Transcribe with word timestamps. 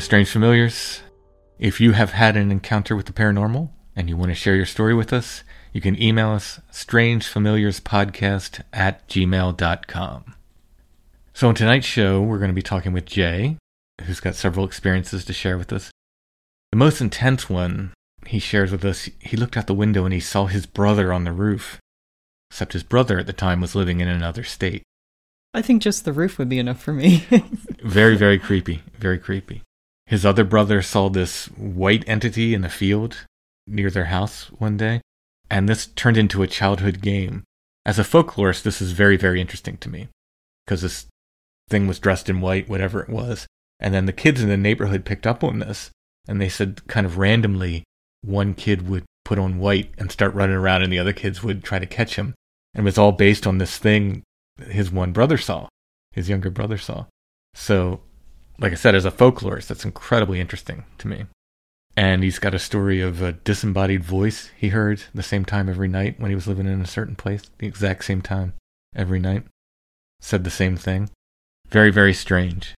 To 0.00 0.04
Strange 0.04 0.30
Familiars. 0.30 1.02
If 1.58 1.78
you 1.80 1.92
have 1.92 2.12
had 2.12 2.36
an 2.36 2.50
encounter 2.50 2.96
with 2.96 3.04
the 3.06 3.12
paranormal 3.12 3.68
and 3.94 4.08
you 4.08 4.16
want 4.16 4.30
to 4.30 4.34
share 4.34 4.56
your 4.56 4.64
story 4.64 4.94
with 4.94 5.12
us, 5.12 5.44
you 5.74 5.80
can 5.82 6.00
email 6.00 6.30
us 6.30 6.58
strangefamiliarspodcast 6.72 8.62
at 8.72 9.06
gmail.com. 9.08 10.34
So, 11.34 11.48
in 11.50 11.54
tonight's 11.54 11.86
show, 11.86 12.22
we're 12.22 12.38
going 12.38 12.50
to 12.50 12.54
be 12.54 12.62
talking 12.62 12.92
with 12.92 13.04
Jay, 13.04 13.58
who's 14.02 14.20
got 14.20 14.34
several 14.36 14.64
experiences 14.64 15.24
to 15.26 15.34
share 15.34 15.58
with 15.58 15.72
us. 15.72 15.90
The 16.72 16.78
most 16.78 17.02
intense 17.02 17.50
one 17.50 17.92
he 18.26 18.38
shares 18.38 18.72
with 18.72 18.84
us, 18.84 19.10
he 19.18 19.36
looked 19.36 19.56
out 19.56 19.66
the 19.66 19.74
window 19.74 20.04
and 20.04 20.14
he 20.14 20.20
saw 20.20 20.46
his 20.46 20.64
brother 20.64 21.12
on 21.12 21.24
the 21.24 21.32
roof, 21.32 21.78
except 22.50 22.72
his 22.72 22.84
brother 22.84 23.18
at 23.18 23.26
the 23.26 23.34
time 23.34 23.60
was 23.60 23.74
living 23.74 24.00
in 24.00 24.08
another 24.08 24.44
state. 24.44 24.82
I 25.52 25.60
think 25.62 25.82
just 25.82 26.04
the 26.04 26.12
roof 26.12 26.38
would 26.38 26.48
be 26.48 26.58
enough 26.58 26.80
for 26.80 26.92
me. 26.92 27.26
Very, 27.82 28.16
very 28.16 28.38
creepy. 28.38 28.82
Very 28.98 29.18
creepy. 29.18 29.62
His 30.10 30.26
other 30.26 30.42
brother 30.42 30.82
saw 30.82 31.08
this 31.08 31.46
white 31.56 32.02
entity 32.08 32.52
in 32.52 32.62
the 32.62 32.68
field 32.68 33.26
near 33.64 33.90
their 33.90 34.06
house 34.06 34.50
one 34.50 34.76
day, 34.76 35.02
and 35.48 35.68
this 35.68 35.86
turned 35.86 36.16
into 36.16 36.42
a 36.42 36.48
childhood 36.48 37.00
game. 37.00 37.44
As 37.86 37.96
a 37.96 38.02
folklorist, 38.02 38.64
this 38.64 38.82
is 38.82 38.90
very, 38.90 39.16
very 39.16 39.40
interesting 39.40 39.76
to 39.76 39.88
me 39.88 40.08
because 40.66 40.82
this 40.82 41.06
thing 41.68 41.86
was 41.86 42.00
dressed 42.00 42.28
in 42.28 42.40
white, 42.40 42.68
whatever 42.68 43.00
it 43.00 43.08
was. 43.08 43.46
And 43.78 43.94
then 43.94 44.06
the 44.06 44.12
kids 44.12 44.42
in 44.42 44.48
the 44.48 44.56
neighborhood 44.56 45.04
picked 45.04 45.28
up 45.28 45.44
on 45.44 45.60
this, 45.60 45.92
and 46.26 46.40
they 46.40 46.48
said 46.48 46.88
kind 46.88 47.06
of 47.06 47.16
randomly, 47.16 47.84
one 48.22 48.54
kid 48.54 48.88
would 48.88 49.04
put 49.24 49.38
on 49.38 49.60
white 49.60 49.94
and 49.96 50.10
start 50.10 50.34
running 50.34 50.56
around, 50.56 50.82
and 50.82 50.92
the 50.92 50.98
other 50.98 51.12
kids 51.12 51.44
would 51.44 51.62
try 51.62 51.78
to 51.78 51.86
catch 51.86 52.16
him. 52.16 52.34
And 52.74 52.82
it 52.82 52.84
was 52.84 52.98
all 52.98 53.12
based 53.12 53.46
on 53.46 53.58
this 53.58 53.78
thing 53.78 54.24
his 54.58 54.90
one 54.90 55.12
brother 55.12 55.38
saw, 55.38 55.68
his 56.10 56.28
younger 56.28 56.50
brother 56.50 56.78
saw. 56.78 57.06
So, 57.54 58.00
like 58.60 58.72
I 58.72 58.76
said, 58.76 58.94
as 58.94 59.04
a 59.04 59.10
folklorist, 59.10 59.66
that's 59.68 59.84
incredibly 59.84 60.38
interesting 60.38 60.84
to 60.98 61.08
me. 61.08 61.24
And 61.96 62.22
he's 62.22 62.38
got 62.38 62.54
a 62.54 62.58
story 62.58 63.00
of 63.00 63.20
a 63.20 63.32
disembodied 63.32 64.04
voice 64.04 64.50
he 64.56 64.68
heard 64.68 65.02
the 65.14 65.22
same 65.22 65.44
time 65.44 65.68
every 65.68 65.88
night 65.88 66.20
when 66.20 66.30
he 66.30 66.34
was 66.34 66.46
living 66.46 66.66
in 66.66 66.80
a 66.80 66.86
certain 66.86 67.16
place, 67.16 67.50
the 67.58 67.66
exact 67.66 68.04
same 68.04 68.22
time 68.22 68.52
every 68.94 69.18
night. 69.18 69.42
Said 70.20 70.44
the 70.44 70.50
same 70.50 70.76
thing. 70.76 71.10
Very, 71.68 71.90
very 71.90 72.14
strange. 72.14 72.74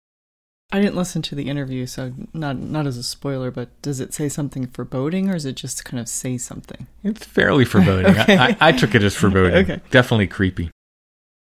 I 0.71 0.79
didn't 0.79 0.95
listen 0.95 1.21
to 1.23 1.35
the 1.35 1.49
interview, 1.49 1.85
so 1.85 2.13
not 2.33 2.57
not 2.57 2.87
as 2.87 2.95
a 2.95 3.03
spoiler, 3.03 3.51
but 3.51 3.69
does 3.81 3.99
it 3.99 4.13
say 4.13 4.29
something 4.29 4.67
foreboding, 4.67 5.29
or 5.29 5.35
is 5.35 5.45
it 5.45 5.55
just 5.55 5.83
kind 5.83 5.99
of 5.99 6.07
say 6.07 6.37
something? 6.37 6.87
It's 7.03 7.25
fairly 7.25 7.65
foreboding. 7.65 8.05
Okay. 8.17 8.37
I, 8.37 8.49
I, 8.51 8.57
I 8.61 8.71
took 8.71 8.95
it 8.95 9.03
as 9.03 9.15
foreboding. 9.15 9.53
Okay. 9.69 9.81
Definitely 9.89 10.27
creepy. 10.27 10.71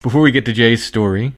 Before 0.02 0.22
we 0.22 0.30
get 0.30 0.46
to 0.46 0.52
Jay's 0.52 0.82
story, 0.82 1.34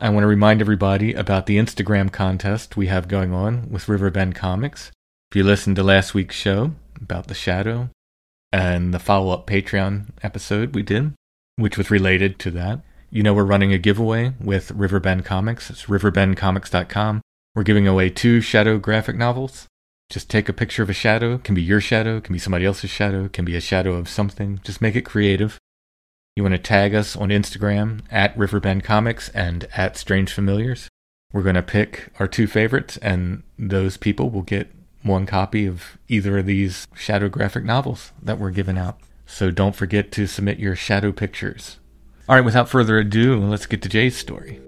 I 0.00 0.10
want 0.10 0.22
to 0.22 0.28
remind 0.28 0.60
everybody 0.60 1.12
about 1.12 1.46
the 1.46 1.58
Instagram 1.58 2.12
contest 2.12 2.76
we 2.76 2.86
have 2.86 3.08
going 3.08 3.32
on 3.32 3.68
with 3.68 3.88
Riverbend 3.88 4.36
Comics. 4.36 4.92
If 5.32 5.36
you 5.36 5.42
listened 5.42 5.74
to 5.74 5.82
last 5.82 6.14
week's 6.14 6.36
show 6.36 6.70
about 7.00 7.26
the 7.26 7.34
shadow 7.34 7.90
and 8.52 8.94
the 8.94 9.00
follow 9.00 9.32
up 9.32 9.48
Patreon 9.48 10.10
episode 10.22 10.72
we 10.72 10.82
did, 10.82 11.14
which 11.56 11.76
was 11.76 11.90
related 11.90 12.38
to 12.38 12.52
that, 12.52 12.80
you 13.10 13.24
know 13.24 13.34
we're 13.34 13.42
running 13.42 13.72
a 13.72 13.78
giveaway 13.78 14.34
with 14.40 14.70
Riverbend 14.70 15.24
Comics. 15.24 15.68
It's 15.68 15.86
riverbendcomics.com. 15.86 17.20
We're 17.56 17.62
giving 17.64 17.88
away 17.88 18.08
two 18.08 18.40
shadow 18.40 18.78
graphic 18.78 19.16
novels. 19.16 19.66
Just 20.10 20.30
take 20.30 20.48
a 20.48 20.52
picture 20.52 20.84
of 20.84 20.90
a 20.90 20.94
shadow. 20.94 21.34
It 21.34 21.44
can 21.44 21.56
be 21.56 21.62
your 21.62 21.80
shadow, 21.80 22.20
can 22.20 22.32
be 22.32 22.38
somebody 22.38 22.64
else's 22.64 22.90
shadow, 22.90 23.28
can 23.28 23.44
be 23.44 23.56
a 23.56 23.60
shadow 23.60 23.94
of 23.94 24.08
something. 24.08 24.60
Just 24.62 24.80
make 24.80 24.94
it 24.94 25.02
creative. 25.02 25.58
You 26.38 26.44
want 26.44 26.54
to 26.54 26.58
tag 26.58 26.94
us 26.94 27.16
on 27.16 27.30
Instagram 27.30 28.02
at 28.12 28.38
Riverbend 28.38 28.84
Comics 28.84 29.28
and 29.30 29.66
at 29.76 29.96
Strange 29.96 30.32
Familiars. 30.32 30.88
We're 31.32 31.42
going 31.42 31.56
to 31.56 31.64
pick 31.64 32.12
our 32.20 32.28
two 32.28 32.46
favorites, 32.46 32.96
and 32.98 33.42
those 33.58 33.96
people 33.96 34.30
will 34.30 34.42
get 34.42 34.72
one 35.02 35.26
copy 35.26 35.66
of 35.66 35.98
either 36.06 36.38
of 36.38 36.46
these 36.46 36.86
shadow 36.94 37.28
graphic 37.28 37.64
novels 37.64 38.12
that 38.22 38.38
we're 38.38 38.52
giving 38.52 38.78
out. 38.78 39.00
So 39.26 39.50
don't 39.50 39.74
forget 39.74 40.12
to 40.12 40.28
submit 40.28 40.60
your 40.60 40.76
shadow 40.76 41.10
pictures. 41.10 41.80
All 42.28 42.36
right, 42.36 42.44
without 42.44 42.68
further 42.68 42.98
ado, 42.98 43.36
let's 43.40 43.66
get 43.66 43.82
to 43.82 43.88
Jay's 43.88 44.16
story. 44.16 44.60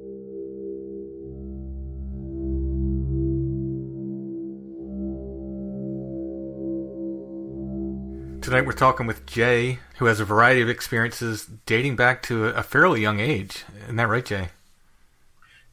Tonight 8.42 8.64
we're 8.64 8.72
talking 8.72 9.06
with 9.06 9.26
Jay, 9.26 9.80
who 9.98 10.06
has 10.06 10.18
a 10.18 10.24
variety 10.24 10.62
of 10.62 10.68
experiences 10.68 11.46
dating 11.66 11.96
back 11.96 12.22
to 12.22 12.46
a 12.46 12.62
fairly 12.62 13.02
young 13.02 13.20
age. 13.20 13.64
Isn't 13.84 13.96
that 13.96 14.08
right, 14.08 14.24
Jay? 14.24 14.48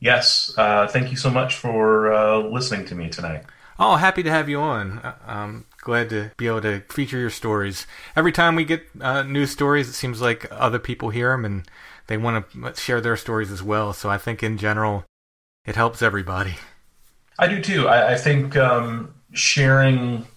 Yes. 0.01 0.53
Uh, 0.57 0.85
thank 0.85 1.09
you 1.09 1.17
so 1.17 1.29
much 1.29 1.55
for 1.55 2.13
uh, 2.13 2.39
listening 2.39 2.85
to 2.87 2.95
me 2.95 3.09
tonight. 3.09 3.45
Oh, 3.79 3.95
happy 3.95 4.21
to 4.21 4.29
have 4.29 4.49
you 4.49 4.59
on. 4.59 4.99
Uh, 4.99 5.15
I'm 5.25 5.65
glad 5.79 6.09
to 6.09 6.31
be 6.35 6.47
able 6.47 6.61
to 6.61 6.81
feature 6.89 7.17
your 7.17 7.29
stories. 7.29 7.87
Every 8.15 8.33
time 8.33 8.55
we 8.55 8.65
get 8.65 8.83
uh, 8.99 9.23
news 9.23 9.51
stories, 9.51 9.87
it 9.87 9.93
seems 9.93 10.19
like 10.19 10.45
other 10.51 10.79
people 10.79 11.09
hear 11.09 11.31
them 11.31 11.45
and 11.45 11.63
they 12.07 12.17
want 12.17 12.51
to 12.51 12.75
share 12.75 12.99
their 12.99 13.15
stories 13.15 13.51
as 13.51 13.63
well. 13.63 13.93
So 13.93 14.09
I 14.09 14.17
think 14.17 14.43
in 14.43 14.57
general, 14.57 15.05
it 15.65 15.75
helps 15.75 16.01
everybody. 16.01 16.55
I 17.39 17.47
do 17.47 17.61
too. 17.61 17.87
I, 17.87 18.13
I 18.13 18.17
think 18.17 18.57
um, 18.57 19.13
sharing 19.31 20.27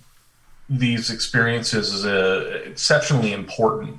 these 0.71 1.11
experiences 1.11 1.93
is 1.93 2.07
uh, 2.07 2.63
exceptionally 2.65 3.33
important. 3.33 3.99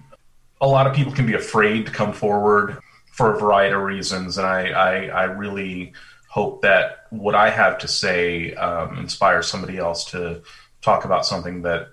A 0.62 0.68
lot 0.68 0.88
of 0.88 0.95
people 0.95 1.12
can 1.12 1.25
be 1.25 1.33
afraid 1.33 1.85
to 1.85 1.91
come 1.91 2.13
forward 2.13 2.77
for 3.12 3.35
a 3.35 3.39
variety 3.39 3.75
of 3.75 3.81
reasons, 3.81 4.38
and 4.38 4.47
I, 4.47 4.69
I, 4.69 5.06
I 5.07 5.23
really 5.25 5.91
hope 6.29 6.62
that 6.62 7.07
what 7.09 7.35
I 7.35 7.50
have 7.50 7.77
to 7.79 7.89
say 7.89 8.53
um, 8.53 8.97
inspires 8.97 9.47
somebody 9.47 9.77
else 9.77 10.06
to 10.12 10.41
talk 10.81 11.03
about 11.03 11.25
something 11.25 11.63
that 11.63 11.89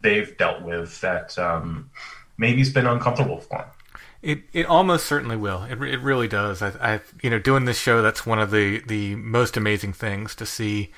they've 0.00 0.34
dealt 0.38 0.62
with 0.62 0.98
that 1.02 1.38
um, 1.38 1.90
maybe's 2.38 2.72
been 2.72 2.86
uncomfortable 2.86 3.38
for 3.38 3.58
them. 3.58 3.66
It 4.22 4.44
it 4.52 4.66
almost 4.66 5.04
certainly 5.04 5.36
will. 5.36 5.64
It 5.64 5.82
it 5.82 6.00
really 6.00 6.28
does. 6.28 6.62
I, 6.62 6.72
I 6.80 7.00
you 7.22 7.28
know 7.28 7.40
doing 7.40 7.64
this 7.64 7.78
show 7.78 8.02
that's 8.02 8.24
one 8.24 8.38
of 8.38 8.52
the 8.52 8.78
the 8.86 9.16
most 9.16 9.56
amazing 9.56 9.92
things 9.92 10.34
to 10.36 10.46
see 10.46 10.92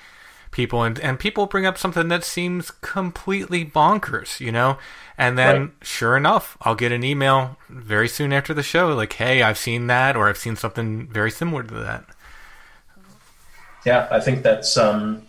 people 0.54 0.84
and 0.84 1.00
and 1.00 1.18
people 1.18 1.46
bring 1.46 1.66
up 1.66 1.76
something 1.76 2.08
that 2.08 2.24
seems 2.24 2.70
completely 2.70 3.64
bonkers, 3.64 4.38
you 4.38 4.52
know, 4.52 4.78
and 5.18 5.36
then 5.36 5.60
right. 5.60 5.70
sure 5.82 6.16
enough, 6.16 6.56
I'll 6.62 6.76
get 6.76 6.92
an 6.92 7.02
email 7.04 7.58
very 7.68 8.08
soon 8.08 8.32
after 8.32 8.54
the 8.54 8.62
show 8.62 8.94
like, 8.94 9.12
"Hey, 9.14 9.42
I've 9.42 9.58
seen 9.58 9.88
that," 9.88 10.16
or 10.16 10.28
"I've 10.28 10.38
seen 10.38 10.54
something 10.56 11.08
very 11.08 11.30
similar 11.30 11.64
to 11.64 11.74
that." 11.74 12.04
Yeah, 13.84 14.08
I 14.10 14.20
think 14.20 14.42
that's 14.42 14.76
um, 14.76 15.22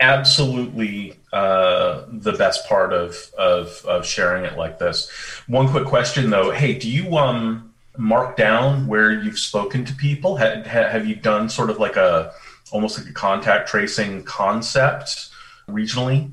absolutely 0.00 1.18
uh, 1.32 2.04
the 2.08 2.32
best 2.32 2.66
part 2.68 2.92
of, 2.92 3.16
of 3.36 3.84
of 3.86 4.06
sharing 4.06 4.44
it 4.44 4.56
like 4.56 4.78
this. 4.78 5.10
One 5.48 5.68
quick 5.68 5.84
question 5.84 6.30
though: 6.30 6.52
Hey, 6.52 6.78
do 6.78 6.88
you 6.88 7.18
um 7.18 7.74
mark 7.96 8.36
down 8.36 8.86
where 8.86 9.10
you've 9.12 9.40
spoken 9.40 9.84
to 9.84 9.92
people? 9.94 10.36
Have, 10.36 10.64
have 10.64 11.06
you 11.06 11.16
done 11.16 11.48
sort 11.48 11.70
of 11.70 11.78
like 11.78 11.96
a 11.96 12.32
almost 12.70 12.98
like 12.98 13.08
a 13.08 13.12
contact 13.12 13.68
tracing 13.68 14.24
concept 14.24 15.30
regionally? 15.68 16.30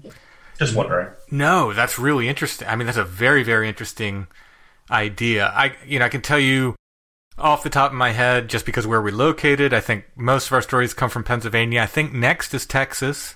Just 0.59 0.75
wondering. 0.75 1.09
No, 1.29 1.73
that's 1.73 1.99
really 1.99 2.29
interesting. 2.29 2.67
I 2.67 2.75
mean, 2.75 2.85
that's 2.85 2.97
a 2.97 3.03
very 3.03 3.43
very 3.43 3.67
interesting 3.67 4.27
idea. 4.89 5.51
I 5.53 5.75
you 5.85 5.99
know 5.99 6.05
I 6.05 6.09
can 6.09 6.21
tell 6.21 6.39
you 6.39 6.75
off 7.37 7.63
the 7.63 7.69
top 7.69 7.91
of 7.91 7.97
my 7.97 8.11
head 8.11 8.47
just 8.47 8.65
because 8.65 8.87
where 8.87 9.01
we're 9.01 9.11
located. 9.11 9.73
I 9.73 9.81
think 9.81 10.05
most 10.15 10.47
of 10.47 10.53
our 10.53 10.61
stories 10.61 10.93
come 10.93 11.09
from 11.09 11.23
Pennsylvania. 11.25 11.81
I 11.81 11.85
think 11.85 12.13
next 12.13 12.53
is 12.53 12.65
Texas 12.65 13.35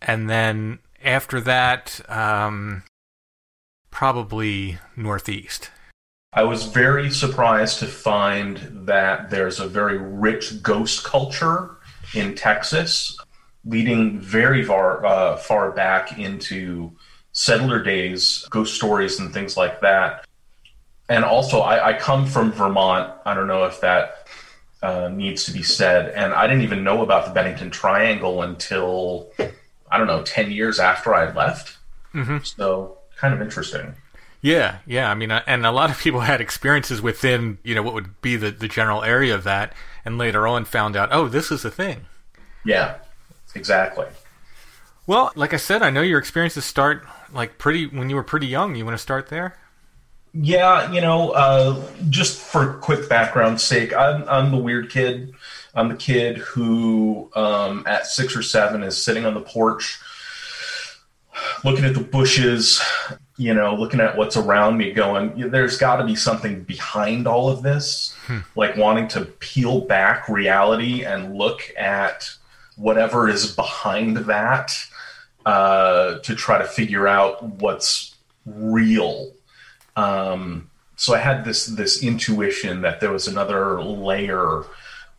and 0.00 0.28
then 0.28 0.78
after 1.04 1.40
that, 1.40 2.00
um, 2.08 2.84
probably 3.90 4.78
northeast. 4.96 5.70
I 6.32 6.44
was 6.44 6.64
very 6.64 7.10
surprised 7.10 7.78
to 7.80 7.86
find 7.86 8.58
that 8.86 9.30
there's 9.30 9.60
a 9.60 9.66
very 9.66 9.98
rich 9.98 10.62
ghost 10.62 11.04
culture 11.04 11.77
in 12.14 12.34
Texas, 12.34 13.16
leading 13.64 14.20
very 14.20 14.64
far 14.64 15.04
uh, 15.04 15.36
far 15.36 15.72
back 15.72 16.18
into 16.18 16.92
settler 17.32 17.82
days, 17.82 18.46
ghost 18.50 18.74
stories 18.74 19.20
and 19.20 19.32
things 19.32 19.56
like 19.56 19.80
that. 19.80 20.26
And 21.08 21.24
also, 21.24 21.60
I, 21.60 21.88
I 21.88 21.98
come 21.98 22.26
from 22.26 22.52
Vermont. 22.52 23.12
I 23.24 23.34
don't 23.34 23.46
know 23.46 23.64
if 23.64 23.80
that 23.80 24.28
uh, 24.82 25.08
needs 25.08 25.44
to 25.44 25.52
be 25.52 25.62
said, 25.62 26.10
and 26.10 26.34
I 26.34 26.46
didn't 26.46 26.62
even 26.62 26.84
know 26.84 27.02
about 27.02 27.26
the 27.26 27.32
Bennington 27.32 27.70
Triangle 27.70 28.42
until 28.42 29.30
I 29.90 29.98
don't 29.98 30.06
know, 30.06 30.22
10 30.22 30.50
years 30.50 30.78
after 30.78 31.14
I 31.14 31.32
left. 31.32 31.78
Mm-hmm. 32.14 32.38
So 32.44 32.98
kind 33.16 33.34
of 33.34 33.40
interesting. 33.40 33.94
Yeah, 34.40 34.78
yeah. 34.86 35.10
I 35.10 35.14
mean, 35.14 35.30
uh, 35.30 35.42
and 35.46 35.66
a 35.66 35.72
lot 35.72 35.90
of 35.90 35.98
people 35.98 36.20
had 36.20 36.40
experiences 36.40 37.02
within, 37.02 37.58
you 37.62 37.74
know, 37.74 37.82
what 37.82 37.94
would 37.94 38.20
be 38.20 38.36
the, 38.36 38.50
the 38.50 38.68
general 38.68 39.02
area 39.02 39.34
of 39.34 39.44
that, 39.44 39.74
and 40.08 40.16
later 40.16 40.46
on 40.46 40.64
found 40.64 40.96
out, 40.96 41.10
oh, 41.12 41.28
this 41.28 41.52
is 41.52 41.66
a 41.66 41.70
thing. 41.70 42.06
Yeah, 42.64 42.96
exactly. 43.54 44.06
Well, 45.06 45.32
like 45.34 45.52
I 45.52 45.58
said, 45.58 45.82
I 45.82 45.90
know 45.90 46.00
your 46.00 46.18
experiences 46.18 46.64
start 46.64 47.04
like 47.30 47.58
pretty 47.58 47.86
when 47.86 48.08
you 48.08 48.16
were 48.16 48.22
pretty 48.22 48.46
young. 48.46 48.74
You 48.74 48.86
want 48.86 48.94
to 48.94 49.02
start 49.02 49.28
there? 49.28 49.58
Yeah, 50.32 50.90
you 50.90 51.02
know, 51.02 51.30
uh, 51.32 51.82
just 52.08 52.40
for 52.40 52.74
quick 52.78 53.08
background 53.08 53.60
sake, 53.60 53.94
I'm, 53.94 54.26
I'm 54.28 54.50
the 54.50 54.56
weird 54.56 54.90
kid. 54.90 55.34
I'm 55.74 55.88
the 55.88 55.96
kid 55.96 56.38
who, 56.38 57.30
um, 57.34 57.84
at 57.86 58.06
six 58.06 58.34
or 58.34 58.42
seven, 58.42 58.82
is 58.82 59.02
sitting 59.02 59.26
on 59.26 59.34
the 59.34 59.42
porch, 59.42 59.98
looking 61.64 61.84
at 61.84 61.92
the 61.92 62.00
bushes, 62.00 62.80
you 63.38 63.54
know, 63.54 63.74
looking 63.74 64.00
at 64.00 64.16
what's 64.16 64.36
around 64.36 64.76
me, 64.76 64.92
going, 64.92 65.50
"There's 65.50 65.78
got 65.78 65.96
to 65.96 66.04
be 66.04 66.14
something 66.14 66.64
behind 66.64 67.26
all 67.26 67.48
of 67.48 67.62
this," 67.62 68.14
hmm. 68.26 68.38
like 68.54 68.76
wanting 68.76 69.08
to 69.08 69.24
peel 69.24 69.80
back 69.80 70.28
reality 70.28 71.04
and 71.04 71.36
look 71.36 71.72
at 71.78 72.30
whatever 72.76 73.28
is 73.28 73.50
behind 73.54 74.16
that 74.18 74.76
uh, 75.46 76.18
to 76.18 76.34
try 76.34 76.58
to 76.58 76.64
figure 76.64 77.08
out 77.08 77.42
what's 77.42 78.14
real. 78.44 79.32
Um, 79.96 80.70
so 80.96 81.14
I 81.14 81.18
had 81.18 81.44
this 81.44 81.66
this 81.66 82.02
intuition 82.02 82.82
that 82.82 83.00
there 83.00 83.12
was 83.12 83.28
another 83.28 83.82
layer 83.82 84.64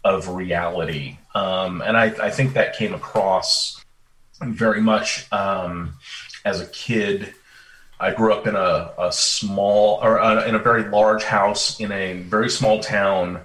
of 0.04 0.28
reality. 0.28 1.18
Um, 1.36 1.82
and 1.82 1.98
I, 1.98 2.06
I, 2.22 2.30
think 2.32 2.54
that 2.54 2.76
came 2.76 2.94
across 2.94 3.84
very 4.42 4.82
much 4.82 5.32
um, 5.32 5.94
as 6.46 6.62
a 6.62 6.68
kid. 6.68 7.34
I 8.00 8.12
grew 8.12 8.34
up 8.34 8.48
in 8.48 8.56
a, 8.56 8.94
a 8.98 9.12
small, 9.12 10.00
or 10.02 10.20
uh, 10.20 10.46
in 10.46 10.56
a 10.56 10.60
very 10.60 10.88
large 10.90 11.24
house 11.24 11.80
in 11.80 11.92
a 11.92 12.22
very 12.22 12.50
small 12.50 12.80
town, 12.80 13.42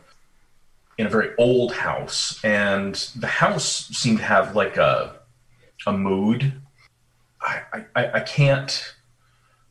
in 0.96 1.06
a 1.06 1.10
very 1.10 1.30
old 1.38 1.72
house, 1.72 2.42
and 2.44 2.94
the 3.16 3.26
house 3.26 3.88
seemed 3.88 4.18
to 4.18 4.24
have 4.24 4.54
like 4.54 4.76
a 4.76 5.16
a 5.86 5.92
mood. 5.92 6.52
I, 7.40 7.84
I, 7.94 8.10
I 8.14 8.20
can't 8.20 8.94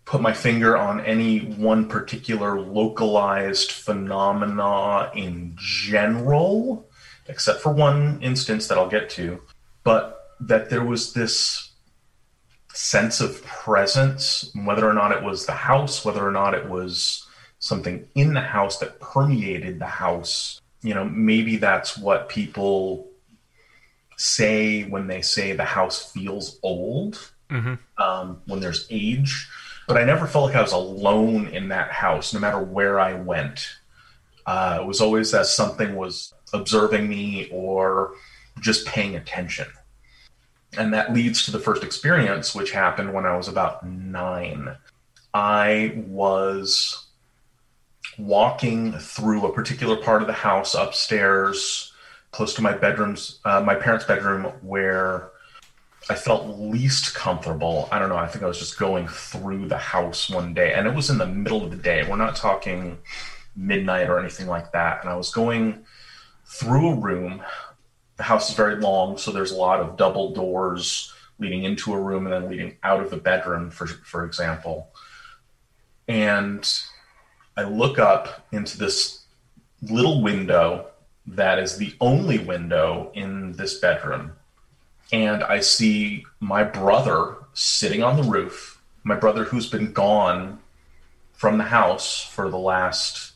put 0.05 0.21
my 0.21 0.33
finger 0.33 0.77
on 0.77 1.01
any 1.01 1.39
one 1.39 1.87
particular 1.87 2.59
localized 2.59 3.71
phenomena 3.71 5.11
in 5.15 5.55
general, 5.57 6.87
except 7.27 7.61
for 7.61 7.71
one 7.71 8.21
instance 8.21 8.67
that 8.67 8.77
I'll 8.77 8.89
get 8.89 9.09
to, 9.11 9.41
but 9.83 10.35
that 10.41 10.69
there 10.69 10.83
was 10.83 11.13
this 11.13 11.71
sense 12.73 13.21
of 13.21 13.43
presence, 13.43 14.51
whether 14.55 14.87
or 14.87 14.93
not 14.93 15.11
it 15.11 15.23
was 15.23 15.45
the 15.45 15.53
house, 15.53 16.03
whether 16.03 16.27
or 16.27 16.31
not 16.31 16.53
it 16.53 16.67
was 16.69 17.27
something 17.59 18.07
in 18.15 18.33
the 18.33 18.41
house 18.41 18.79
that 18.79 18.99
permeated 18.99 19.79
the 19.79 19.85
house. 19.85 20.59
You 20.81 20.93
know, 20.93 21.05
maybe 21.05 21.57
that's 21.57 21.97
what 21.97 22.29
people 22.29 23.07
say 24.17 24.83
when 24.83 25.07
they 25.07 25.21
say 25.21 25.53
the 25.53 25.63
house 25.63 26.11
feels 26.11 26.59
old, 26.61 27.31
mm-hmm. 27.49 27.75
um, 28.01 28.41
when 28.45 28.59
there's 28.59 28.85
age 28.89 29.47
but 29.87 29.97
I 29.97 30.03
never 30.03 30.27
felt 30.27 30.45
like 30.45 30.55
I 30.55 30.61
was 30.61 30.71
alone 30.71 31.47
in 31.47 31.69
that 31.69 31.91
house, 31.91 32.33
no 32.33 32.39
matter 32.39 32.59
where 32.59 32.99
I 32.99 33.13
went. 33.13 33.67
Uh, 34.45 34.79
it 34.81 34.85
was 34.85 35.01
always 35.01 35.33
as 35.33 35.53
something 35.53 35.95
was 35.95 36.33
observing 36.53 37.07
me 37.07 37.49
or 37.51 38.13
just 38.59 38.85
paying 38.85 39.15
attention. 39.15 39.67
And 40.77 40.93
that 40.93 41.13
leads 41.13 41.45
to 41.45 41.51
the 41.51 41.59
first 41.59 41.83
experience, 41.83 42.55
which 42.55 42.71
happened 42.71 43.13
when 43.13 43.25
I 43.25 43.37
was 43.37 43.47
about 43.47 43.85
nine. 43.85 44.75
I 45.33 46.03
was 46.07 47.07
walking 48.17 48.93
through 48.93 49.45
a 49.45 49.53
particular 49.53 49.95
part 49.97 50.21
of 50.21 50.27
the 50.27 50.33
house 50.33 50.75
upstairs, 50.75 51.93
close 52.31 52.53
to 52.55 52.61
my 52.61 52.73
bedrooms, 52.73 53.39
uh, 53.45 53.61
my 53.61 53.75
parents' 53.75 54.05
bedroom, 54.05 54.45
where 54.61 55.31
I 56.09 56.15
felt 56.15 56.59
least 56.59 57.15
comfortable. 57.15 57.87
I 57.91 57.99
don't 57.99 58.09
know. 58.09 58.17
I 58.17 58.27
think 58.27 58.43
I 58.43 58.47
was 58.47 58.59
just 58.59 58.77
going 58.77 59.07
through 59.07 59.67
the 59.67 59.77
house 59.77 60.29
one 60.29 60.53
day, 60.53 60.73
and 60.73 60.87
it 60.87 60.93
was 60.93 61.09
in 61.09 61.17
the 61.17 61.27
middle 61.27 61.63
of 61.63 61.71
the 61.71 61.77
day. 61.77 62.07
We're 62.07 62.17
not 62.17 62.35
talking 62.35 62.97
midnight 63.55 64.09
or 64.09 64.19
anything 64.19 64.47
like 64.47 64.71
that. 64.71 65.01
And 65.01 65.09
I 65.09 65.15
was 65.15 65.31
going 65.31 65.85
through 66.45 66.89
a 66.89 66.95
room. 66.95 67.41
The 68.17 68.23
house 68.23 68.49
is 68.49 68.55
very 68.55 68.75
long, 68.75 69.17
so 69.17 69.31
there's 69.31 69.51
a 69.51 69.57
lot 69.57 69.79
of 69.79 69.97
double 69.97 70.33
doors 70.33 71.11
leading 71.39 71.63
into 71.63 71.93
a 71.93 71.99
room 71.99 72.25
and 72.25 72.33
then 72.33 72.49
leading 72.49 72.77
out 72.83 73.01
of 73.01 73.09
the 73.09 73.17
bedroom, 73.17 73.71
for 73.71 73.87
for 73.87 74.25
example. 74.25 74.89
And 76.07 76.71
I 77.57 77.63
look 77.63 77.99
up 77.99 78.45
into 78.51 78.77
this 78.77 79.23
little 79.81 80.21
window 80.21 80.87
that 81.25 81.59
is 81.59 81.77
the 81.77 81.95
only 81.99 82.37
window 82.37 83.11
in 83.13 83.53
this 83.53 83.79
bedroom 83.79 84.33
and 85.13 85.43
I 85.43 85.59
see 85.59 86.25
my 86.39 86.63
brother 86.63 87.35
sitting 87.53 88.01
on 88.01 88.17
the 88.17 88.23
roof. 88.23 88.81
My 89.03 89.15
brother, 89.15 89.43
who's 89.43 89.69
been 89.69 89.93
gone 89.93 90.59
from 91.33 91.59
the 91.59 91.65
house 91.65 92.23
for 92.23 92.49
the 92.49 92.57
last 92.57 93.33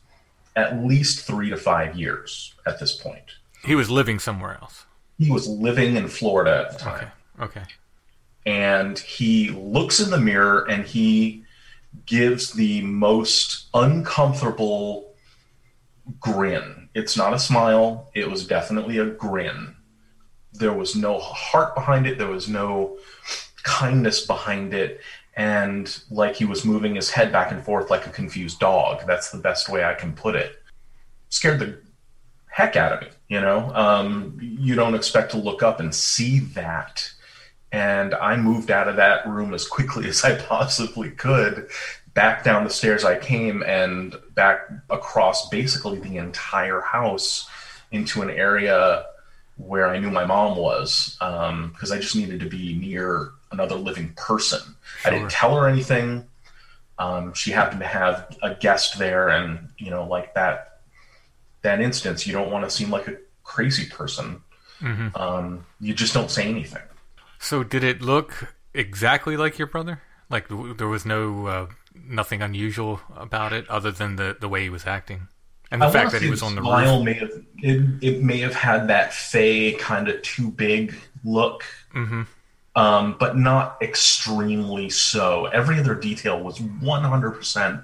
at 0.55 0.84
least 0.84 1.27
three 1.27 1.51
to 1.51 1.57
five 1.57 1.96
years 1.96 2.55
at 2.65 2.79
this 2.79 2.96
point. 2.96 3.36
He 3.67 3.75
was 3.75 3.89
living 3.89 4.17
somewhere 4.17 4.57
else. 4.62 4.86
He 5.19 5.29
was 5.29 5.45
living 5.47 5.97
in 5.97 6.07
Florida 6.07 6.65
at 6.65 6.71
the 6.71 6.79
time. 6.79 7.12
Okay. 7.41 7.59
okay. 7.59 7.67
And 8.45 8.97
he 8.97 9.50
looks 9.50 10.00
in 10.00 10.09
the 10.09 10.17
mirror 10.17 10.65
and 10.69 10.86
he 10.86 11.43
gives 12.05 12.53
the 12.53 12.81
most 12.83 13.67
uncomfortable 13.74 15.13
grin. 16.21 16.88
It's 16.93 17.17
not 17.17 17.33
a 17.33 17.39
smile. 17.39 18.09
It 18.13 18.31
was 18.31 18.47
definitely 18.47 19.00
a 19.00 19.05
grin. 19.05 19.75
There 20.53 20.74
was 20.74 20.95
no 20.95 21.19
heart 21.19 21.75
behind 21.75 22.07
it. 22.07 22.17
There 22.17 22.27
was 22.27 22.47
no 22.47 22.97
kindness 23.63 24.25
behind 24.25 24.74
it. 24.74 25.01
And 25.36 26.00
like 26.09 26.38
he 26.38 26.45
was 26.45 26.63
moving 26.63 26.95
his 26.95 27.09
head 27.09 27.33
back 27.33 27.51
and 27.51 27.62
forth 27.62 27.89
like 27.89 28.07
a 28.07 28.12
confused 28.12 28.59
dog. 28.59 29.05
That's 29.05 29.29
the 29.29 29.39
best 29.39 29.67
way 29.67 29.83
I 29.83 29.93
can 29.93 30.13
put 30.13 30.36
it. 30.36 30.53
Scared 31.27 31.59
the 31.59 31.81
heck 32.47 32.77
out 32.77 32.93
of 32.93 33.01
me. 33.01 33.09
You 33.27 33.41
know, 33.41 33.72
um, 33.75 34.38
you 34.39 34.75
don't 34.75 34.96
expect 34.96 35.31
to 35.31 35.38
look 35.38 35.62
up 35.62 35.79
and 35.79 35.93
see 35.93 36.39
that. 36.39 37.12
And 37.72 38.13
I 38.15 38.38
moved 38.38 38.72
out 38.72 38.88
of 38.88 38.96
that 38.96 39.27
room 39.27 39.53
as 39.53 39.67
quickly 39.67 40.07
as 40.10 40.24
I 40.24 40.36
possibly 40.36 41.12
could, 41.12 41.69
back 42.13 42.43
down 42.43 42.63
the 42.63 42.69
stairs 42.69 43.03
I 43.03 43.17
came, 43.17 43.63
and 43.63 44.15
back 44.34 44.69
across 44.89 45.50
basically 45.50 46.00
the 46.00 46.17
entire 46.17 46.81
house 46.81 47.50
into 47.91 48.22
an 48.22 48.29
area 48.29 49.05
where 49.57 49.88
I 49.88 50.00
knew 50.00 50.12
my 50.12 50.25
mom 50.25 50.57
was, 50.57 51.15
because 51.19 51.91
um, 51.91 51.98
I 51.98 52.00
just 52.00 52.15
needed 52.15 52.39
to 52.39 52.50
be 52.50 52.74
near 52.74 53.31
another 53.51 53.75
living 53.75 54.13
person. 54.15 54.62
Sure. 55.00 55.12
I 55.12 55.15
didn't 55.15 55.31
tell 55.31 55.55
her 55.60 55.67
anything. 55.67 56.27
Um, 57.00 57.34
she 57.34 57.51
happened 57.51 57.81
to 57.81 57.88
have 57.88 58.38
a 58.41 58.55
guest 58.55 58.98
there, 58.98 59.29
and 59.29 59.69
you 59.77 59.89
know, 59.89 60.05
like 60.05 60.34
that 60.36 60.76
that 61.67 61.81
instance, 61.81 62.25
you 62.25 62.33
don't 62.33 62.50
want 62.50 62.63
to 62.65 62.71
seem 62.71 62.89
like 62.89 63.07
a 63.07 63.17
crazy 63.43 63.86
person. 63.86 64.41
Mm-hmm. 64.81 65.15
Um, 65.15 65.65
you 65.79 65.93
just 65.93 66.13
don't 66.13 66.31
say 66.31 66.47
anything. 66.47 66.83
So, 67.39 67.63
did 67.63 67.83
it 67.83 68.01
look 68.01 68.55
exactly 68.74 69.38
like 69.38 69.57
your 69.59 69.67
brother? 69.67 70.01
Like 70.29 70.47
there 70.50 70.88
was 70.88 71.05
no 71.05 71.47
uh, 71.47 71.67
nothing 71.93 72.41
unusual 72.41 73.00
about 73.15 73.53
it, 73.53 73.69
other 73.69 73.91
than 73.91 74.17
the 74.17 74.36
the 74.39 74.50
way 74.50 74.63
he 74.63 74.69
was 74.69 74.86
acting, 74.86 75.27
and 75.71 75.81
the 75.81 75.88
I 75.88 75.91
fact 75.91 76.12
that 76.12 76.21
he 76.21 76.29
was 76.29 76.43
on 76.43 76.55
the 76.55 76.62
smile 76.62 76.97
roof. 76.97 77.05
May 77.05 77.13
have, 77.13 77.31
it, 77.59 78.03
it 78.03 78.24
may 78.24 78.39
have 78.39 78.53
had 78.53 78.88
that 78.89 79.13
fey 79.13 79.74
kind 79.74 80.09
of 80.09 80.21
too 80.21 80.51
big 80.51 80.95
look, 81.24 81.63
mm-hmm. 81.93 82.24
um, 82.75 83.15
but 83.17 83.38
not 83.38 83.77
extremely 83.81 84.89
so. 84.89 85.45
Every 85.45 85.79
other 85.79 85.95
detail 85.95 86.43
was 86.43 86.59
one 86.59 87.03
hundred 87.03 87.31
percent 87.31 87.81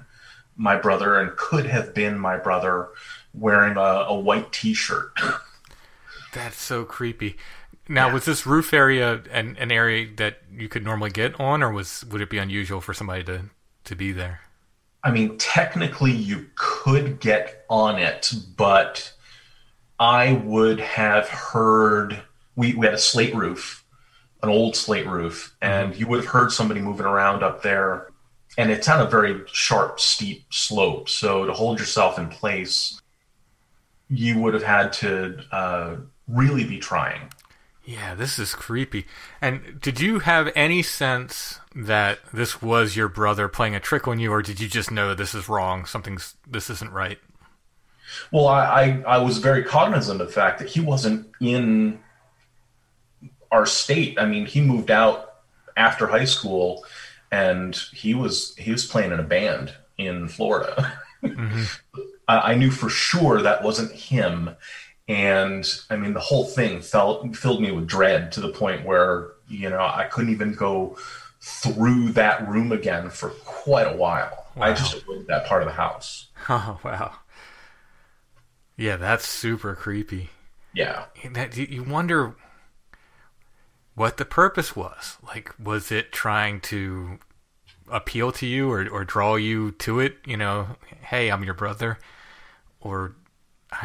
my 0.56 0.76
brother, 0.76 1.18
and 1.18 1.36
could 1.36 1.66
have 1.66 1.94
been 1.94 2.18
my 2.18 2.36
brother 2.36 2.88
wearing 3.34 3.76
a, 3.76 4.06
a 4.08 4.18
white 4.18 4.52
T-shirt. 4.52 5.18
That's 6.32 6.60
so 6.60 6.84
creepy. 6.84 7.36
Now, 7.88 8.08
yeah. 8.08 8.14
was 8.14 8.24
this 8.24 8.46
roof 8.46 8.72
area 8.72 9.22
an, 9.30 9.56
an 9.58 9.70
area 9.70 10.08
that 10.16 10.38
you 10.50 10.68
could 10.68 10.84
normally 10.84 11.10
get 11.10 11.38
on, 11.38 11.62
or 11.62 11.70
was 11.70 12.04
would 12.06 12.20
it 12.20 12.30
be 12.30 12.38
unusual 12.38 12.80
for 12.80 12.94
somebody 12.94 13.22
to 13.24 13.42
to 13.84 13.94
be 13.94 14.12
there? 14.12 14.40
I 15.02 15.10
mean, 15.10 15.36
technically, 15.36 16.12
you 16.12 16.46
could 16.54 17.20
get 17.20 17.66
on 17.68 17.98
it, 17.98 18.32
but 18.56 19.12
I 20.00 20.32
would 20.32 20.80
have 20.80 21.28
heard 21.28 22.22
we, 22.56 22.74
we 22.74 22.86
had 22.86 22.94
a 22.94 22.98
slate 22.98 23.34
roof, 23.34 23.84
an 24.42 24.48
old 24.48 24.76
slate 24.76 25.06
roof, 25.06 25.54
mm-hmm. 25.60 25.72
and 25.72 25.92
mm-hmm. 25.92 26.00
you 26.00 26.08
would 26.08 26.20
have 26.20 26.28
heard 26.28 26.52
somebody 26.52 26.80
moving 26.80 27.06
around 27.06 27.42
up 27.42 27.62
there. 27.62 28.08
And 28.56 28.70
it's 28.70 28.88
on 28.88 29.04
a 29.04 29.10
very 29.10 29.42
sharp, 29.46 29.98
steep 29.98 30.44
slope. 30.50 31.08
So 31.08 31.44
to 31.44 31.52
hold 31.52 31.80
yourself 31.80 32.18
in 32.18 32.28
place, 32.28 33.00
you 34.14 34.38
would 34.40 34.54
have 34.54 34.62
had 34.62 34.92
to 34.94 35.38
uh, 35.52 35.96
really 36.28 36.64
be 36.64 36.78
trying. 36.78 37.30
Yeah, 37.84 38.14
this 38.14 38.38
is 38.38 38.54
creepy. 38.54 39.06
And 39.42 39.78
did 39.80 40.00
you 40.00 40.20
have 40.20 40.50
any 40.56 40.82
sense 40.82 41.60
that 41.74 42.20
this 42.32 42.62
was 42.62 42.96
your 42.96 43.08
brother 43.08 43.46
playing 43.46 43.74
a 43.74 43.80
trick 43.80 44.08
on 44.08 44.18
you, 44.18 44.32
or 44.32 44.40
did 44.40 44.58
you 44.58 44.68
just 44.68 44.90
know 44.90 45.14
this 45.14 45.34
is 45.34 45.48
wrong? 45.48 45.84
Something's 45.84 46.34
this 46.46 46.70
isn't 46.70 46.92
right. 46.92 47.18
Well, 48.30 48.46
I, 48.46 48.64
I, 48.64 49.02
I 49.06 49.18
was 49.18 49.38
very 49.38 49.64
cognizant 49.64 50.20
of 50.20 50.28
the 50.28 50.32
fact 50.32 50.60
that 50.60 50.68
he 50.68 50.80
wasn't 50.80 51.26
in 51.40 51.98
our 53.50 53.66
state. 53.66 54.18
I 54.18 54.26
mean, 54.26 54.46
he 54.46 54.60
moved 54.60 54.90
out 54.90 55.34
after 55.76 56.06
high 56.06 56.24
school, 56.24 56.86
and 57.30 57.76
he 57.92 58.14
was 58.14 58.54
he 58.56 58.72
was 58.72 58.86
playing 58.86 59.12
in 59.12 59.20
a 59.20 59.24
band 59.24 59.74
in 59.98 60.28
Florida. 60.28 60.98
Mm-hmm. 61.22 62.00
I, 62.28 62.52
I 62.52 62.54
knew 62.54 62.70
for 62.70 62.88
sure 62.88 63.42
that 63.42 63.62
wasn't 63.62 63.92
him, 63.92 64.50
and 65.08 65.66
I 65.90 65.96
mean 65.96 66.14
the 66.14 66.20
whole 66.20 66.44
thing 66.44 66.80
felt 66.80 67.36
filled 67.36 67.60
me 67.60 67.70
with 67.70 67.86
dread 67.86 68.32
to 68.32 68.40
the 68.40 68.48
point 68.50 68.84
where 68.84 69.32
you 69.48 69.70
know 69.70 69.80
I 69.80 70.04
couldn't 70.10 70.32
even 70.32 70.54
go 70.54 70.96
through 71.40 72.10
that 72.12 72.48
room 72.48 72.72
again 72.72 73.10
for 73.10 73.30
quite 73.44 73.86
a 73.86 73.96
while. 73.96 74.46
Wow. 74.56 74.66
I 74.66 74.72
just 74.72 74.94
avoided 74.94 75.26
that 75.26 75.46
part 75.46 75.62
of 75.62 75.68
the 75.68 75.74
house. 75.74 76.28
Oh 76.46 76.78
wow. 76.84 77.14
Yeah, 78.76 78.96
that's 78.96 79.26
super 79.26 79.74
creepy. 79.74 80.28
Yeah. 80.74 81.04
That 81.32 81.56
you 81.56 81.82
wonder 81.82 82.34
what 83.94 84.16
the 84.16 84.24
purpose 84.24 84.74
was. 84.74 85.16
Like, 85.22 85.54
was 85.58 85.90
it 85.92 86.12
trying 86.12 86.60
to 86.62 87.18
appeal 87.90 88.32
to 88.32 88.46
you 88.46 88.70
or, 88.70 88.88
or 88.88 89.04
draw 89.04 89.36
you 89.36 89.72
to 89.72 90.00
it? 90.00 90.16
You 90.26 90.36
know, 90.36 90.76
hey, 91.02 91.30
I'm 91.30 91.44
your 91.44 91.54
brother 91.54 91.98
or 92.84 93.16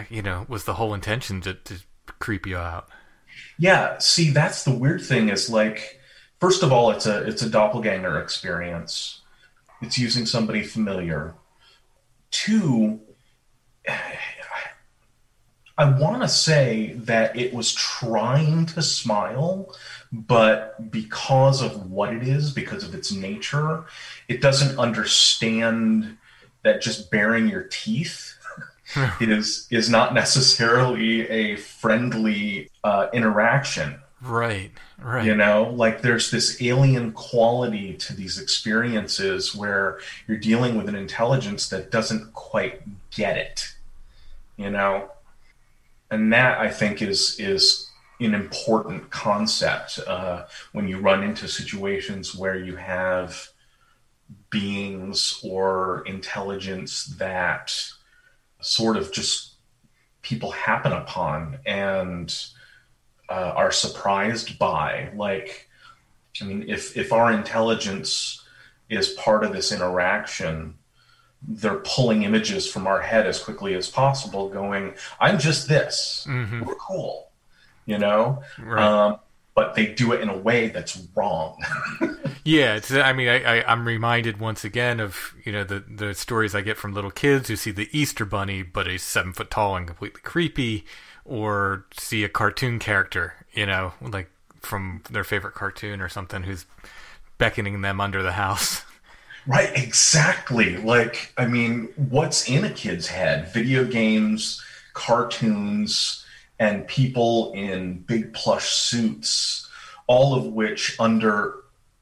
you 0.10 0.22
know 0.22 0.46
was 0.48 0.66
the 0.66 0.76
whole 0.76 0.94
intention 0.94 1.42
to, 1.42 1.54
to 1.54 1.80
creep 2.20 2.46
you 2.46 2.58
out 2.58 2.90
yeah 3.58 3.98
see 3.98 4.30
that's 4.30 4.64
the 4.64 4.72
weird 4.72 5.02
thing 5.02 5.30
is 5.30 5.50
like 5.50 6.00
first 6.40 6.62
of 6.62 6.72
all 6.72 6.92
it's 6.92 7.06
a 7.06 7.24
it's 7.24 7.42
a 7.42 7.50
doppelganger 7.50 8.20
experience 8.20 9.22
it's 9.82 9.98
using 9.98 10.26
somebody 10.26 10.62
familiar 10.62 11.34
two 12.30 13.00
i 15.78 15.90
want 15.90 16.22
to 16.22 16.28
say 16.28 16.94
that 16.96 17.36
it 17.36 17.54
was 17.54 17.74
trying 17.74 18.66
to 18.66 18.82
smile 18.82 19.74
but 20.12 20.92
because 20.92 21.62
of 21.62 21.92
what 21.92 22.14
it 22.14 22.24
is 22.24 22.52
because 22.52 22.84
of 22.84 22.96
its 22.96 23.12
nature 23.12 23.84
it 24.28 24.42
doesn't 24.42 24.80
understand 24.80 26.18
that 26.64 26.82
just 26.82 27.12
baring 27.12 27.48
your 27.48 27.64
teeth 27.64 28.40
is 29.22 29.68
is 29.70 29.90
not 29.90 30.14
necessarily 30.14 31.28
a 31.30 31.56
friendly 31.56 32.70
uh, 32.84 33.08
interaction. 33.14 34.00
Right, 34.22 34.72
right. 35.02 35.26
You 35.26 35.36
know, 35.36 35.72
like 35.76 36.02
there's 36.02 36.32
this 36.32 36.62
alien 36.62 37.14
quality 37.14 37.94
to 37.94 38.14
these 38.14 38.40
experiences 38.40 39.56
where 39.56 40.00
you're 40.28 40.38
dealing 40.38 40.76
with 40.76 40.90
an 40.90 40.96
intelligence 40.96 41.70
that 41.70 41.92
doesn't 41.92 42.34
quite 42.34 42.82
get 43.12 43.38
it. 43.38 43.76
You 44.58 44.72
know, 44.72 45.10
and 46.12 46.34
that 46.34 46.60
I 46.60 46.70
think 46.70 47.02
is 47.02 47.40
is 47.40 47.89
an 48.20 48.34
important 48.34 49.10
concept 49.10 50.00
uh, 50.08 50.46
when 50.74 50.88
you 50.88 51.00
run 51.00 51.24
into 51.24 51.48
situations 51.48 52.36
where 52.36 52.58
you 52.58 52.76
have 52.76 53.50
beings 54.50 55.40
or 55.44 56.04
intelligence 56.06 57.06
that 57.18 57.74
sort 58.62 58.98
of 58.98 59.12
just 59.12 59.54
people 60.22 60.52
happen 60.52 60.92
upon 60.92 61.60
and 61.66 62.36
uh, 63.30 63.54
are 63.56 63.72
surprised 63.72 64.60
by. 64.60 65.10
Like, 65.16 65.70
I 66.42 66.46
mean, 66.46 66.66
if 66.68 66.98
if 66.98 67.14
our 67.14 67.32
intelligence 67.32 68.44
is 68.90 69.10
part 69.10 69.44
of 69.44 69.54
this 69.54 69.72
interaction, 69.72 70.76
they're 71.48 71.82
pulling 71.86 72.24
images 72.24 72.70
from 72.70 72.88
our 72.88 73.02
head 73.02 73.26
as 73.26 73.42
quickly 73.42 73.76
as 73.76 73.90
possible, 73.90 74.50
going, 74.50 74.96
"I'm 75.20 75.40
just 75.40 75.68
this. 75.68 76.26
Mm-hmm. 76.28 76.66
We're 76.66 76.76
cool," 76.76 77.29
you 77.90 77.98
know. 77.98 78.44
Right. 78.60 78.84
Um, 78.84 79.20
but 79.56 79.76
they 79.76 79.88
do 79.88 80.14
it 80.14 80.22
in 80.22 80.30
a 80.30 80.38
way 80.38 80.70
that's 80.70 81.06
wrong. 81.16 81.62
yeah, 82.46 82.76
it's, 82.76 82.92
I 82.94 83.12
mean, 83.12 83.28
I, 83.28 83.58
I, 83.58 83.74
am 83.74 83.86
reminded 83.86 84.40
once 84.40 84.64
again 84.64 85.02
of 85.02 85.34
you 85.44 85.52
know 85.52 85.66
the 85.66 85.80
the 85.80 86.14
stories 86.14 86.56
I 86.56 86.62
get 86.62 86.78
from 86.78 86.94
little 86.94 87.12
kids 87.12 87.50
who 87.50 87.58
see 87.58 87.72
the 87.72 87.90
Easter 87.92 88.24
Bunny, 88.24 88.62
but 88.62 88.88
he's 88.88 89.04
seven 89.04 89.34
foot 89.34 89.52
tall 89.52 89.76
and 89.76 89.88
completely 89.88 90.22
creepy, 90.22 90.86
or 91.26 91.86
see 91.92 92.24
a 92.24 92.30
cartoon 92.30 92.80
character, 92.80 93.34
you 93.52 93.66
know, 93.66 93.94
like 94.02 94.30
from 94.62 95.04
their 95.10 95.26
favorite 95.26 95.56
cartoon 95.56 96.00
or 96.00 96.08
something, 96.08 96.44
who's 96.44 96.66
beckoning 97.38 97.82
them 97.82 98.00
under 98.00 98.24
the 98.24 98.34
house. 98.34 98.84
Right, 99.48 99.72
exactly. 99.74 100.78
Like, 100.78 101.34
I 101.36 101.48
mean, 101.48 101.86
what's 101.96 102.48
in 102.48 102.66
a 102.66 102.70
kid's 102.70 103.08
head? 103.08 103.52
Video 103.52 103.84
games, 103.84 104.62
cartoons 104.94 106.24
and 106.60 106.88
people 106.88 107.54
in 107.54 108.00
big 108.00 108.34
plush 108.34 108.70
suits, 108.70 109.68
all 110.08 110.36
of 110.36 110.46
which, 110.46 111.00
under 111.00 111.56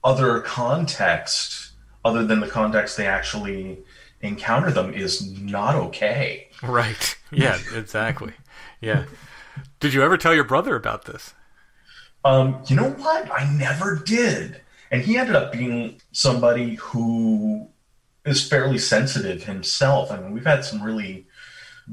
other 0.04 0.42
context, 0.42 1.72
other 2.04 2.26
than 2.26 2.40
the 2.40 2.48
context 2.48 2.98
they 2.98 3.06
actually 3.06 3.80
encounter 4.22 4.72
them, 4.72 4.94
is 4.94 5.40
not 5.40 5.76
okay. 5.76 6.48
Right. 6.64 7.16
Yeah, 7.32 7.60
exactly. 7.76 8.34
yeah. 8.82 9.06
Did 9.80 9.94
you 9.94 10.02
ever 10.02 10.18
tell 10.18 10.34
your 10.34 10.44
brother 10.44 10.76
about 10.76 11.06
this? 11.06 11.34
Um, 12.24 12.62
you 12.68 12.76
know 12.76 12.90
what? 12.92 13.30
I 13.32 13.50
never 13.54 13.96
did. 13.96 14.62
And 14.92 15.02
he 15.02 15.18
ended 15.18 15.36
up 15.36 15.52
being 15.52 16.02
somebody 16.12 16.76
who 16.76 17.68
is 18.26 18.48
fairly 18.48 18.78
sensitive 18.78 19.44
himself. 19.44 20.12
I 20.12 20.20
mean, 20.20 20.32
we've 20.32 20.46
had 20.46 20.64
some 20.66 20.82
really 20.82 21.27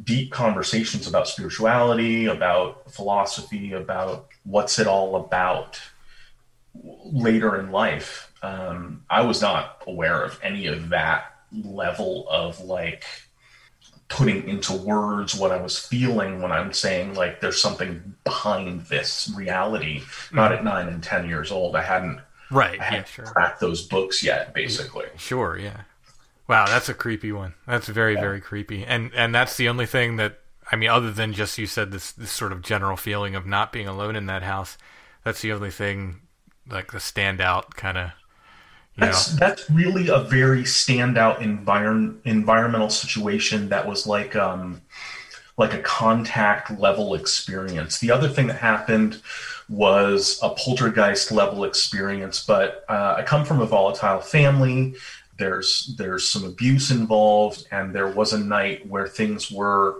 deep 0.02 0.32
conversations 0.32 1.06
about 1.06 1.28
spirituality, 1.28 2.26
about 2.26 2.90
philosophy, 2.92 3.72
about 3.72 4.28
what's 4.44 4.78
it 4.78 4.86
all 4.86 5.16
about 5.16 5.80
later 7.04 7.58
in 7.58 7.70
life. 7.70 8.32
Um, 8.42 9.04
I 9.08 9.22
was 9.22 9.40
not 9.40 9.82
aware 9.86 10.22
of 10.22 10.38
any 10.42 10.66
of 10.66 10.88
that 10.88 11.32
level 11.52 12.26
of 12.28 12.60
like 12.60 13.04
putting 14.08 14.48
into 14.48 14.72
words 14.72 15.34
what 15.34 15.52
I 15.52 15.60
was 15.60 15.78
feeling 15.78 16.42
when 16.42 16.52
I'm 16.52 16.72
saying 16.72 17.14
like 17.14 17.40
there's 17.40 17.60
something 17.60 18.14
behind 18.24 18.82
this 18.86 19.32
reality. 19.34 20.02
Not 20.32 20.52
at 20.52 20.64
nine 20.64 20.88
and 20.88 21.02
ten 21.02 21.28
years 21.28 21.50
old. 21.50 21.76
I 21.76 21.82
hadn't 21.82 22.20
Right. 22.50 22.80
I 22.80 22.84
hadn't 22.84 23.08
sure. 23.08 23.24
cracked 23.24 23.60
those 23.60 23.86
books 23.86 24.22
yet, 24.22 24.54
basically. 24.54 25.06
Sure, 25.16 25.58
yeah. 25.58 25.82
Wow, 26.46 26.66
that's 26.66 26.88
a 26.88 26.94
creepy 26.94 27.32
one. 27.32 27.54
That's 27.66 27.88
very, 27.88 28.14
very 28.14 28.40
creepy. 28.40 28.84
And 28.84 29.10
and 29.14 29.34
that's 29.34 29.56
the 29.56 29.68
only 29.68 29.86
thing 29.86 30.16
that 30.16 30.40
I 30.70 30.76
mean, 30.76 30.90
other 30.90 31.10
than 31.10 31.32
just 31.32 31.58
you 31.58 31.66
said 31.66 31.90
this 31.90 32.12
this 32.12 32.30
sort 32.30 32.52
of 32.52 32.62
general 32.62 32.96
feeling 32.96 33.34
of 33.34 33.46
not 33.46 33.72
being 33.72 33.88
alone 33.88 34.16
in 34.16 34.26
that 34.26 34.42
house, 34.42 34.76
that's 35.24 35.40
the 35.40 35.52
only 35.52 35.70
thing 35.70 36.20
like 36.68 36.92
the 36.92 36.98
standout 36.98 37.74
kind 37.74 37.98
of 37.98 38.10
you 38.96 39.00
know. 39.00 39.06
That's 39.06 39.26
that's 39.36 39.70
really 39.70 40.08
a 40.08 40.20
very 40.20 40.62
standout 40.62 41.40
environ, 41.40 42.20
environmental 42.24 42.90
situation 42.90 43.70
that 43.70 43.86
was 43.86 44.06
like 44.06 44.36
um 44.36 44.82
like 45.56 45.72
a 45.72 45.82
contact 45.82 46.78
level 46.78 47.14
experience. 47.14 47.98
The 47.98 48.10
other 48.10 48.28
thing 48.28 48.48
that 48.48 48.58
happened 48.58 49.22
was 49.68 50.38
a 50.42 50.50
poltergeist 50.50 51.30
level 51.30 51.64
experience, 51.64 52.44
but 52.44 52.84
uh, 52.88 53.16
I 53.18 53.22
come 53.22 53.44
from 53.44 53.60
a 53.60 53.66
volatile 53.66 54.20
family. 54.20 54.94
There's 55.36 55.94
there's 55.98 56.28
some 56.28 56.44
abuse 56.44 56.90
involved, 56.90 57.66
and 57.70 57.94
there 57.94 58.08
was 58.08 58.32
a 58.32 58.38
night 58.38 58.86
where 58.86 59.06
things 59.06 59.50
were 59.50 59.96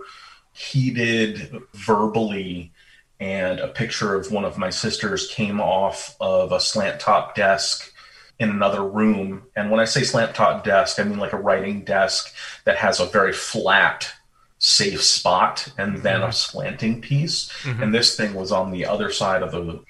heated 0.53 1.61
verbally 1.73 2.71
and 3.19 3.59
a 3.59 3.67
picture 3.67 4.15
of 4.15 4.31
one 4.31 4.45
of 4.45 4.57
my 4.57 4.69
sisters 4.69 5.31
came 5.31 5.61
off 5.61 6.15
of 6.19 6.51
a 6.51 6.59
slant 6.59 6.99
top 6.99 7.35
desk 7.35 7.93
in 8.39 8.49
another 8.49 8.83
room. 8.83 9.43
And 9.55 9.71
when 9.71 9.79
I 9.79 9.85
say 9.85 10.03
slant 10.03 10.35
top 10.35 10.63
desk, 10.63 10.99
I 10.99 11.03
mean 11.03 11.19
like 11.19 11.33
a 11.33 11.37
writing 11.37 11.85
desk 11.85 12.33
that 12.65 12.77
has 12.77 12.99
a 12.99 13.05
very 13.05 13.31
flat, 13.31 14.11
safe 14.57 15.01
spot 15.03 15.71
and 15.77 15.97
then 15.97 16.21
a 16.23 16.31
slanting 16.31 17.01
piece. 17.01 17.49
And 17.81 17.93
this 17.93 18.17
thing 18.17 18.33
was 18.33 18.51
on 18.51 18.71
the 18.71 18.85
other 18.85 19.11
side 19.11 19.41
of 19.41 19.51
the 19.51 19.81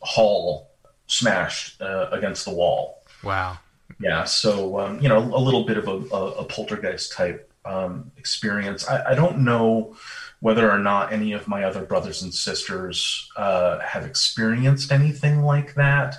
hall, 0.00 0.70
smashed 1.08 1.80
uh, 1.80 2.08
against 2.12 2.44
the 2.44 2.52
wall. 2.52 3.02
Wow. 3.24 3.58
Yeah, 4.00 4.24
so 4.24 4.78
um, 4.80 5.00
you 5.00 5.08
know, 5.08 5.18
a 5.18 5.40
little 5.40 5.64
bit 5.64 5.78
of 5.78 5.88
a, 5.88 6.14
a, 6.14 6.30
a 6.40 6.44
poltergeist 6.44 7.12
type 7.12 7.50
um, 7.64 8.10
experience. 8.16 8.88
I, 8.88 9.12
I 9.12 9.14
don't 9.14 9.40
know 9.40 9.96
whether 10.40 10.70
or 10.70 10.78
not 10.78 11.12
any 11.12 11.32
of 11.32 11.48
my 11.48 11.64
other 11.64 11.84
brothers 11.84 12.22
and 12.22 12.32
sisters 12.32 13.28
uh, 13.36 13.80
have 13.80 14.04
experienced 14.04 14.92
anything 14.92 15.42
like 15.42 15.74
that. 15.74 16.16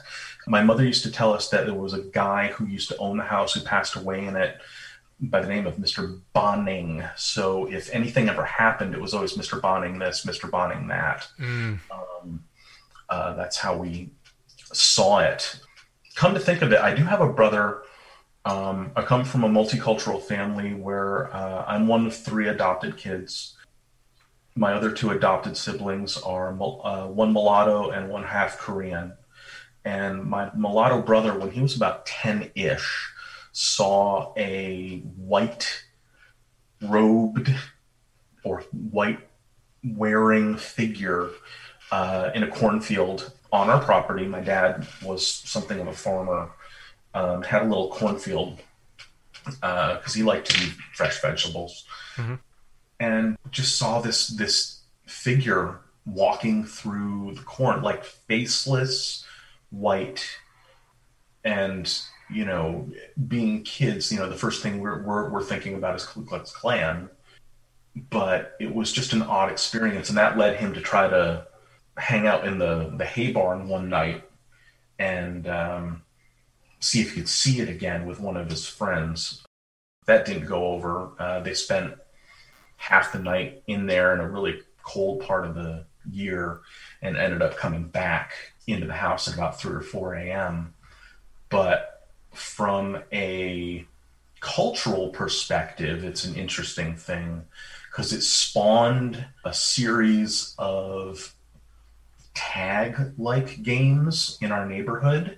My 0.47 0.63
mother 0.63 0.83
used 0.83 1.03
to 1.03 1.11
tell 1.11 1.33
us 1.33 1.49
that 1.49 1.65
there 1.65 1.75
was 1.75 1.93
a 1.93 2.01
guy 2.01 2.47
who 2.47 2.65
used 2.65 2.89
to 2.89 2.97
own 2.97 3.17
the 3.17 3.23
house 3.23 3.53
who 3.53 3.61
passed 3.61 3.95
away 3.95 4.25
in 4.25 4.35
it 4.35 4.57
by 5.21 5.41
the 5.41 5.47
name 5.47 5.67
of 5.67 5.75
Mr. 5.75 6.19
Bonning. 6.33 7.03
So 7.15 7.65
if 7.71 7.93
anything 7.93 8.29
ever 8.29 8.43
happened, 8.43 8.93
it 8.93 9.01
was 9.01 9.13
always 9.13 9.37
Mr. 9.37 9.61
Bonning 9.61 9.99
this, 9.99 10.25
Mr. 10.25 10.49
Bonning 10.49 10.87
that. 10.87 11.27
Mm. 11.39 11.79
Um, 11.91 12.43
uh, 13.09 13.33
that's 13.33 13.57
how 13.57 13.77
we 13.77 14.09
saw 14.73 15.19
it. 15.19 15.59
Come 16.19 16.33
to 16.33 16.39
think 16.41 16.61
of 16.61 16.73
it, 16.73 16.81
I 16.81 16.93
do 16.93 17.05
have 17.05 17.21
a 17.21 17.31
brother. 17.31 17.83
Um, 18.43 18.91
I 18.93 19.03
come 19.03 19.23
from 19.23 19.45
a 19.45 19.47
multicultural 19.47 20.21
family 20.21 20.73
where 20.73 21.33
uh, 21.33 21.63
I'm 21.65 21.87
one 21.87 22.07
of 22.07 22.13
three 22.13 22.49
adopted 22.49 22.97
kids. 22.97 23.55
My 24.53 24.73
other 24.73 24.91
two 24.91 25.11
adopted 25.11 25.55
siblings 25.55 26.17
are 26.17 26.49
uh, 26.49 27.07
one 27.07 27.31
mulatto 27.31 27.91
and 27.91 28.09
one 28.09 28.25
half 28.25 28.57
Korean. 28.57 29.13
And 29.85 30.25
my 30.25 30.51
mulatto 30.53 31.01
brother, 31.01 31.39
when 31.39 31.51
he 31.51 31.61
was 31.61 31.77
about 31.77 32.05
10 32.05 32.51
ish, 32.53 33.13
saw 33.53 34.33
a 34.35 34.97
white 35.15 35.85
robed 36.81 37.55
or 38.43 38.63
white 38.73 39.25
wearing 39.85 40.57
figure 40.57 41.29
uh, 41.93 42.31
in 42.35 42.43
a 42.43 42.47
cornfield 42.49 43.31
on 43.51 43.69
our 43.69 43.81
property. 43.83 44.25
My 44.25 44.41
dad 44.41 44.87
was 45.03 45.25
something 45.27 45.79
of 45.79 45.87
a 45.87 45.93
farmer, 45.93 46.51
um, 47.13 47.41
had 47.41 47.63
a 47.63 47.65
little 47.65 47.89
cornfield 47.89 48.59
because 49.43 50.13
he 50.13 50.23
liked 50.23 50.51
to 50.51 50.63
eat 50.63 50.73
fresh 50.93 51.21
vegetables, 51.21 51.85
and 52.99 53.37
just 53.51 53.77
saw 53.77 54.01
this 54.01 54.27
this 54.27 54.81
figure 55.05 55.79
walking 56.05 56.63
through 56.63 57.33
the 57.35 57.41
corn, 57.41 57.81
like 57.81 58.03
faceless, 58.03 59.25
white, 59.71 60.25
and 61.43 62.01
you 62.29 62.45
know, 62.45 62.87
being 63.27 63.63
kids, 63.63 64.11
you 64.11 64.19
know, 64.19 64.29
the 64.29 64.35
first 64.35 64.61
thing 64.61 64.79
we're 64.79 65.01
we're, 65.03 65.29
we're 65.29 65.43
thinking 65.43 65.75
about 65.75 65.95
is 65.95 66.05
Ku 66.05 66.23
Klux 66.23 66.51
Klan. 66.51 67.09
But 68.11 68.55
it 68.59 68.73
was 68.73 68.91
just 68.91 69.13
an 69.13 69.23
odd 69.23 69.51
experience, 69.51 70.09
and 70.09 70.17
that 70.17 70.37
led 70.37 70.57
him 70.57 70.73
to 70.73 70.81
try 70.81 71.09
to 71.09 71.47
hang 71.99 72.27
out 72.27 72.47
in 72.47 72.57
the 72.57 72.93
the 72.97 73.05
hay 73.05 73.31
barn 73.31 73.67
one 73.67 73.89
night 73.89 74.23
and 74.97 75.47
um, 75.47 76.01
see 76.79 77.01
if 77.01 77.11
he 77.11 77.21
could 77.21 77.29
see 77.29 77.59
it 77.59 77.69
again 77.69 78.05
with 78.05 78.19
one 78.19 78.37
of 78.37 78.49
his 78.49 78.67
friends. 78.67 79.43
That 80.05 80.25
didn't 80.25 80.45
go 80.45 80.67
over. 80.67 81.11
Uh, 81.19 81.39
they 81.41 81.53
spent 81.53 81.93
half 82.77 83.11
the 83.11 83.19
night 83.19 83.63
in 83.67 83.85
there 83.85 84.13
in 84.13 84.19
a 84.19 84.29
really 84.29 84.61
cold 84.83 85.21
part 85.21 85.45
of 85.45 85.55
the 85.55 85.85
year 86.09 86.61
and 87.01 87.17
ended 87.17 87.41
up 87.41 87.57
coming 87.57 87.83
back 87.83 88.33
into 88.65 88.87
the 88.87 88.93
house 88.93 89.27
at 89.27 89.33
about 89.33 89.59
3 89.59 89.75
or 89.75 89.81
4 89.81 90.15
a.m. 90.15 90.73
But 91.49 92.07
from 92.33 93.03
a 93.11 93.85
cultural 94.39 95.09
perspective, 95.09 96.03
it's 96.03 96.23
an 96.23 96.35
interesting 96.35 96.95
thing 96.95 97.43
because 97.91 98.13
it 98.13 98.21
spawned 98.21 99.25
a 99.43 99.53
series 99.53 100.55
of 100.57 101.35
tag 102.39 103.13
like 103.17 103.61
games 103.63 104.37
in 104.41 104.53
our 104.53 104.65
neighborhood. 104.65 105.37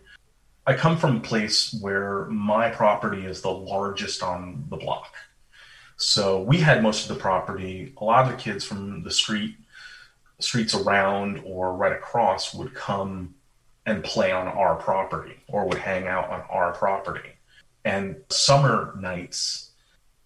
I 0.67 0.75
come 0.75 0.97
from 0.97 1.17
a 1.17 1.21
place 1.21 1.73
where 1.81 2.25
my 2.25 2.69
property 2.69 3.25
is 3.25 3.41
the 3.41 3.51
largest 3.51 4.21
on 4.21 4.65
the 4.69 4.77
block. 4.77 5.15
So 5.97 6.43
we 6.43 6.57
had 6.57 6.83
most 6.83 7.09
of 7.09 7.15
the 7.15 7.19
property. 7.19 7.93
A 7.97 8.03
lot 8.03 8.25
of 8.25 8.31
the 8.31 8.37
kids 8.37 8.63
from 8.63 9.01
the 9.01 9.09
street, 9.09 9.55
streets 10.39 10.75
around 10.75 11.41
or 11.43 11.75
right 11.75 11.91
across 11.91 12.53
would 12.53 12.75
come 12.75 13.33
and 13.87 14.03
play 14.03 14.31
on 14.31 14.47
our 14.47 14.75
property 14.75 15.37
or 15.47 15.67
would 15.67 15.79
hang 15.79 16.05
out 16.05 16.29
on 16.29 16.41
our 16.51 16.71
property. 16.73 17.31
And 17.83 18.17
summer 18.29 18.95
nights, 18.99 19.71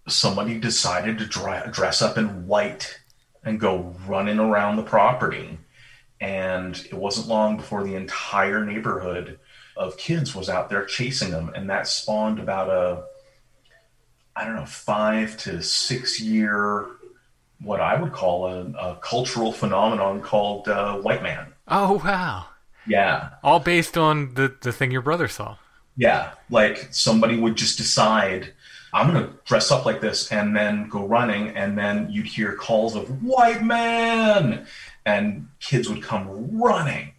somebody 0.09 0.59
decided 0.59 1.19
to 1.19 1.25
dry, 1.25 1.65
dress 1.67 2.01
up 2.01 2.17
in 2.17 2.47
white 2.47 2.99
and 3.45 3.61
go 3.61 3.95
running 4.05 4.39
around 4.39 4.75
the 4.75 4.83
property. 4.83 5.57
And 6.21 6.77
it 6.77 6.93
wasn't 6.93 7.27
long 7.27 7.57
before 7.57 7.83
the 7.83 7.95
entire 7.95 8.65
neighborhood 8.65 9.39
of 9.75 9.97
kids 9.97 10.33
was 10.33 10.49
out 10.49 10.69
there 10.69 10.85
chasing 10.85 11.31
them. 11.31 11.51
And 11.55 11.69
that 11.69 11.87
spawned 11.87 12.39
about 12.39 12.69
a, 12.69 13.03
I 14.35 14.45
don't 14.45 14.55
know, 14.55 14.65
five 14.65 15.37
to 15.39 15.61
six 15.61 16.19
year, 16.21 16.87
what 17.61 17.81
I 17.81 17.99
would 17.99 18.13
call 18.13 18.47
a, 18.47 18.65
a 18.71 18.95
cultural 19.01 19.51
phenomenon 19.51 20.21
called 20.21 20.67
uh, 20.67 20.97
white 20.97 21.23
man. 21.23 21.53
Oh 21.67 22.01
wow. 22.03 22.45
Yeah. 22.87 23.29
All 23.43 23.59
based 23.59 23.97
on 23.97 24.33
the 24.35 24.55
the 24.61 24.71
thing 24.71 24.91
your 24.91 25.01
brother 25.01 25.27
saw. 25.27 25.57
Yeah, 25.97 26.31
like 26.49 26.89
somebody 26.91 27.37
would 27.39 27.55
just 27.55 27.77
decide, 27.77 28.53
I'm 28.93 29.13
going 29.13 29.25
to 29.25 29.33
dress 29.45 29.71
up 29.71 29.85
like 29.85 30.01
this 30.01 30.29
and 30.31 30.55
then 30.55 30.89
go 30.89 31.05
running, 31.05 31.55
and 31.55 31.77
then 31.77 32.09
you'd 32.11 32.25
hear 32.25 32.53
calls 32.53 32.95
of 32.95 33.23
white 33.23 33.63
man, 33.63 34.67
and 35.05 35.47
kids 35.59 35.89
would 35.89 36.01
come 36.01 36.59
running 36.59 37.11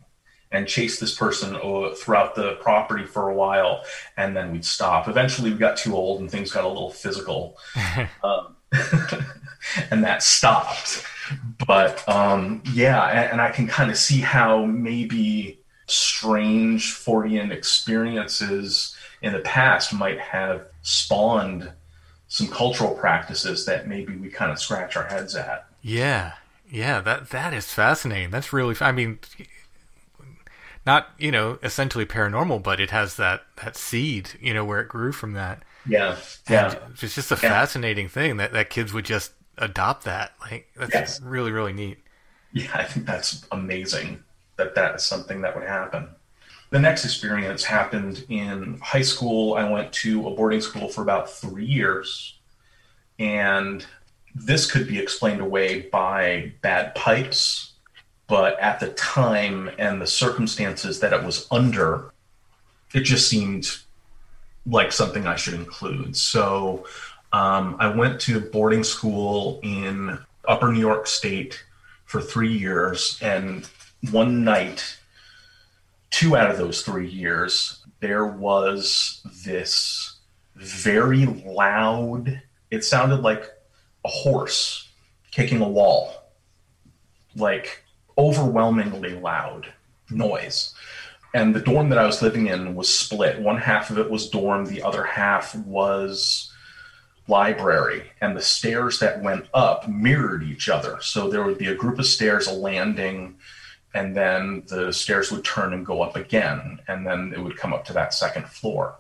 and 0.52 0.66
chase 0.66 1.00
this 1.00 1.14
person 1.14 1.56
throughout 1.96 2.34
the 2.34 2.56
property 2.60 3.04
for 3.04 3.28
a 3.28 3.34
while, 3.34 3.82
and 4.16 4.36
then 4.36 4.52
we'd 4.52 4.64
stop. 4.64 5.08
Eventually, 5.08 5.52
we 5.52 5.58
got 5.58 5.76
too 5.76 5.94
old 5.94 6.20
and 6.20 6.30
things 6.30 6.52
got 6.52 6.64
a 6.64 6.68
little 6.68 6.90
physical, 6.90 7.58
um, 8.24 8.56
and 9.90 10.04
that 10.04 10.22
stopped. 10.22 11.04
But 11.66 12.08
um, 12.08 12.62
yeah, 12.72 13.04
and, 13.06 13.32
and 13.32 13.40
I 13.40 13.50
can 13.50 13.66
kind 13.66 13.90
of 13.90 13.96
see 13.96 14.20
how 14.20 14.64
maybe 14.64 15.60
strange 15.86 16.94
Fortean 16.94 17.50
experiences 17.50 18.96
in 19.22 19.32
the 19.32 19.40
past 19.40 19.92
might 19.92 20.20
have 20.20 20.66
spawned 20.82 21.72
some 22.28 22.48
cultural 22.48 22.94
practices 22.94 23.66
that 23.66 23.88
maybe 23.88 24.16
we 24.16 24.28
kind 24.28 24.50
of 24.50 24.58
scratch 24.58 24.96
our 24.96 25.06
heads 25.06 25.34
at. 25.34 25.66
Yeah, 25.82 26.32
yeah, 26.68 27.00
that 27.00 27.30
that 27.30 27.54
is 27.54 27.72
fascinating. 27.72 28.30
That's 28.30 28.52
really, 28.52 28.74
I 28.80 28.92
mean, 28.92 29.18
not 30.84 31.08
you 31.18 31.30
know 31.30 31.58
essentially 31.62 32.06
paranormal, 32.06 32.62
but 32.62 32.80
it 32.80 32.90
has 32.90 33.16
that 33.16 33.42
that 33.64 33.76
seed, 33.76 34.30
you 34.40 34.54
know, 34.54 34.64
where 34.64 34.80
it 34.80 34.88
grew 34.88 35.12
from 35.12 35.32
that. 35.34 35.64
Yeah, 35.84 36.18
And 36.46 36.74
yeah, 36.74 36.88
it's 37.02 37.14
just 37.16 37.32
a 37.32 37.36
fascinating 37.36 38.08
thing 38.08 38.38
that 38.38 38.52
that 38.52 38.70
kids 38.70 38.92
would 38.92 39.06
just 39.06 39.32
adopt 39.58 40.04
that. 40.04 40.34
Like 40.40 40.68
that's 40.76 41.02
Yes. 41.02 41.20
really 41.20 41.52
really 41.52 41.72
neat. 41.72 41.98
Yeah, 42.52 42.70
I 42.74 42.84
think 42.84 43.06
that's 43.06 43.46
amazing 43.52 44.24
that 44.56 44.74
that 44.74 44.94
is 44.94 45.04
something 45.04 45.42
that 45.42 45.54
would 45.54 45.66
happen. 45.66 46.08
The 46.70 46.80
next 46.80 47.04
experience 47.04 47.64
happened 47.64 48.26
in 48.28 48.78
high 48.82 49.02
school. 49.02 49.54
I 49.54 49.70
went 49.70 49.92
to 49.94 50.26
a 50.28 50.34
boarding 50.34 50.60
school 50.60 50.88
for 50.88 51.02
about 51.02 51.30
three 51.30 51.66
years, 51.66 52.38
and 53.18 53.86
this 54.38 54.70
could 54.70 54.86
be 54.86 54.98
explained 54.98 55.40
away 55.40 55.82
by 55.82 56.52
bad 56.60 56.94
pipes, 56.94 57.72
but 58.26 58.58
at 58.60 58.80
the 58.80 58.90
time 58.90 59.70
and 59.78 60.00
the 60.00 60.06
circumstances 60.06 61.00
that 61.00 61.12
it 61.12 61.24
was 61.24 61.46
under, 61.50 62.12
it 62.92 63.00
just 63.00 63.28
seemed 63.28 63.78
like 64.66 64.92
something 64.92 65.26
I 65.26 65.36
should 65.36 65.54
include. 65.54 66.16
So 66.16 66.86
um, 67.32 67.76
I 67.78 67.88
went 67.88 68.20
to 68.22 68.40
boarding 68.40 68.84
school 68.84 69.58
in 69.62 70.18
Upper 70.46 70.70
New 70.70 70.80
York 70.80 71.06
State 71.06 71.64
for 72.04 72.20
three 72.20 72.52
years, 72.52 73.18
and 73.22 73.68
one 74.10 74.44
night, 74.44 74.98
two 76.10 76.36
out 76.36 76.50
of 76.50 76.58
those 76.58 76.82
three 76.82 77.08
years, 77.08 77.84
there 78.00 78.26
was 78.26 79.22
this 79.44 80.16
very 80.54 81.26
loud, 81.26 82.42
it 82.70 82.84
sounded 82.84 83.22
like 83.22 83.55
a 84.06 84.08
horse 84.08 84.88
kicking 85.32 85.60
a 85.60 85.68
wall, 85.68 86.14
like 87.34 87.82
overwhelmingly 88.16 89.14
loud 89.14 89.72
noise. 90.10 90.74
And 91.34 91.54
the 91.54 91.60
dorm 91.60 91.88
that 91.88 91.98
I 91.98 92.06
was 92.06 92.22
living 92.22 92.46
in 92.46 92.76
was 92.76 92.88
split. 92.88 93.40
One 93.40 93.58
half 93.58 93.90
of 93.90 93.98
it 93.98 94.08
was 94.08 94.30
dorm, 94.30 94.66
the 94.66 94.82
other 94.82 95.02
half 95.02 95.54
was 95.56 96.52
library. 97.26 98.04
And 98.20 98.36
the 98.36 98.42
stairs 98.42 99.00
that 99.00 99.22
went 99.22 99.46
up 99.52 99.88
mirrored 99.88 100.44
each 100.44 100.68
other. 100.68 100.98
So 101.02 101.28
there 101.28 101.42
would 101.42 101.58
be 101.58 101.66
a 101.66 101.74
group 101.74 101.98
of 101.98 102.06
stairs, 102.06 102.46
a 102.46 102.52
landing, 102.52 103.36
and 103.92 104.16
then 104.16 104.62
the 104.68 104.92
stairs 104.92 105.32
would 105.32 105.44
turn 105.44 105.72
and 105.74 105.84
go 105.84 106.00
up 106.00 106.14
again. 106.14 106.78
And 106.86 107.04
then 107.04 107.32
it 107.34 107.42
would 107.42 107.56
come 107.56 107.74
up 107.74 107.84
to 107.86 107.92
that 107.94 108.14
second 108.14 108.46
floor. 108.46 108.94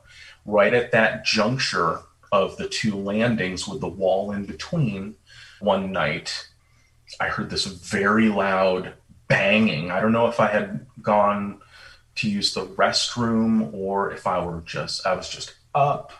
Right 0.44 0.74
at 0.74 0.90
that 0.90 1.24
juncture 1.24 2.00
of 2.32 2.56
the 2.56 2.68
two 2.68 2.96
landings 2.96 3.66
with 3.66 3.80
the 3.80 3.88
wall 3.88 4.32
in 4.32 4.44
between, 4.44 5.16
one 5.60 5.92
night, 5.92 6.48
I 7.20 7.28
heard 7.28 7.50
this 7.50 7.66
very 7.66 8.28
loud 8.28 8.94
banging. 9.28 9.90
I 9.90 10.00
don't 10.00 10.12
know 10.12 10.26
if 10.28 10.40
I 10.40 10.48
had 10.48 10.86
gone 11.02 11.60
to 12.16 12.30
use 12.30 12.54
the 12.54 12.66
restroom 12.66 13.72
or 13.72 14.12
if 14.12 14.26
I 14.26 14.44
were 14.44 14.62
just 14.62 15.06
I 15.06 15.14
was 15.14 15.28
just 15.28 15.54
up. 15.74 16.12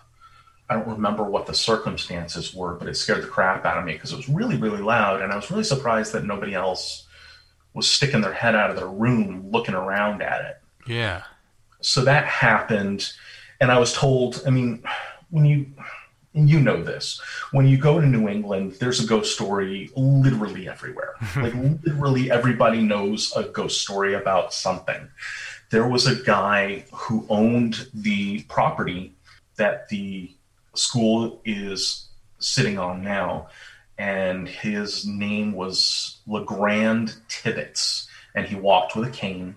I 0.69 0.75
don't 0.75 0.89
remember 0.89 1.23
what 1.25 1.47
the 1.47 1.55
circumstances 1.55 2.53
were, 2.53 2.75
but 2.75 2.89
it 2.89 2.97
scared 2.97 3.23
the 3.23 3.29
crap 3.29 3.65
out 3.65 3.79
of 3.79 3.85
me 3.85 3.93
because 3.93 4.13
it 4.13 4.17
was 4.17 4.29
really, 4.29 4.57
really 4.57 4.83
loud, 4.83 5.23
and 5.23 5.33
I 5.33 5.37
was 5.37 5.51
really 5.51 5.63
surprised 5.63 6.13
that 6.13 6.25
nobody 6.25 6.55
else 6.55 7.07
was 7.73 7.89
sticking 7.89 8.21
their 8.21 8.33
head 8.33 8.57
out 8.57 8.71
of 8.71 8.77
their 8.77 8.89
room 8.89 9.49
looking 9.53 9.75
around 9.75 10.23
at 10.23 10.45
it. 10.45 10.57
Yeah. 10.89 11.23
So 11.83 12.03
that 12.05 12.25
happened, 12.25 13.13
and 13.61 13.71
I 13.71 13.79
was 13.79 13.93
told. 13.93 14.43
I 14.45 14.51
mean, 14.51 14.83
when 15.37 15.45
you 15.45 15.67
and 16.35 16.49
you 16.49 16.61
know 16.61 16.83
this 16.83 17.21
when 17.53 17.67
you 17.67 17.77
go 17.77 18.01
to 18.01 18.07
new 18.07 18.27
england 18.27 18.73
there's 18.81 19.05
a 19.05 19.07
ghost 19.07 19.35
story 19.35 19.91
literally 19.97 20.69
everywhere. 20.69 21.15
Like 21.37 21.55
literally 21.85 22.31
everybody 22.31 22.81
knows 22.83 23.33
a 23.37 23.45
ghost 23.45 23.83
story 23.83 24.15
about 24.15 24.55
something. 24.55 25.09
There 25.71 25.89
was 25.89 26.07
a 26.07 26.23
guy 26.23 26.85
who 26.93 27.27
owned 27.29 27.89
the 27.93 28.43
property 28.45 29.15
that 29.57 29.89
the 29.89 30.31
school 30.75 31.41
is 31.45 32.09
sitting 32.39 32.79
on 32.79 33.03
now 33.03 33.49
and 33.99 34.49
his 34.49 35.07
name 35.07 35.53
was 35.53 36.19
legrand 36.27 37.17
tibbets 37.29 38.09
and 38.35 38.47
he 38.47 38.57
walked 38.57 38.95
with 38.97 39.09
a 39.09 39.13
cane. 39.13 39.57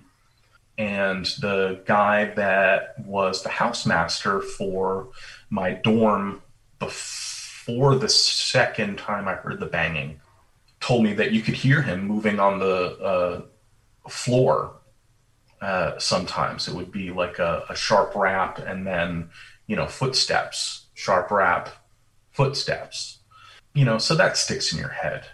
And 0.77 1.25
the 1.41 1.81
guy 1.85 2.33
that 2.35 2.95
was 3.05 3.43
the 3.43 3.49
housemaster 3.49 4.41
for 4.41 5.09
my 5.49 5.71
dorm 5.71 6.41
before 6.79 7.95
the 7.95 8.09
second 8.09 8.97
time 8.97 9.27
I 9.27 9.35
heard 9.35 9.59
the 9.59 9.65
banging 9.65 10.19
told 10.79 11.03
me 11.03 11.13
that 11.13 11.31
you 11.31 11.41
could 11.41 11.55
hear 11.55 11.81
him 11.81 12.05
moving 12.05 12.39
on 12.39 12.59
the 12.59 12.97
uh, 12.99 14.09
floor. 14.09 14.75
Uh, 15.61 15.97
sometimes 15.99 16.67
it 16.67 16.73
would 16.73 16.91
be 16.91 17.11
like 17.11 17.37
a, 17.39 17.65
a 17.69 17.75
sharp 17.75 18.15
rap 18.15 18.59
and 18.59 18.87
then, 18.87 19.29
you 19.67 19.75
know, 19.75 19.87
footsteps, 19.87 20.85
sharp 20.93 21.29
rap, 21.31 21.69
footsteps. 22.31 23.17
You 23.73 23.85
know, 23.85 23.97
so 23.97 24.15
that 24.15 24.37
sticks 24.37 24.71
in 24.71 24.79
your 24.79 24.89
head. 24.89 25.25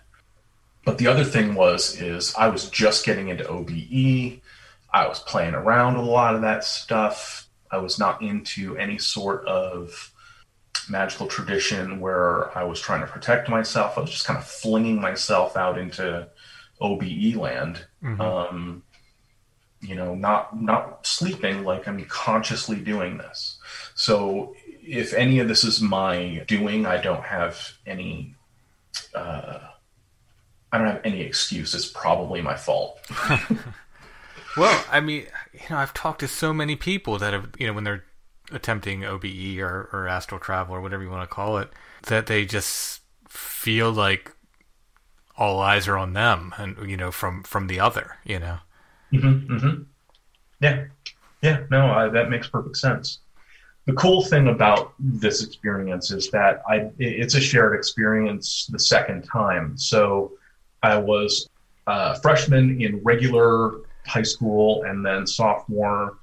But 0.83 0.97
the 0.97 1.07
other 1.07 1.23
thing 1.23 1.55
was, 1.55 1.99
is 1.99 2.33
I 2.35 2.47
was 2.47 2.69
just 2.69 3.05
getting 3.05 3.29
into 3.29 3.47
OBE. 3.47 4.41
I 4.93 5.07
was 5.07 5.19
playing 5.19 5.55
around 5.55 5.97
with 5.97 6.07
a 6.07 6.09
lot 6.09 6.35
of 6.35 6.41
that 6.41 6.63
stuff. 6.63 7.44
I 7.75 7.79
was 7.79 7.99
not 7.99 8.21
into 8.21 8.77
any 8.77 8.97
sort 8.97 9.45
of 9.47 10.11
magical 10.89 11.27
tradition 11.27 11.99
where 11.99 12.57
I 12.57 12.63
was 12.63 12.79
trying 12.79 13.01
to 13.01 13.07
protect 13.07 13.49
myself. 13.49 13.97
I 13.97 14.01
was 14.01 14.11
just 14.11 14.25
kind 14.25 14.39
of 14.39 14.47
flinging 14.47 15.01
myself 15.01 15.57
out 15.57 15.77
into 15.77 16.29
OBE 16.79 17.35
land. 17.35 17.85
Um, 18.21 18.83
you 19.81 19.95
know, 19.95 20.15
not 20.15 20.59
not 20.59 21.05
sleeping 21.05 21.65
like 21.65 21.85
I'm 21.87 22.03
consciously 22.05 22.77
doing 22.77 23.17
this. 23.17 23.57
So 23.93 24.55
if 24.81 25.13
any 25.13 25.39
of 25.39 25.49
this 25.49 25.63
is 25.65 25.81
my 25.81 26.45
doing, 26.47 26.85
I 26.85 26.97
don't 27.01 27.23
have 27.23 27.73
any. 27.85 28.35
Uh, 29.13 29.59
I 30.71 30.77
don't 30.77 30.87
have 30.87 31.01
any 31.03 31.21
excuse. 31.21 31.75
It's 31.75 31.87
probably 31.87 32.41
my 32.41 32.55
fault. 32.55 32.99
Well, 34.57 34.85
I 34.89 35.01
mean, 35.01 35.25
you 35.55 35.69
know, 35.69 35.77
I've 35.77 35.93
talked 35.93 36.19
to 36.19 36.27
so 36.27 36.53
many 36.53 36.75
people 36.75 37.17
that 37.19 37.33
have, 37.33 37.49
you 37.57 37.67
know, 37.67 37.73
when 37.73 37.83
they're 37.83 38.05
attempting 38.51 39.03
OBE 39.03 39.59
or, 39.59 39.89
or 39.91 40.07
astral 40.07 40.39
travel 40.39 40.75
or 40.75 40.81
whatever 40.81 41.03
you 41.03 41.09
want 41.09 41.27
to 41.27 41.33
call 41.33 41.57
it, 41.57 41.69
that 42.03 42.27
they 42.27 42.45
just 42.45 43.01
feel 43.27 43.91
like 43.91 44.31
all 45.37 45.59
eyes 45.59 45.87
are 45.87 45.97
on 45.97 46.13
them 46.13 46.53
and, 46.57 46.89
you 46.89 46.95
know, 46.95 47.11
from, 47.11 47.43
from 47.43 47.67
the 47.67 47.79
other, 47.79 48.17
you 48.23 48.39
know. 48.39 48.57
Mm-hmm, 49.11 49.53
mm-hmm. 49.53 49.83
Yeah, 50.61 50.85
yeah. 51.41 51.63
No, 51.69 51.87
I, 51.87 52.07
that 52.09 52.29
makes 52.29 52.47
perfect 52.47 52.77
sense. 52.77 53.19
The 53.85 53.93
cool 53.93 54.23
thing 54.23 54.47
about 54.47 54.93
this 54.99 55.43
experience 55.43 56.11
is 56.11 56.31
that 56.31 56.61
I, 56.67 56.89
it's 56.97 57.35
a 57.35 57.41
shared 57.41 57.75
experience 57.75 58.67
the 58.71 58.79
second 58.79 59.23
time. 59.23 59.77
So 59.77 60.33
I 60.81 60.97
was 60.97 61.49
a 61.87 62.19
freshman 62.19 62.81
in 62.81 63.01
regular 63.03 63.81
high 64.05 64.23
school 64.23 64.83
and 64.83 65.05
then 65.05 65.25
sophomore 65.25 66.17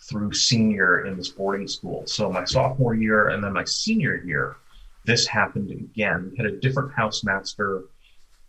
through 0.00 0.32
senior 0.32 1.06
in 1.06 1.16
this 1.16 1.28
boarding 1.28 1.68
school. 1.68 2.06
So 2.06 2.30
my 2.30 2.44
sophomore 2.44 2.94
year 2.94 3.28
and 3.28 3.42
then 3.42 3.52
my 3.52 3.64
senior 3.64 4.22
year, 4.24 4.56
this 5.04 5.26
happened 5.26 5.70
again. 5.70 6.30
We 6.30 6.36
had 6.36 6.46
a 6.46 6.60
different 6.60 6.92
housemaster 6.92 7.84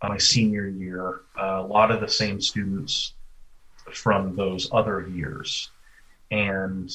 my 0.08 0.18
senior 0.18 0.68
year. 0.68 1.20
Uh, 1.38 1.60
a 1.60 1.66
lot 1.66 1.90
of 1.90 2.00
the 2.00 2.08
same 2.08 2.40
students 2.40 3.12
from 3.92 4.34
those 4.36 4.68
other 4.72 5.06
years. 5.08 5.70
And 6.30 6.90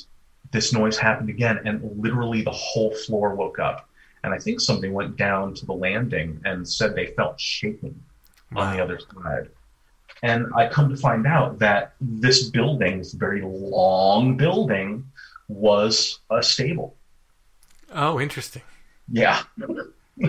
this 0.51 0.73
noise 0.73 0.97
happened 0.97 1.29
again, 1.29 1.59
and 1.65 2.01
literally 2.01 2.41
the 2.41 2.51
whole 2.51 2.93
floor 2.95 3.35
woke 3.35 3.59
up. 3.59 3.89
And 4.23 4.33
I 4.33 4.39
think 4.39 4.59
somebody 4.59 4.89
went 4.89 5.17
down 5.17 5.53
to 5.55 5.65
the 5.65 5.73
landing 5.73 6.41
and 6.45 6.67
said 6.67 6.95
they 6.95 7.07
felt 7.07 7.39
shaking 7.39 8.01
on 8.55 8.75
the 8.75 8.83
other 8.83 8.99
side. 8.99 9.49
And 10.23 10.47
I 10.55 10.67
come 10.67 10.89
to 10.89 10.97
find 10.97 11.27
out 11.27 11.59
that 11.59 11.93
this 12.01 12.49
building, 12.49 12.99
this 12.99 13.13
very 13.13 13.41
long 13.41 14.37
building, 14.37 15.05
was 15.47 16.19
a 16.31 16.41
stable. 16.41 16.95
Oh, 17.93 18.19
interesting. 18.19 18.63
Yeah. 19.11 19.43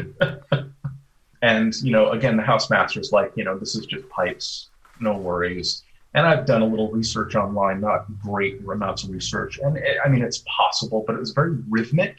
and, 1.42 1.74
you 1.82 1.92
know, 1.92 2.10
again, 2.10 2.36
the 2.36 2.42
housemaster's 2.42 3.12
like, 3.12 3.32
you 3.36 3.44
know, 3.44 3.58
this 3.58 3.74
is 3.74 3.86
just 3.86 4.08
pipes, 4.08 4.68
no 5.00 5.16
worries. 5.16 5.82
And 6.14 6.26
I've 6.26 6.46
done 6.46 6.62
a 6.62 6.66
little 6.66 6.90
research 6.90 7.34
online, 7.34 7.80
not 7.80 8.06
great 8.22 8.60
amounts 8.70 9.04
of 9.04 9.10
research. 9.10 9.58
And 9.62 9.76
it, 9.76 9.98
I 10.04 10.08
mean, 10.08 10.22
it's 10.22 10.42
possible, 10.46 11.04
but 11.06 11.14
it 11.14 11.18
was 11.20 11.32
very 11.32 11.56
rhythmic 11.68 12.16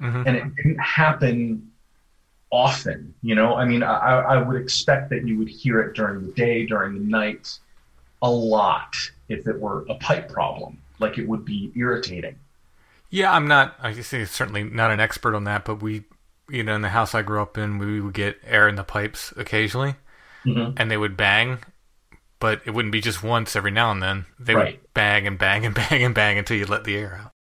Mhm. 0.00 0.26
and 0.26 0.36
it 0.36 0.54
didn't 0.54 0.78
happen 0.78 1.67
often. 2.50 3.14
You 3.22 3.34
know, 3.34 3.54
I 3.56 3.64
mean, 3.64 3.82
I, 3.82 4.20
I 4.20 4.42
would 4.42 4.60
expect 4.60 5.10
that 5.10 5.26
you 5.26 5.38
would 5.38 5.48
hear 5.48 5.80
it 5.80 5.94
during 5.94 6.26
the 6.26 6.32
day, 6.32 6.66
during 6.66 6.94
the 6.94 7.00
night, 7.10 7.58
a 8.22 8.30
lot 8.30 8.94
if 9.28 9.46
it 9.46 9.58
were 9.60 9.84
a 9.88 9.94
pipe 9.96 10.28
problem. 10.28 10.78
Like 10.98 11.18
it 11.18 11.28
would 11.28 11.44
be 11.44 11.70
irritating. 11.76 12.36
Yeah, 13.10 13.32
I'm 13.32 13.46
not. 13.48 13.76
I 13.80 13.92
say 14.00 14.24
certainly 14.24 14.64
not 14.64 14.90
an 14.90 15.00
expert 15.00 15.34
on 15.34 15.44
that, 15.44 15.64
but 15.64 15.82
we, 15.82 16.04
you 16.50 16.62
know, 16.62 16.74
in 16.74 16.82
the 16.82 16.88
house 16.90 17.14
I 17.14 17.22
grew 17.22 17.40
up 17.40 17.56
in, 17.56 17.78
we 17.78 18.00
would 18.00 18.14
get 18.14 18.38
air 18.44 18.68
in 18.68 18.74
the 18.76 18.84
pipes 18.84 19.32
occasionally, 19.36 19.94
Mhm. 20.44 20.74
and 20.76 20.90
they 20.90 20.96
would 20.96 21.16
bang, 21.16 21.58
but 22.38 22.60
it 22.66 22.72
wouldn't 22.72 22.92
be 22.92 23.00
just 23.00 23.22
once 23.22 23.54
every 23.56 23.70
now 23.70 23.90
and 23.90 24.02
then. 24.02 24.26
They 24.38 24.54
Right. 24.54 24.80
would 24.82 24.94
bang 24.94 25.26
and 25.26 25.38
bang 25.38 25.64
and 25.64 25.74
bang 25.88 26.02
and 26.02 26.14
bang 26.14 26.36
until 26.38 26.56
you 26.56 26.66
let 26.66 26.84
the 26.84 26.96
air 26.96 27.20
out. 27.24 27.32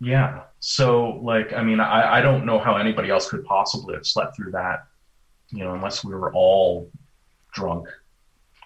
Yeah. 0.00 0.44
So, 0.60 1.20
like, 1.22 1.52
I 1.52 1.62
mean, 1.62 1.80
I, 1.80 2.18
I 2.18 2.20
don't 2.20 2.46
know 2.46 2.58
how 2.58 2.76
anybody 2.76 3.10
else 3.10 3.28
could 3.30 3.44
possibly 3.44 3.94
have 3.94 4.06
slept 4.06 4.36
through 4.36 4.52
that 4.52 4.86
you 5.50 5.64
know, 5.64 5.74
unless 5.74 6.04
we 6.04 6.14
were 6.14 6.32
all 6.34 6.90
drunk 7.52 7.88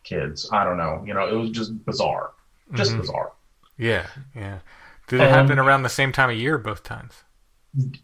kids. 0.04 0.48
I 0.52 0.64
don't 0.64 0.78
know. 0.78 1.02
You 1.06 1.14
know, 1.14 1.28
it 1.28 1.34
was 1.34 1.50
just 1.50 1.84
bizarre, 1.86 2.32
just 2.74 2.92
Mhm. 2.92 2.98
bizarre. 2.98 3.32
Yeah, 3.78 4.08
yeah. 4.34 4.60
Did 5.08 5.20
it 5.22 5.30
Um, 5.30 5.30
happen 5.30 5.58
around 5.58 5.82
the 5.82 5.88
same 5.88 6.12
time 6.12 6.30
of 6.30 6.36
year 6.36 6.58
both 6.58 6.82
times? 6.82 7.24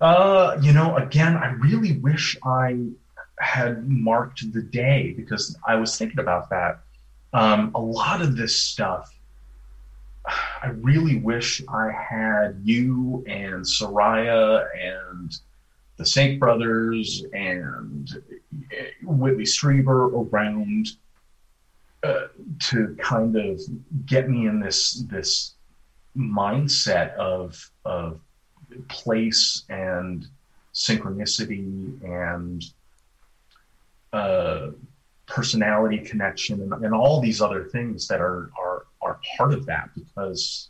Uh, 0.00 0.58
you 0.60 0.72
know, 0.72 0.96
again, 0.96 1.36
I 1.36 1.48
really 1.52 1.98
wish 1.98 2.36
I 2.44 2.78
had 3.38 3.88
marked 3.88 4.52
the 4.52 4.62
day 4.62 5.12
because 5.16 5.56
I 5.66 5.76
was 5.76 5.96
thinking 5.96 6.18
about 6.20 6.50
that. 6.50 6.80
Um, 7.32 7.70
a 7.74 7.80
lot 7.80 8.20
of 8.20 8.36
this 8.36 8.60
stuff, 8.60 9.08
I 10.26 10.68
really 10.80 11.16
wish 11.16 11.62
I 11.68 11.90
had 11.90 12.60
you 12.62 13.24
and 13.26 13.64
Seriah 13.64 14.66
and 14.78 15.36
the 15.96 16.04
Saint 16.06 16.38
Brothers 16.38 17.24
and 17.32 18.10
uh, 18.54 18.84
Whitley 19.02 19.44
Strieber 19.44 20.12
around 20.12 20.88
uh, 22.02 22.28
to 22.58 22.96
kind 22.98 23.36
of 23.36 23.60
get 24.06 24.28
me 24.28 24.46
in 24.46 24.60
this 24.60 25.04
this 25.10 25.54
mindset 26.16 27.14
of 27.16 27.70
of 27.84 28.20
place 28.88 29.64
and 29.68 30.26
synchronicity 30.72 32.02
and 32.02 32.64
uh, 34.12 34.70
personality 35.26 35.98
connection 35.98 36.60
and, 36.60 36.84
and 36.84 36.94
all 36.94 37.20
these 37.20 37.40
other 37.40 37.64
things 37.64 38.08
that 38.08 38.20
are, 38.20 38.50
are 38.58 38.86
are 39.10 39.20
part 39.36 39.52
of 39.52 39.66
that 39.66 39.90
because 39.94 40.68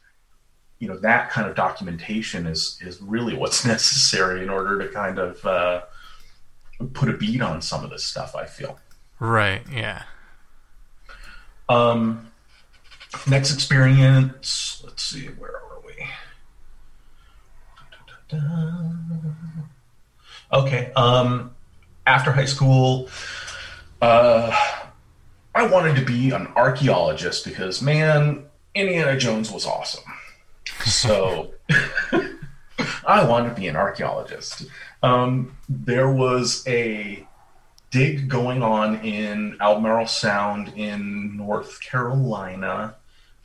you 0.78 0.88
know 0.88 0.98
that 0.98 1.30
kind 1.30 1.48
of 1.48 1.54
documentation 1.54 2.46
is 2.46 2.78
is 2.80 3.00
really 3.02 3.36
what's 3.36 3.64
necessary 3.74 4.42
in 4.42 4.48
order 4.48 4.78
to 4.78 4.88
kind 4.92 5.18
of 5.18 5.44
uh, 5.44 5.82
put 6.94 7.08
a 7.08 7.12
beat 7.12 7.42
on 7.42 7.60
some 7.60 7.84
of 7.84 7.90
this 7.90 8.04
stuff 8.04 8.34
I 8.34 8.46
feel. 8.46 8.78
Right. 9.18 9.62
Yeah. 9.70 10.02
Um, 11.68 12.32
next 13.28 13.52
experience. 13.52 14.82
Let's 14.84 15.04
see, 15.04 15.26
where 15.26 15.52
are 15.56 15.82
we? 15.86 16.06
Okay. 20.52 20.90
Um, 20.96 21.54
after 22.06 22.32
high 22.32 22.46
school, 22.46 23.08
uh, 24.00 24.79
I 25.54 25.66
wanted 25.66 25.96
to 25.96 26.04
be 26.04 26.30
an 26.30 26.46
archaeologist 26.56 27.44
because, 27.44 27.82
man, 27.82 28.44
Indiana 28.74 29.18
Jones 29.18 29.50
was 29.50 29.66
awesome. 29.66 30.04
So 30.84 31.52
I 33.06 33.24
wanted 33.24 33.50
to 33.50 33.54
be 33.60 33.66
an 33.66 33.76
archaeologist. 33.76 34.66
Um, 35.02 35.56
there 35.68 36.10
was 36.10 36.64
a 36.68 37.26
dig 37.90 38.28
going 38.28 38.62
on 38.62 39.00
in 39.04 39.56
Albemarle 39.60 40.06
Sound 40.06 40.72
in 40.76 41.36
North 41.36 41.80
Carolina. 41.80 42.94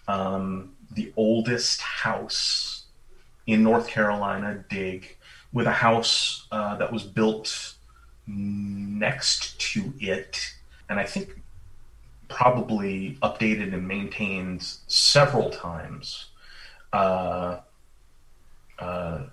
Um, 0.08 0.74
the 0.91 1.12
oldest 1.18 1.82
house 1.82 2.86
in 3.48 3.63
North 3.63 3.88
Carolina 3.88 4.63
dig 4.70 5.18
with 5.52 5.65
a 5.65 5.72
house 5.72 6.48
uh, 6.52 6.76
that 6.76 6.91
was 6.91 7.04
built 7.04 7.74
next 8.28 9.60
to 9.60 9.94
it, 10.00 10.54
and 10.89 11.00
I 11.00 11.04
think 11.06 11.41
probably 12.36 13.17
updated 13.24 13.74
and 13.74 13.88
maintained 13.88 14.62
several 14.88 15.50
times. 15.50 16.26
Uh, 16.91 17.60
uh, 18.78 19.24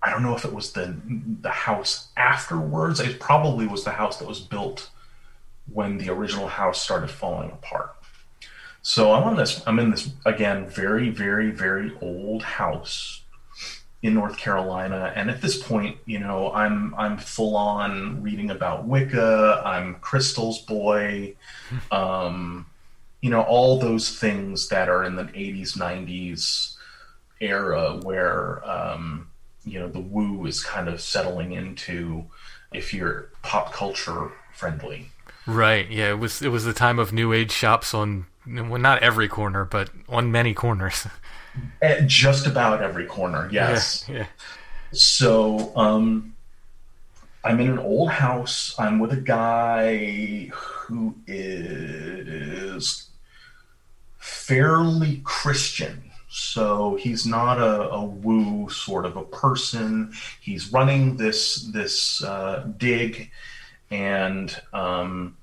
I 0.00 0.10
don't 0.10 0.22
know 0.22 0.36
if 0.36 0.44
it 0.44 0.52
was 0.52 0.72
the 0.72 0.96
the 1.40 1.50
house 1.50 2.08
afterwards. 2.16 3.00
It 3.00 3.18
probably 3.18 3.66
was 3.66 3.82
the 3.82 3.90
house 3.90 4.18
that 4.18 4.28
was 4.28 4.40
built 4.40 4.90
when 5.72 5.98
the 5.98 6.08
original 6.10 6.46
house 6.46 6.80
started 6.80 7.10
falling 7.10 7.50
apart. 7.50 7.96
So 8.82 9.12
I'm 9.12 9.24
on 9.24 9.36
this. 9.36 9.60
I'm 9.66 9.80
in 9.80 9.90
this 9.90 10.10
again, 10.24 10.68
very, 10.68 11.10
very, 11.10 11.50
very 11.50 11.92
old 12.00 12.44
house 12.44 13.21
in 14.02 14.14
North 14.14 14.36
Carolina, 14.36 15.12
and 15.14 15.30
at 15.30 15.40
this 15.40 15.62
point, 15.62 15.96
you 16.06 16.18
know, 16.18 16.52
I'm 16.52 16.94
I'm 16.96 17.16
full 17.18 17.56
on 17.56 18.22
reading 18.22 18.50
about 18.50 18.84
Wicca. 18.84 19.62
I'm 19.64 19.96
Crystal's 19.96 20.60
boy. 20.60 21.34
Um, 21.90 22.66
you 23.22 23.30
know, 23.30 23.40
all 23.40 23.78
those 23.78 24.18
things 24.18 24.68
that 24.68 24.90
are 24.90 25.04
in 25.04 25.14
the 25.16 25.24
80s, 25.24 25.78
90s 25.78 26.74
era 27.40 27.98
where 28.02 28.62
um, 28.68 29.30
you 29.64 29.78
know 29.78 29.88
the 29.88 30.00
woo 30.00 30.44
is 30.46 30.62
kind 30.62 30.88
of 30.88 31.00
settling 31.00 31.52
into 31.52 32.24
if 32.72 32.92
you're 32.92 33.30
pop 33.42 33.72
culture 33.72 34.32
friendly. 34.52 35.10
Right. 35.46 35.88
Yeah. 35.90 36.10
It 36.10 36.18
was. 36.18 36.42
It 36.42 36.48
was 36.48 36.64
the 36.64 36.72
time 36.72 36.98
of 36.98 37.12
new 37.12 37.32
age 37.32 37.52
shops 37.52 37.94
on. 37.94 38.26
Well, 38.46 38.78
not 38.78 39.02
every 39.02 39.28
corner, 39.28 39.64
but 39.64 39.90
on 40.08 40.32
many 40.32 40.52
corners. 40.52 41.06
At 41.80 42.06
just 42.06 42.46
about 42.46 42.82
every 42.82 43.06
corner, 43.06 43.48
yes. 43.52 44.06
Yeah. 44.08 44.16
yeah. 44.16 44.26
So 44.92 45.76
um, 45.76 46.34
I'm 47.44 47.60
in 47.60 47.70
an 47.70 47.78
old 47.78 48.10
house. 48.10 48.74
I'm 48.78 48.98
with 48.98 49.12
a 49.12 49.20
guy 49.20 50.46
who 50.52 51.14
is 51.26 53.08
fairly 54.18 55.20
Christian. 55.24 56.10
So 56.28 56.96
he's 56.96 57.26
not 57.26 57.58
a, 57.58 57.90
a 57.90 58.04
woo 58.04 58.70
sort 58.70 59.04
of 59.04 59.16
a 59.16 59.24
person. 59.24 60.12
He's 60.40 60.72
running 60.72 61.16
this 61.16 61.64
this 61.72 62.22
uh, 62.22 62.66
dig, 62.78 63.30
and 63.90 64.56
um, 64.72 65.36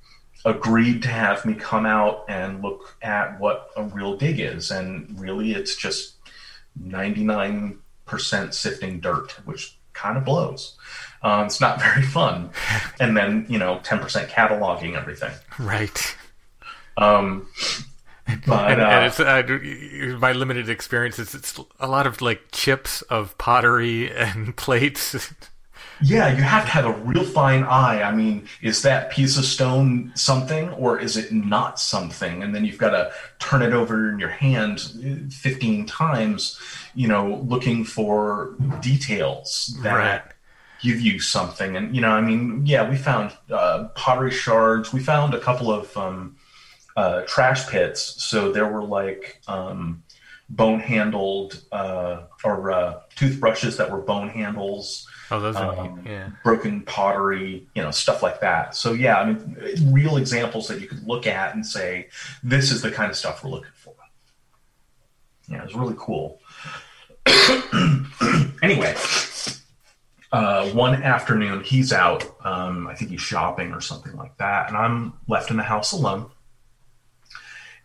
agreed 0.45 1.03
to 1.03 1.09
have 1.09 1.45
me 1.45 1.53
come 1.53 1.85
out 1.85 2.25
and 2.27 2.61
look 2.61 2.95
at 3.01 3.39
what 3.39 3.69
a 3.75 3.83
real 3.83 4.15
dig 4.17 4.39
is. 4.39 4.71
And 4.71 5.19
really, 5.19 5.51
it's 5.51 5.75
just 5.75 6.15
99% 6.81 7.77
sifting 8.53 8.99
dirt, 8.99 9.31
which 9.45 9.77
kind 9.93 10.17
of 10.17 10.25
blows. 10.25 10.77
Um, 11.21 11.45
it's 11.45 11.59
not 11.59 11.81
very 11.81 12.03
fun. 12.03 12.51
And 12.99 13.15
then, 13.15 13.45
you 13.49 13.59
know, 13.59 13.79
10% 13.83 14.29
cataloging 14.29 14.95
everything. 14.95 15.33
Right. 15.59 16.15
Um, 16.97 17.47
but 18.45 18.71
and, 18.71 18.81
uh, 18.81 18.85
and 18.85 19.05
it's, 19.05 19.19
uh, 19.19 20.17
my 20.19 20.33
limited 20.33 20.69
experience 20.69 21.17
is 21.19 21.33
it's 21.33 21.59
a 21.79 21.87
lot 21.87 22.05
of 22.05 22.21
like 22.21 22.51
chips 22.51 23.01
of 23.03 23.37
pottery 23.37 24.11
and 24.11 24.55
plates. 24.57 25.33
Yeah, 26.01 26.35
you 26.35 26.43
have 26.43 26.63
to 26.65 26.71
have 26.71 26.85
a 26.85 26.93
real 26.93 27.23
fine 27.23 27.63
eye. 27.63 28.01
I 28.01 28.13
mean, 28.13 28.47
is 28.61 28.81
that 28.83 29.11
piece 29.11 29.37
of 29.37 29.45
stone 29.45 30.11
something 30.15 30.69
or 30.71 30.99
is 30.99 31.17
it 31.17 31.31
not 31.31 31.79
something? 31.79 32.41
And 32.41 32.55
then 32.55 32.63
you've 32.63 32.77
got 32.77 32.91
to 32.91 33.11
turn 33.39 33.61
it 33.61 33.73
over 33.73 34.09
in 34.09 34.19
your 34.19 34.29
hand 34.29 34.79
15 35.31 35.85
times, 35.85 36.59
you 36.95 37.07
know, 37.07 37.43
looking 37.47 37.83
for 37.83 38.55
details 38.81 39.77
that 39.83 39.93
Right. 39.93 40.21
give 40.81 41.01
you 41.01 41.19
something. 41.19 41.75
And, 41.75 41.93
you 41.93 42.01
know, 42.01 42.11
I 42.11 42.21
mean, 42.21 42.65
yeah, 42.65 42.89
we 42.89 42.95
found 42.95 43.33
uh, 43.51 43.89
pottery 43.95 44.31
shards. 44.31 44.93
We 44.93 45.01
found 45.01 45.33
a 45.33 45.39
couple 45.39 45.69
of 45.69 45.95
um, 45.97 46.37
uh, 46.95 47.21
trash 47.27 47.67
pits. 47.67 48.23
So 48.23 48.51
there 48.53 48.67
were 48.67 48.83
like 48.83 49.41
um, 49.47 50.03
bone 50.49 50.79
handled 50.79 51.61
uh, 51.73 52.23
or 52.45 52.71
uh, 52.71 53.01
toothbrushes 53.15 53.75
that 53.77 53.91
were 53.91 53.99
bone 53.99 54.29
handles 54.29 55.07
Oh, 55.31 55.39
those 55.39 55.55
are 55.55 55.77
um, 55.77 55.95
neat. 55.97 56.11
Yeah. 56.11 56.29
broken 56.43 56.81
pottery, 56.81 57.67
you 57.75 57.83
know, 57.83 57.91
stuff 57.91 58.23
like 58.23 58.41
that. 58.41 58.75
So 58.75 58.93
yeah, 58.93 59.19
I 59.19 59.25
mean, 59.25 59.91
real 59.91 60.17
examples 60.17 60.67
that 60.67 60.81
you 60.81 60.87
could 60.87 61.05
look 61.07 61.27
at 61.27 61.53
and 61.53 61.65
say, 61.65 62.09
this 62.43 62.71
is 62.71 62.81
the 62.81 62.89
kind 62.89 63.11
of 63.11 63.17
stuff 63.17 63.43
we're 63.43 63.51
looking 63.51 63.71
for. 63.75 63.93
Yeah, 65.47 65.59
it 65.59 65.65
was 65.65 65.75
really 65.75 65.95
cool. 65.97 66.39
anyway, 68.63 68.95
uh, 70.31 70.69
one 70.69 71.01
afternoon 71.03 71.63
he's 71.63 71.93
out. 71.93 72.23
Um, 72.45 72.87
I 72.87 72.95
think 72.95 73.11
he's 73.11 73.21
shopping 73.21 73.71
or 73.71 73.81
something 73.81 74.15
like 74.15 74.35
that, 74.37 74.69
and 74.69 74.77
I'm 74.77 75.13
left 75.27 75.51
in 75.51 75.57
the 75.57 75.63
house 75.63 75.91
alone. 75.91 76.29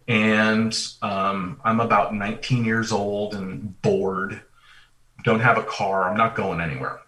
And 0.06 0.78
um, 1.00 1.60
I'm 1.64 1.80
about 1.80 2.14
19 2.14 2.66
years 2.66 2.92
old 2.92 3.34
and 3.34 3.80
bored. 3.80 4.42
Don't 5.24 5.40
have 5.40 5.56
a 5.56 5.62
car. 5.62 6.04
I'm 6.04 6.16
not 6.16 6.34
going 6.34 6.60
anywhere 6.60 7.00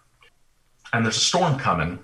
and 0.93 1.05
there's 1.05 1.17
a 1.17 1.21
storm 1.21 1.57
coming. 1.57 1.99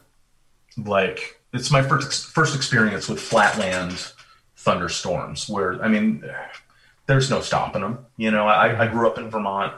Like 0.78 1.42
it's 1.54 1.72
my 1.72 1.82
first 1.82 2.28
first 2.28 2.56
experience 2.56 3.08
with 3.08 3.20
flatland 3.20 4.12
thunderstorms, 4.58 5.48
where 5.48 5.82
I 5.84 5.88
mean, 5.88 6.24
there's 7.06 7.30
no 7.30 7.42
stopping 7.42 7.82
them. 7.82 8.06
You 8.18 8.32
know, 8.32 8.48
I, 8.48 8.84
I 8.84 8.88
grew 8.88 9.08
up 9.08 9.18
in 9.18 9.30
Vermont. 9.30 9.74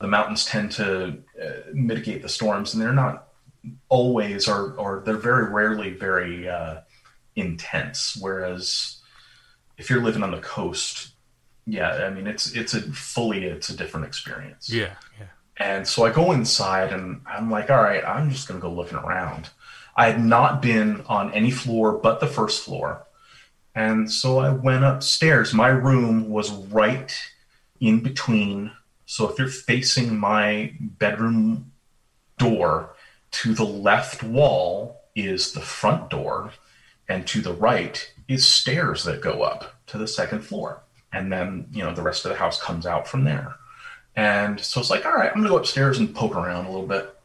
The 0.00 0.08
mountains 0.08 0.46
tend 0.46 0.72
to 0.72 1.18
uh, 1.42 1.50
mitigate 1.74 2.22
the 2.22 2.28
storms, 2.28 2.72
and 2.72 2.82
they're 2.82 2.92
not 2.92 3.28
always, 3.88 4.48
or 4.48 4.72
or 4.74 5.02
they're 5.04 5.16
very 5.16 5.52
rarely 5.52 5.90
very 5.92 6.48
uh, 6.48 6.80
intense. 7.36 8.16
Whereas 8.18 9.00
if 9.76 9.90
you're 9.90 10.02
living 10.02 10.22
on 10.22 10.30
the 10.30 10.38
coast, 10.38 11.10
yeah, 11.66 12.06
I 12.06 12.10
mean, 12.10 12.26
it's 12.26 12.52
it's 12.52 12.74
a 12.74 12.80
fully 12.80 13.44
it's 13.44 13.68
a 13.68 13.76
different 13.76 14.06
experience. 14.06 14.70
Yeah. 14.70 14.94
Yeah. 15.18 15.26
And 15.60 15.86
so 15.86 16.04
I 16.04 16.10
go 16.10 16.32
inside 16.32 16.90
and 16.92 17.20
I'm 17.26 17.50
like, 17.50 17.70
all 17.70 17.82
right, 17.82 18.02
I'm 18.02 18.30
just 18.30 18.48
going 18.48 18.58
to 18.58 18.66
go 18.66 18.72
looking 18.72 18.98
around. 18.98 19.50
I 19.94 20.06
had 20.06 20.24
not 20.24 20.62
been 20.62 21.04
on 21.06 21.32
any 21.34 21.50
floor 21.50 21.92
but 21.92 22.18
the 22.18 22.26
first 22.26 22.64
floor. 22.64 23.06
And 23.74 24.10
so 24.10 24.38
I 24.38 24.48
went 24.50 24.84
upstairs. 24.84 25.52
My 25.52 25.68
room 25.68 26.30
was 26.30 26.50
right 26.50 27.14
in 27.78 28.00
between. 28.00 28.72
So 29.04 29.28
if 29.28 29.38
you're 29.38 29.48
facing 29.48 30.18
my 30.18 30.72
bedroom 30.80 31.72
door, 32.38 32.94
to 33.32 33.54
the 33.54 33.64
left 33.64 34.22
wall 34.22 35.02
is 35.14 35.52
the 35.52 35.60
front 35.60 36.10
door, 36.10 36.52
and 37.08 37.26
to 37.28 37.40
the 37.40 37.52
right 37.52 38.12
is 38.28 38.46
stairs 38.46 39.04
that 39.04 39.20
go 39.20 39.42
up 39.42 39.74
to 39.86 39.98
the 39.98 40.08
second 40.08 40.40
floor. 40.40 40.82
And 41.12 41.30
then, 41.30 41.66
you 41.70 41.82
know, 41.82 41.94
the 41.94 42.02
rest 42.02 42.24
of 42.24 42.30
the 42.30 42.38
house 42.38 42.60
comes 42.60 42.86
out 42.86 43.06
from 43.06 43.24
there. 43.24 43.56
And 44.20 44.60
so 44.60 44.80
it's 44.80 44.90
like, 44.90 45.06
all 45.06 45.14
right, 45.14 45.32
I'm 45.34 45.42
to 45.42 45.48
go 45.48 45.56
upstairs 45.56 45.98
and 45.98 46.14
poke 46.14 46.36
around 46.36 46.66
a 46.66 46.70
little 46.70 46.86
bit, 46.86 47.16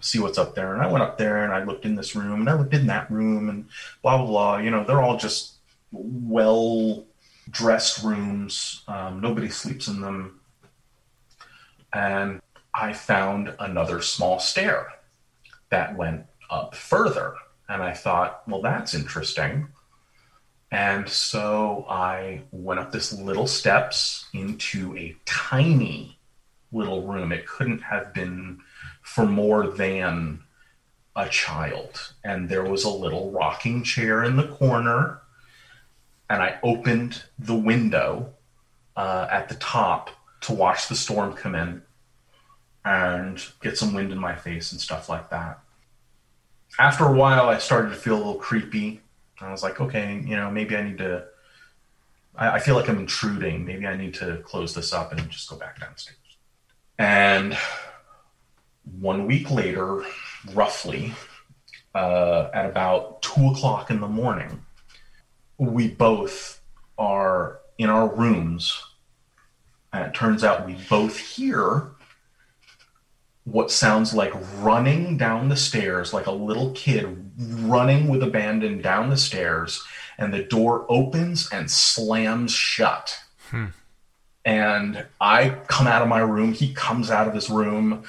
see 0.00 0.20
what's 0.20 0.38
up 0.38 0.54
there. 0.54 0.72
And 0.72 0.82
I 0.82 0.90
went 0.90 1.04
up 1.04 1.18
there 1.18 1.44
and 1.44 1.52
I 1.52 1.64
looked 1.64 1.84
in 1.84 1.96
this 1.96 2.16
room 2.16 2.40
and 2.40 2.48
I 2.48 2.54
looked 2.54 2.72
in 2.72 2.86
that 2.86 3.10
room 3.10 3.50
and 3.50 3.66
blah, 4.00 4.16
blah, 4.16 4.26
blah. 4.26 4.56
You 4.56 4.70
know, 4.70 4.82
they're 4.82 5.02
all 5.02 5.18
just 5.18 5.56
well 5.92 7.04
dressed 7.50 8.02
rooms. 8.02 8.84
Um, 8.88 9.20
nobody 9.20 9.50
sleeps 9.50 9.86
in 9.86 10.00
them. 10.00 10.40
And 11.92 12.40
I 12.72 12.94
found 12.94 13.54
another 13.58 14.00
small 14.00 14.38
stair 14.38 14.86
that 15.68 15.94
went 15.94 16.24
up 16.48 16.74
further. 16.74 17.34
And 17.68 17.82
I 17.82 17.92
thought, 17.92 18.48
well, 18.48 18.62
that's 18.62 18.94
interesting. 18.94 19.68
And 20.70 21.06
so 21.06 21.84
I 21.86 22.44
went 22.50 22.80
up 22.80 22.92
this 22.92 23.12
little 23.12 23.46
steps 23.46 24.24
into 24.32 24.96
a 24.96 25.14
tiny 25.26 26.16
little 26.72 27.02
room. 27.02 27.32
It 27.32 27.46
couldn't 27.46 27.82
have 27.82 28.12
been 28.14 28.60
for 29.02 29.26
more 29.26 29.66
than 29.68 30.42
a 31.16 31.28
child. 31.28 32.12
And 32.24 32.48
there 32.48 32.64
was 32.64 32.84
a 32.84 32.90
little 32.90 33.30
rocking 33.30 33.82
chair 33.82 34.24
in 34.24 34.36
the 34.36 34.48
corner. 34.48 35.20
And 36.28 36.42
I 36.42 36.58
opened 36.62 37.24
the 37.38 37.56
window 37.56 38.34
uh, 38.96 39.26
at 39.30 39.48
the 39.48 39.56
top 39.56 40.10
to 40.42 40.52
watch 40.52 40.88
the 40.88 40.94
storm 40.94 41.32
come 41.34 41.54
in 41.54 41.82
and 42.84 43.44
get 43.60 43.76
some 43.76 43.92
wind 43.92 44.12
in 44.12 44.18
my 44.18 44.34
face 44.34 44.72
and 44.72 44.80
stuff 44.80 45.08
like 45.08 45.30
that. 45.30 45.60
After 46.78 47.04
a 47.04 47.12
while, 47.12 47.48
I 47.48 47.58
started 47.58 47.90
to 47.90 47.96
feel 47.96 48.14
a 48.14 48.18
little 48.18 48.34
creepy. 48.34 49.00
I 49.40 49.50
was 49.50 49.62
like, 49.62 49.80
okay, 49.80 50.22
you 50.24 50.36
know, 50.36 50.50
maybe 50.50 50.76
I 50.76 50.82
need 50.82 50.98
to. 50.98 51.24
I, 52.36 52.52
I 52.52 52.58
feel 52.58 52.76
like 52.76 52.88
I'm 52.88 52.98
intruding. 52.98 53.64
Maybe 53.64 53.86
I 53.86 53.96
need 53.96 54.14
to 54.14 54.38
close 54.44 54.74
this 54.74 54.92
up 54.92 55.12
and 55.12 55.28
just 55.30 55.48
go 55.50 55.56
back 55.56 55.80
downstairs. 55.80 56.19
And 57.00 57.56
one 59.00 59.26
week 59.26 59.50
later, 59.50 60.04
roughly, 60.52 61.14
uh, 61.94 62.50
at 62.52 62.66
about 62.66 63.22
two 63.22 63.46
o'clock 63.46 63.90
in 63.90 64.00
the 64.00 64.06
morning, 64.06 64.66
we 65.56 65.88
both 65.88 66.60
are 66.98 67.60
in 67.78 67.88
our 67.88 68.06
rooms. 68.06 68.84
And 69.94 70.04
it 70.04 70.14
turns 70.14 70.44
out 70.44 70.66
we 70.66 70.74
both 70.90 71.16
hear 71.16 71.92
what 73.44 73.70
sounds 73.70 74.12
like 74.12 74.34
running 74.58 75.16
down 75.16 75.48
the 75.48 75.56
stairs, 75.56 76.12
like 76.12 76.26
a 76.26 76.32
little 76.32 76.70
kid 76.72 77.30
running 77.38 78.08
with 78.08 78.22
abandon 78.22 78.82
down 78.82 79.08
the 79.08 79.16
stairs, 79.16 79.82
and 80.18 80.34
the 80.34 80.42
door 80.42 80.84
opens 80.90 81.48
and 81.50 81.70
slams 81.70 82.52
shut. 82.52 83.20
Hmm. 83.48 83.68
And 84.50 85.06
I 85.20 85.50
come 85.68 85.86
out 85.86 86.02
of 86.02 86.08
my 86.08 86.20
room, 86.20 86.52
he 86.52 86.72
comes 86.74 87.10
out 87.10 87.28
of 87.28 87.34
his 87.34 87.48
room, 87.48 88.04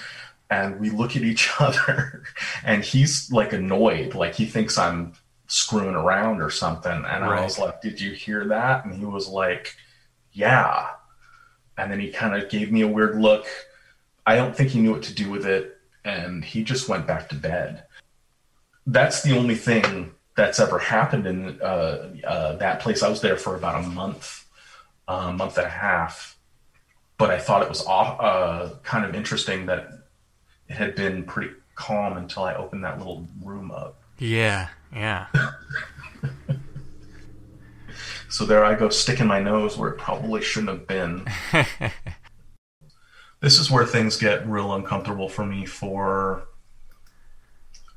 and 0.50 0.80
we 0.80 0.90
look 0.90 1.16
at 1.16 1.22
each 1.22 1.50
other, 1.60 2.24
and 2.64 2.84
he's 2.84 3.32
like 3.32 3.54
annoyed, 3.54 4.16
like 4.16 4.36
he 4.36 4.46
thinks 4.46 4.78
I'm 4.78 5.14
screwing 5.48 5.96
around 5.96 6.42
or 6.42 6.50
something. 6.50 6.92
And 6.92 7.06
right. 7.06 7.40
I 7.40 7.44
was 7.44 7.60
like, 7.60 7.82
Did 7.82 8.02
you 8.02 8.12
hear 8.12 8.46
that? 8.48 8.86
And 8.86 8.96
he 8.96 9.06
was 9.06 9.28
like, 9.28 9.76
Yeah. 10.32 10.88
And 11.78 11.92
then 11.92 12.00
he 12.00 12.10
kind 12.12 12.36
of 12.36 12.50
gave 12.50 12.72
me 12.72 12.82
a 12.82 12.88
weird 12.88 13.20
look 13.20 13.46
I 14.26 14.36
don't 14.36 14.56
think 14.56 14.70
he 14.70 14.80
knew 14.80 14.92
what 14.92 15.04
to 15.04 15.14
do 15.14 15.30
with 15.30 15.46
it, 15.46 15.78
and 16.06 16.44
he 16.44 16.64
just 16.64 16.88
went 16.88 17.08
back 17.08 17.30
to 17.30 17.36
bed. 17.36 17.84
That's 18.86 19.24
the 19.24 19.38
only 19.38 19.56
thing 19.56 20.12
that's 20.36 20.60
ever 20.60 20.80
happened 20.80 21.28
in 21.28 21.62
uh, 21.62 22.14
uh, 22.26 22.56
that 22.58 22.80
place. 22.80 23.04
I 23.04 23.10
was 23.10 23.22
there 23.22 23.38
for 23.38 23.56
about 23.56 23.84
a 23.84 23.88
month, 23.88 24.41
uh, 25.12 25.32
month 25.34 25.58
and 25.58 25.68
a 25.68 25.70
half, 25.70 26.38
but 27.18 27.30
I 27.30 27.38
thought 27.38 27.62
it 27.62 27.70
was 27.70 27.86
uh, 27.86 28.76
kind 28.84 29.06
of 29.06 29.14
interesting 29.14 29.66
that 29.66 29.90
it 30.70 30.74
had 30.74 30.96
been 30.96 31.24
pretty 31.26 31.54
calm 31.76 32.18
until 32.18 32.44
I 32.44 32.56
opened 32.56 32.84
that 32.86 32.98
little 32.98 33.28
room 33.44 33.72
up. 33.72 34.02
Yeah, 34.18 34.70
yeah. 34.96 35.28
so 38.30 38.46
there 38.46 38.64
I 38.64 38.76
go, 38.76 38.90
sticking 38.90 39.28
my 39.28 39.42
nose 39.42 39.78
where 39.78 39.90
it 39.90 39.98
probably 39.98 40.42
shouldn't 40.42 40.70
have 40.70 40.88
been. 40.88 41.28
this 43.42 43.60
is 43.60 43.70
where 43.70 43.86
things 43.86 44.16
get 44.16 44.48
real 44.48 44.74
uncomfortable 44.74 45.28
for 45.28 45.46
me 45.46 45.66
for 45.66 46.48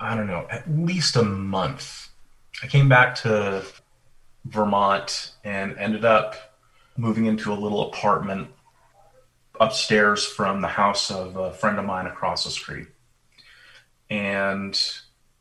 I 0.01 0.17
don't 0.17 0.27
know, 0.27 0.47
at 0.51 0.69
least 0.69 1.15
a 1.17 1.23
month. 1.23 2.09
I 2.63 2.67
came 2.67 2.89
back 2.89 3.15
to 3.17 3.65
Vermont 4.45 5.33
and 5.45 5.79
ended 5.79 6.05
up 6.05 6.54
moving 6.97 7.27
into 7.27 7.53
a 7.53 7.55
little 7.55 7.89
apartment 7.89 8.49
upstairs 9.61 10.25
from 10.25 10.61
the 10.61 10.69
house 10.69 11.11
of 11.11 11.37
a 11.37 11.53
friend 11.53 11.79
of 11.79 11.85
mine 11.85 12.07
across 12.07 12.45
the 12.45 12.51
street. 12.51 12.89
And 14.11 14.81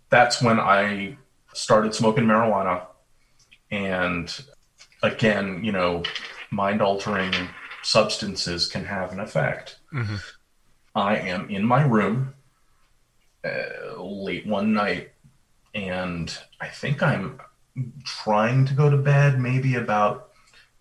that's 0.09 0.41
when 0.41 0.59
I 0.59 1.17
started 1.53 1.93
smoking 1.93 2.25
marijuana. 2.25 2.85
And 3.71 4.33
again, 5.01 5.63
you 5.63 5.71
know, 5.71 6.03
mind 6.51 6.81
altering 6.81 7.33
substances 7.81 8.67
can 8.67 8.85
have 8.85 9.11
an 9.11 9.19
effect. 9.19 9.79
Mm-hmm. 9.93 10.15
I 10.95 11.17
am 11.17 11.49
in 11.49 11.65
my 11.65 11.83
room 11.83 12.35
uh, 13.43 14.01
late 14.01 14.45
one 14.45 14.73
night, 14.73 15.11
and 15.73 16.35
I 16.61 16.67
think 16.67 17.01
I'm 17.01 17.41
trying 18.05 18.65
to 18.67 18.73
go 18.73 18.89
to 18.89 18.97
bed, 18.97 19.39
maybe 19.39 19.75
about 19.75 20.32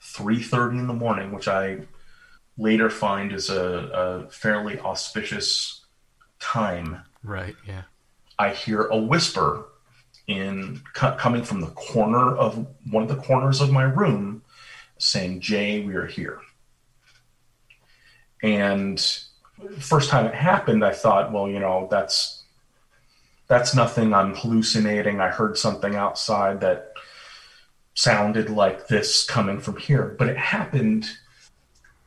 three 0.03 0.43
thirty 0.43 0.79
in 0.79 0.89
the 0.89 0.93
morning, 0.93 1.33
which 1.33 1.49
I 1.49 1.83
later 2.59 2.91
find 2.91 3.33
is 3.33 3.49
a, 3.49 3.65
a 3.65 4.31
fairly 4.31 4.79
auspicious 4.81 5.85
time. 6.41 7.03
Right. 7.23 7.57
Yeah. 7.67 7.83
I 8.39 8.51
hear 8.51 8.83
a 8.87 8.97
whisper 8.97 9.67
in 10.27 10.83
coming 10.95 11.45
from 11.45 11.61
the 11.61 11.69
corner 11.69 12.37
of 12.37 12.67
one 12.91 13.03
of 13.03 13.09
the 13.09 13.23
corners 13.23 13.61
of 13.61 13.71
my 13.71 13.85
room, 13.85 14.43
saying, 14.99 15.41
"Jay, 15.41 15.81
we 15.85 15.95
are 15.95 16.07
here." 16.07 16.41
And 18.43 19.01
first 19.79 20.11
time 20.11 20.27
it 20.27 20.35
happened, 20.35 20.85
I 20.85 20.93
thought, 20.93 21.33
well, 21.33 21.49
you 21.49 21.61
know, 21.61 21.87
that's 21.91 22.43
that's 23.47 23.75
nothing. 23.75 24.15
I'm 24.15 24.35
hallucinating. 24.35 25.21
I 25.21 25.29
heard 25.29 25.59
something 25.59 25.95
outside 25.95 26.61
that 26.61 26.92
sounded 27.95 28.51
like 28.51 28.89
this 28.89 29.25
coming 29.25 29.61
from 29.61 29.77
here. 29.77 30.15
But 30.19 30.29
it 30.29 30.37
happened 30.37 31.07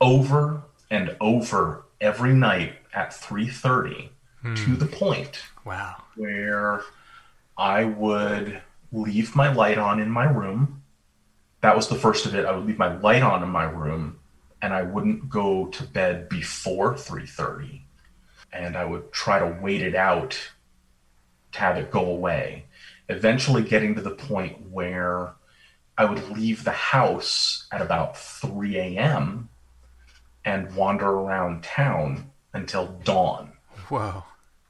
over 0.01 0.63
and 0.89 1.15
over 1.21 1.85
every 2.01 2.33
night 2.33 2.73
at 2.93 3.11
3:30 3.11 4.09
hmm. 4.41 4.55
to 4.55 4.75
the 4.75 4.85
point 4.85 5.41
wow 5.63 5.95
where 6.15 6.81
I 7.57 7.85
would 7.85 8.61
leave 8.91 9.35
my 9.35 9.51
light 9.51 9.77
on 9.77 9.99
in 9.99 10.09
my 10.09 10.25
room. 10.25 10.83
That 11.61 11.75
was 11.75 11.87
the 11.87 11.95
first 11.95 12.25
of 12.25 12.35
it. 12.35 12.45
I 12.45 12.51
would 12.51 12.65
leave 12.65 12.77
my 12.77 12.95
light 12.97 13.23
on 13.23 13.43
in 13.43 13.49
my 13.49 13.63
room 13.63 14.19
and 14.61 14.73
I 14.73 14.83
wouldn't 14.83 15.29
go 15.29 15.67
to 15.67 15.83
bed 15.83 16.29
before 16.29 16.93
3:30 16.93 17.81
and 18.53 18.77
I 18.77 18.85
would 18.85 19.11
try 19.11 19.39
to 19.39 19.57
wait 19.61 19.81
it 19.81 19.95
out 19.95 20.37
to 21.53 21.59
have 21.59 21.77
it 21.77 21.91
go 21.91 22.05
away 22.05 22.65
eventually 23.09 23.63
getting 23.63 23.95
to 23.95 24.01
the 24.01 24.11
point 24.11 24.69
where 24.71 25.33
I 25.97 26.05
would 26.05 26.29
leave 26.29 26.63
the 26.63 26.71
house 26.71 27.67
at 27.71 27.81
about 27.81 28.17
3 28.17 28.77
a.m. 28.77 29.49
and 30.43 30.75
wander 30.75 31.09
around 31.09 31.63
town 31.63 32.31
until 32.53 32.87
dawn. 33.03 33.53
Whoa. 33.89 34.23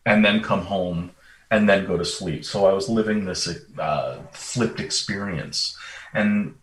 And 0.06 0.24
then 0.24 0.42
come 0.42 0.62
home 0.62 1.12
and 1.50 1.68
then 1.68 1.86
go 1.86 1.98
to 1.98 2.06
sleep. 2.06 2.46
So 2.46 2.66
I 2.66 2.74
was 2.74 2.90
living 2.90 3.26
this 3.26 3.48
uh, 3.80 4.18
flipped 4.32 4.80
experience. 4.80 5.78
And 6.14 6.56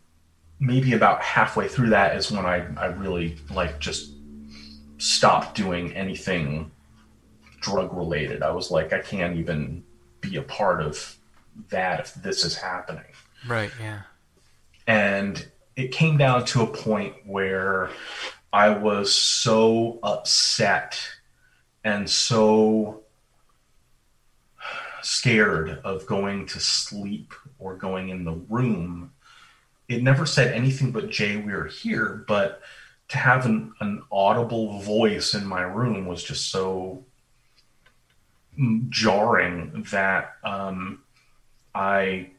maybe 0.60 0.92
about 0.92 1.22
halfway 1.22 1.66
through 1.66 1.90
that 1.90 2.16
is 2.16 2.30
when 2.30 2.46
I, 2.46 2.66
I 2.76 2.86
really 2.86 3.36
like 3.50 3.80
just 3.80 4.12
stopped 4.98 5.56
doing 5.56 5.92
anything 5.94 6.70
drug 7.60 7.92
related. 7.92 8.42
I 8.42 8.52
was 8.52 8.70
like, 8.70 8.92
I 8.92 9.00
can't 9.00 9.36
even 9.38 9.82
be 10.20 10.36
a 10.36 10.42
part 10.42 10.80
of 10.80 11.16
that 11.70 12.00
if 12.00 12.14
this 12.14 12.44
is 12.44 12.56
happening. 12.56 13.04
Right, 13.46 13.70
yeah. 13.80 14.02
And 14.87 15.47
it 15.76 15.93
came 15.93 16.16
down 16.16 16.45
to 16.47 16.62
a 16.62 16.66
point 16.66 17.14
where 17.24 17.91
I 18.53 18.70
was 18.70 19.14
so 19.14 19.99
upset 20.03 21.01
and 21.85 22.09
so 22.09 23.03
scared 25.03 25.80
of 25.85 26.07
going 26.07 26.47
to 26.47 26.61
sleep 26.61 27.33
or 27.59 27.76
going 27.76 28.11
in 28.11 28.24
the 28.24 28.41
room. 28.49 29.12
It 29.89 30.03
never 30.03 30.26
said 30.26 30.55
anything 30.55 30.93
but 30.93 31.11
Jay, 31.11 31.37
we're 31.37 31.66
here, 31.66 32.24
but 32.28 32.61
to 33.09 33.18
have 33.18 33.47
an, 33.47 33.72
an 33.80 34.03
audible 34.11 34.78
voice 34.80 35.35
in 35.35 35.47
my 35.47 35.62
room 35.62 36.07
was 36.07 36.22
just 36.22 36.51
so 36.51 37.05
jarring 38.91 39.87
that 39.91 40.37
um, 40.45 41.03
I 41.74 42.30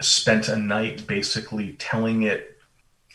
spent 0.00 0.48
a 0.48 0.56
night 0.56 1.06
basically 1.06 1.72
telling 1.74 2.22
it 2.22 2.58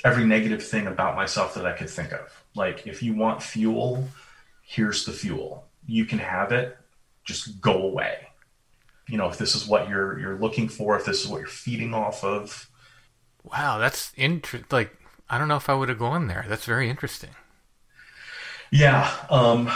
every 0.03 0.25
negative 0.25 0.63
thing 0.63 0.87
about 0.87 1.15
myself 1.15 1.53
that 1.55 1.65
I 1.65 1.73
could 1.73 1.89
think 1.89 2.11
of. 2.11 2.43
Like, 2.55 2.87
if 2.87 3.03
you 3.03 3.13
want 3.13 3.43
fuel, 3.43 4.07
here's 4.63 5.05
the 5.05 5.11
fuel. 5.11 5.65
You 5.85 6.05
can 6.05 6.19
have 6.19 6.51
it, 6.51 6.77
just 7.23 7.61
go 7.61 7.83
away. 7.83 8.27
You 9.07 9.17
know, 9.17 9.27
if 9.27 9.37
this 9.37 9.55
is 9.55 9.67
what 9.67 9.89
you're 9.89 10.19
you're 10.19 10.37
looking 10.37 10.69
for, 10.69 10.97
if 10.97 11.05
this 11.05 11.23
is 11.23 11.27
what 11.27 11.39
you're 11.39 11.47
feeding 11.47 11.93
off 11.93 12.23
of. 12.23 12.69
Wow, 13.43 13.77
that's 13.77 14.13
interesting. 14.15 14.67
Like, 14.71 14.95
I 15.29 15.37
don't 15.37 15.47
know 15.47 15.57
if 15.57 15.69
I 15.69 15.73
would 15.73 15.89
have 15.89 15.99
gone 15.99 16.27
there. 16.27 16.45
That's 16.47 16.65
very 16.65 16.89
interesting. 16.89 17.31
Yeah, 18.71 19.11
um, 19.29 19.69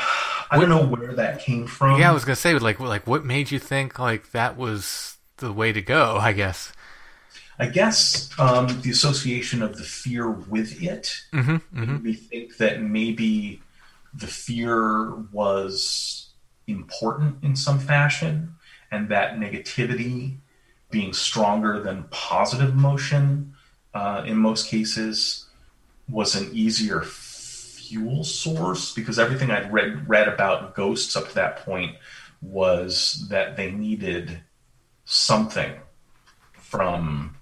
I 0.50 0.58
don't 0.58 0.70
know 0.70 0.86
where 0.86 1.14
that 1.14 1.42
came 1.42 1.68
from. 1.68 2.00
Yeah, 2.00 2.12
I 2.12 2.14
was 2.14 2.24
gonna 2.24 2.38
say, 2.38 2.58
like, 2.58 2.80
like 2.80 3.06
what 3.06 3.26
made 3.26 3.52
you 3.52 3.60
think 3.60 4.00
like 4.00 4.32
that 4.32 4.56
was 4.56 5.18
the 5.38 5.52
way 5.52 5.74
to 5.74 5.82
go? 5.82 6.16
I 6.16 6.32
guess. 6.32 6.72
I 7.58 7.68
guess 7.68 8.30
um, 8.38 8.82
the 8.82 8.92
association 8.92 9.62
of 9.62 9.78
the 9.78 9.84
fear 9.84 10.30
with 10.30 10.82
it 10.84 11.16
mm-hmm, 11.34 11.56
mm-hmm. 11.56 11.94
made 11.94 12.04
me 12.04 12.14
think 12.14 12.58
that 12.58 12.82
maybe 12.82 13.62
the 14.14 14.28
fear 14.28 15.12
was 15.32 16.30
important 16.68 17.44
in 17.44 17.56
some 17.56 17.80
fashion, 17.80 18.56
and 18.92 19.10
that 19.10 19.38
negativity 19.38 20.38
being 20.92 21.14
stronger 21.14 21.80
than 21.82 22.06
positive 22.12 22.70
emotion 22.70 23.54
uh, 23.94 24.24
in 24.26 24.38
most 24.38 24.68
cases 24.68 25.48
was 26.10 26.36
an 26.36 26.50
easier 26.54 27.02
fuel 27.02 28.24
source 28.24 28.94
because 28.94 29.18
everything 29.20 29.52
I'd 29.52 29.72
read 29.72 30.08
read 30.08 30.28
about 30.28 30.76
ghosts 30.76 31.16
up 31.16 31.30
to 31.30 31.36
that 31.36 31.58
point 31.58 31.96
was 32.42 33.28
that 33.30 33.58
they 33.58 33.72
needed 33.72 34.40
something 35.06 35.72
from 36.54 37.36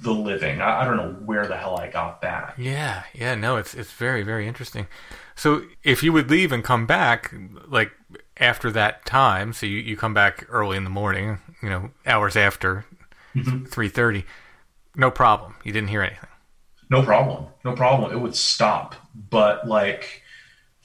the 0.00 0.12
living. 0.12 0.60
I, 0.60 0.82
I, 0.82 0.84
don't 0.84 0.96
know 0.96 1.12
where 1.24 1.46
the 1.46 1.56
hell 1.56 1.76
I 1.76 1.88
got 1.90 2.22
that. 2.22 2.54
Yeah, 2.56 3.04
yeah, 3.14 3.34
no, 3.34 3.56
it's 3.56 3.74
it's 3.74 3.92
very 3.92 4.22
very 4.22 4.46
interesting. 4.46 4.86
So 5.34 5.62
if 5.82 6.02
you 6.02 6.12
would 6.12 6.30
leave 6.30 6.52
and 6.52 6.62
come 6.62 6.86
back, 6.86 7.34
like 7.66 7.92
after 8.36 8.70
that 8.72 9.04
time, 9.06 9.52
so 9.52 9.66
you, 9.66 9.78
you 9.78 9.96
come 9.96 10.14
back 10.14 10.46
early 10.48 10.76
in 10.76 10.84
the 10.84 10.90
morning, 10.90 11.38
you 11.62 11.68
know, 11.68 11.90
hours 12.06 12.36
after 12.36 12.84
mm-hmm. 13.34 13.64
thirty, 13.64 14.24
no 14.96 15.10
problem. 15.10 15.54
You 15.64 15.72
didn't 15.72 15.88
hear 15.88 16.02
anything. 16.02 16.28
No 16.90 17.02
problem. 17.02 17.46
No 17.64 17.74
problem. 17.74 18.12
It 18.12 18.20
would 18.20 18.34
stop. 18.34 18.96
But 19.14 19.68
like 19.68 20.22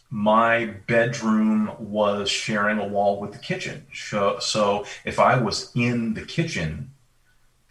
my 0.09 0.67
bedroom 0.87 1.71
was 1.79 2.29
sharing 2.29 2.79
a 2.79 2.87
wall 2.87 3.19
with 3.19 3.31
the 3.31 3.39
kitchen. 3.39 3.85
So, 3.93 4.37
so 4.39 4.85
if 5.03 5.19
I 5.19 5.37
was 5.37 5.71
in 5.75 6.13
the 6.13 6.21
kitchen 6.21 6.91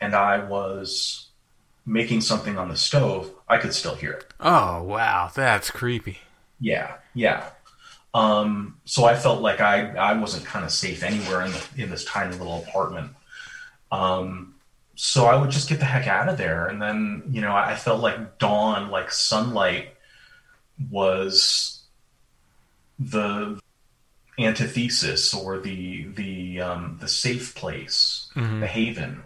and 0.00 0.14
I 0.14 0.44
was 0.44 1.23
making 1.86 2.20
something 2.20 2.58
on 2.58 2.68
the 2.68 2.76
stove, 2.76 3.30
I 3.48 3.58
could 3.58 3.74
still 3.74 3.94
hear 3.94 4.12
it. 4.12 4.32
Oh 4.40 4.82
wow, 4.82 5.30
that's 5.34 5.70
creepy. 5.70 6.18
Yeah, 6.60 6.96
yeah. 7.14 7.50
Um, 8.14 8.78
so 8.84 9.04
I 9.04 9.16
felt 9.16 9.42
like 9.42 9.60
I 9.60 9.90
I 9.90 10.14
wasn't 10.14 10.44
kind 10.44 10.64
of 10.64 10.70
safe 10.70 11.02
anywhere 11.02 11.42
in 11.42 11.52
the 11.52 11.66
in 11.76 11.90
this 11.90 12.04
tiny 12.04 12.36
little 12.36 12.64
apartment. 12.66 13.12
Um, 13.90 14.54
so 14.96 15.26
I 15.26 15.36
would 15.36 15.50
just 15.50 15.68
get 15.68 15.80
the 15.80 15.84
heck 15.84 16.06
out 16.06 16.28
of 16.28 16.38
there, 16.38 16.66
and 16.66 16.80
then 16.80 17.24
you 17.28 17.40
know 17.40 17.54
I 17.54 17.74
felt 17.74 18.00
like 18.00 18.38
dawn, 18.38 18.90
like 18.90 19.10
sunlight, 19.10 19.88
was 20.90 21.82
the 22.98 23.60
antithesis 24.38 25.34
or 25.34 25.58
the 25.58 26.04
the 26.04 26.60
um, 26.60 26.98
the 27.00 27.08
safe 27.08 27.54
place, 27.54 28.30
mm-hmm. 28.34 28.60
the 28.60 28.66
haven. 28.66 29.22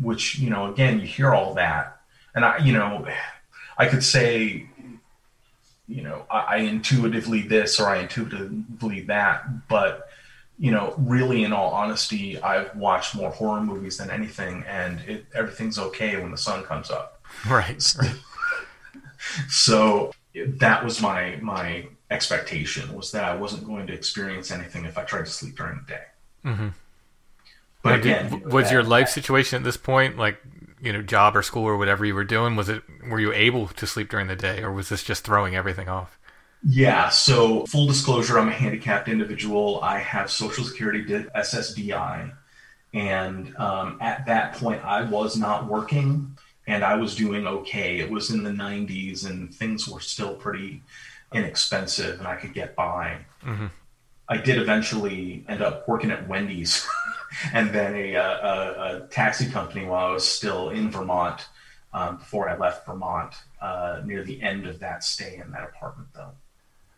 Which 0.00 0.38
you 0.38 0.50
know, 0.50 0.70
again, 0.70 1.00
you 1.00 1.06
hear 1.06 1.32
all 1.32 1.54
that, 1.54 1.95
and 2.36 2.44
I, 2.44 2.58
you 2.58 2.72
know, 2.72 3.04
I 3.76 3.86
could 3.86 4.04
say, 4.04 4.66
you 5.88 6.02
know, 6.02 6.26
I, 6.30 6.38
I 6.38 6.56
intuitively 6.58 7.40
this 7.40 7.80
or 7.80 7.88
I 7.88 7.98
intuitively 7.98 9.00
that, 9.02 9.68
but 9.68 10.08
you 10.58 10.70
know, 10.70 10.94
really, 10.96 11.44
in 11.44 11.52
all 11.52 11.72
honesty, 11.72 12.40
I've 12.40 12.74
watched 12.76 13.14
more 13.14 13.30
horror 13.30 13.60
movies 13.60 13.98
than 13.98 14.10
anything, 14.10 14.64
and 14.66 15.00
it, 15.00 15.26
everything's 15.34 15.78
okay 15.78 16.16
when 16.16 16.30
the 16.30 16.38
sun 16.38 16.64
comes 16.64 16.90
up. 16.90 17.20
Right. 17.46 17.80
So, 17.82 18.00
so 19.48 20.12
that 20.34 20.82
was 20.82 21.02
my 21.02 21.38
my 21.42 21.88
expectation 22.10 22.94
was 22.94 23.12
that 23.12 23.24
I 23.24 23.36
wasn't 23.36 23.66
going 23.66 23.86
to 23.88 23.92
experience 23.92 24.50
anything 24.50 24.84
if 24.86 24.96
I 24.96 25.02
tried 25.02 25.26
to 25.26 25.30
sleep 25.30 25.56
during 25.56 25.80
the 25.80 25.92
day. 25.92 26.04
Mm-hmm. 26.44 26.68
But 27.82 27.90
now, 27.90 27.96
again, 27.96 28.30
did, 28.30 28.52
was 28.52 28.66
that, 28.66 28.72
your 28.72 28.82
life 28.82 29.08
situation 29.08 29.58
at 29.58 29.64
this 29.64 29.76
point 29.76 30.16
like 30.16 30.40
you 30.86 30.92
know 30.92 31.02
job 31.02 31.36
or 31.36 31.42
school 31.42 31.64
or 31.64 31.76
whatever 31.76 32.04
you 32.04 32.14
were 32.14 32.24
doing 32.24 32.54
was 32.54 32.68
it 32.68 32.82
were 33.10 33.18
you 33.18 33.32
able 33.32 33.66
to 33.66 33.86
sleep 33.86 34.08
during 34.08 34.28
the 34.28 34.36
day 34.36 34.62
or 34.62 34.70
was 34.72 34.88
this 34.88 35.02
just 35.02 35.24
throwing 35.24 35.56
everything 35.56 35.88
off? 35.88 36.16
Yeah 36.62 37.08
so 37.08 37.66
full 37.66 37.86
disclosure 37.88 38.38
i'm 38.38 38.48
a 38.48 38.52
handicapped 38.52 39.08
individual. 39.08 39.82
I 39.82 39.98
have 39.98 40.30
social 40.30 40.64
security 40.64 41.04
ssdi 41.04 42.32
and 42.94 43.56
um, 43.56 43.98
at 44.00 44.24
that 44.26 44.54
point 44.54 44.84
i 44.84 45.02
was 45.02 45.36
not 45.36 45.66
working 45.66 46.36
and 46.68 46.84
i 46.84 46.94
was 46.94 47.16
doing 47.16 47.46
okay. 47.46 47.98
It 47.98 48.08
was 48.08 48.30
in 48.30 48.44
the 48.44 48.50
90s 48.50 49.26
and 49.28 49.52
things 49.52 49.88
were 49.88 50.00
still 50.00 50.34
pretty 50.34 50.82
inexpensive 51.34 52.18
and 52.20 52.28
i 52.28 52.36
could 52.36 52.54
get 52.54 52.76
by. 52.76 53.18
Mm-hmm. 53.44 53.66
i 54.28 54.36
did 54.36 54.58
eventually 54.58 55.44
end 55.48 55.62
up 55.62 55.88
working 55.88 56.12
at 56.12 56.28
wendy's 56.28 56.86
and 57.52 57.72
then 57.72 57.94
a, 57.94 58.14
a, 58.14 59.04
a, 59.04 59.08
taxi 59.10 59.46
company 59.50 59.84
while 59.84 60.06
I 60.06 60.12
was 60.12 60.26
still 60.26 60.70
in 60.70 60.90
Vermont 60.90 61.46
um, 61.92 62.16
before 62.18 62.48
I 62.48 62.56
left 62.56 62.86
Vermont 62.86 63.34
uh, 63.60 64.00
near 64.04 64.22
the 64.22 64.42
end 64.42 64.66
of 64.66 64.80
that 64.80 65.02
stay 65.04 65.40
in 65.42 65.50
that 65.52 65.64
apartment, 65.64 66.08
though. 66.14 66.32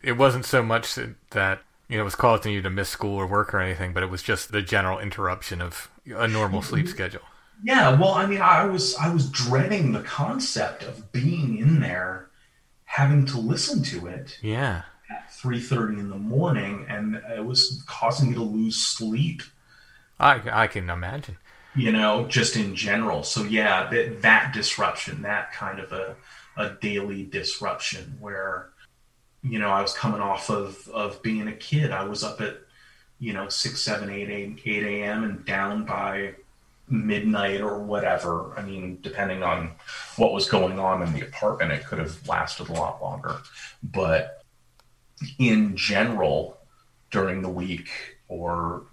It 0.01 0.13
wasn't 0.13 0.45
so 0.45 0.63
much 0.63 0.95
that 0.95 1.61
you 1.87 1.97
know 1.97 2.01
it 2.01 2.05
was 2.05 2.15
causing 2.15 2.53
you 2.53 2.61
to 2.61 2.69
miss 2.69 2.89
school 2.89 3.17
or 3.17 3.27
work 3.27 3.53
or 3.53 3.59
anything, 3.59 3.93
but 3.93 4.03
it 4.03 4.09
was 4.09 4.23
just 4.23 4.51
the 4.51 4.61
general 4.61 4.99
interruption 4.99 5.61
of 5.61 5.89
a 6.05 6.27
normal 6.27 6.61
sleep 6.61 6.85
mm-hmm. 6.85 6.91
schedule. 6.91 7.21
Yeah, 7.63 7.99
well, 7.99 8.13
I 8.13 8.25
mean, 8.25 8.41
I 8.41 8.65
was 8.65 8.95
I 8.95 9.13
was 9.13 9.29
dreading 9.29 9.91
the 9.91 10.01
concept 10.01 10.83
of 10.83 11.11
being 11.11 11.57
in 11.57 11.81
there, 11.81 12.29
having 12.85 13.25
to 13.27 13.39
listen 13.39 13.83
to 13.83 14.07
it. 14.07 14.37
Yeah. 14.41 14.83
At 15.09 15.33
three 15.33 15.59
thirty 15.59 15.99
in 15.99 16.09
the 16.09 16.17
morning, 16.17 16.85
and 16.87 17.21
it 17.35 17.43
was 17.43 17.83
causing 17.85 18.29
me 18.29 18.35
to 18.35 18.43
lose 18.43 18.77
sleep 18.77 19.41
I, 20.19 20.41
I 20.51 20.67
can 20.67 20.89
imagine. 20.89 21.37
You 21.75 21.91
know, 21.91 22.27
just 22.27 22.55
in 22.55 22.75
general. 22.75 23.23
So 23.23 23.43
yeah, 23.43 23.89
that, 23.89 24.21
that 24.21 24.53
disruption, 24.53 25.21
that 25.21 25.53
kind 25.53 25.79
of 25.79 25.91
a, 25.91 26.15
a 26.57 26.71
daily 26.81 27.23
disruption 27.23 28.17
where, 28.19 28.69
you 29.43 29.59
know, 29.59 29.69
I 29.69 29.81
was 29.81 29.93
coming 29.93 30.19
off 30.19 30.49
of, 30.49 30.87
of 30.89 31.21
being 31.21 31.47
a 31.47 31.53
kid. 31.53 31.91
I 31.91 32.03
was 32.03 32.23
up 32.23 32.41
at, 32.41 32.57
you 33.19 33.33
know, 33.33 33.47
6, 33.47 33.81
7, 33.81 34.09
8, 34.09 34.59
8 34.65 34.83
a.m. 34.83 35.23
and 35.23 35.45
down 35.45 35.85
by 35.85 36.33
midnight 36.89 37.61
or 37.61 37.79
whatever. 37.79 38.53
I 38.57 38.63
mean, 38.63 38.99
depending 39.01 39.43
on 39.43 39.71
what 40.17 40.33
was 40.33 40.49
going 40.49 40.79
on 40.79 41.03
in 41.03 41.13
the 41.13 41.21
apartment, 41.21 41.71
it 41.71 41.85
could 41.85 41.99
have 41.99 42.27
lasted 42.27 42.69
a 42.69 42.73
lot 42.73 43.01
longer. 43.01 43.37
But 43.83 44.43
in 45.37 45.77
general, 45.77 46.57
during 47.11 47.41
the 47.41 47.49
week 47.49 47.89
or 48.27 48.83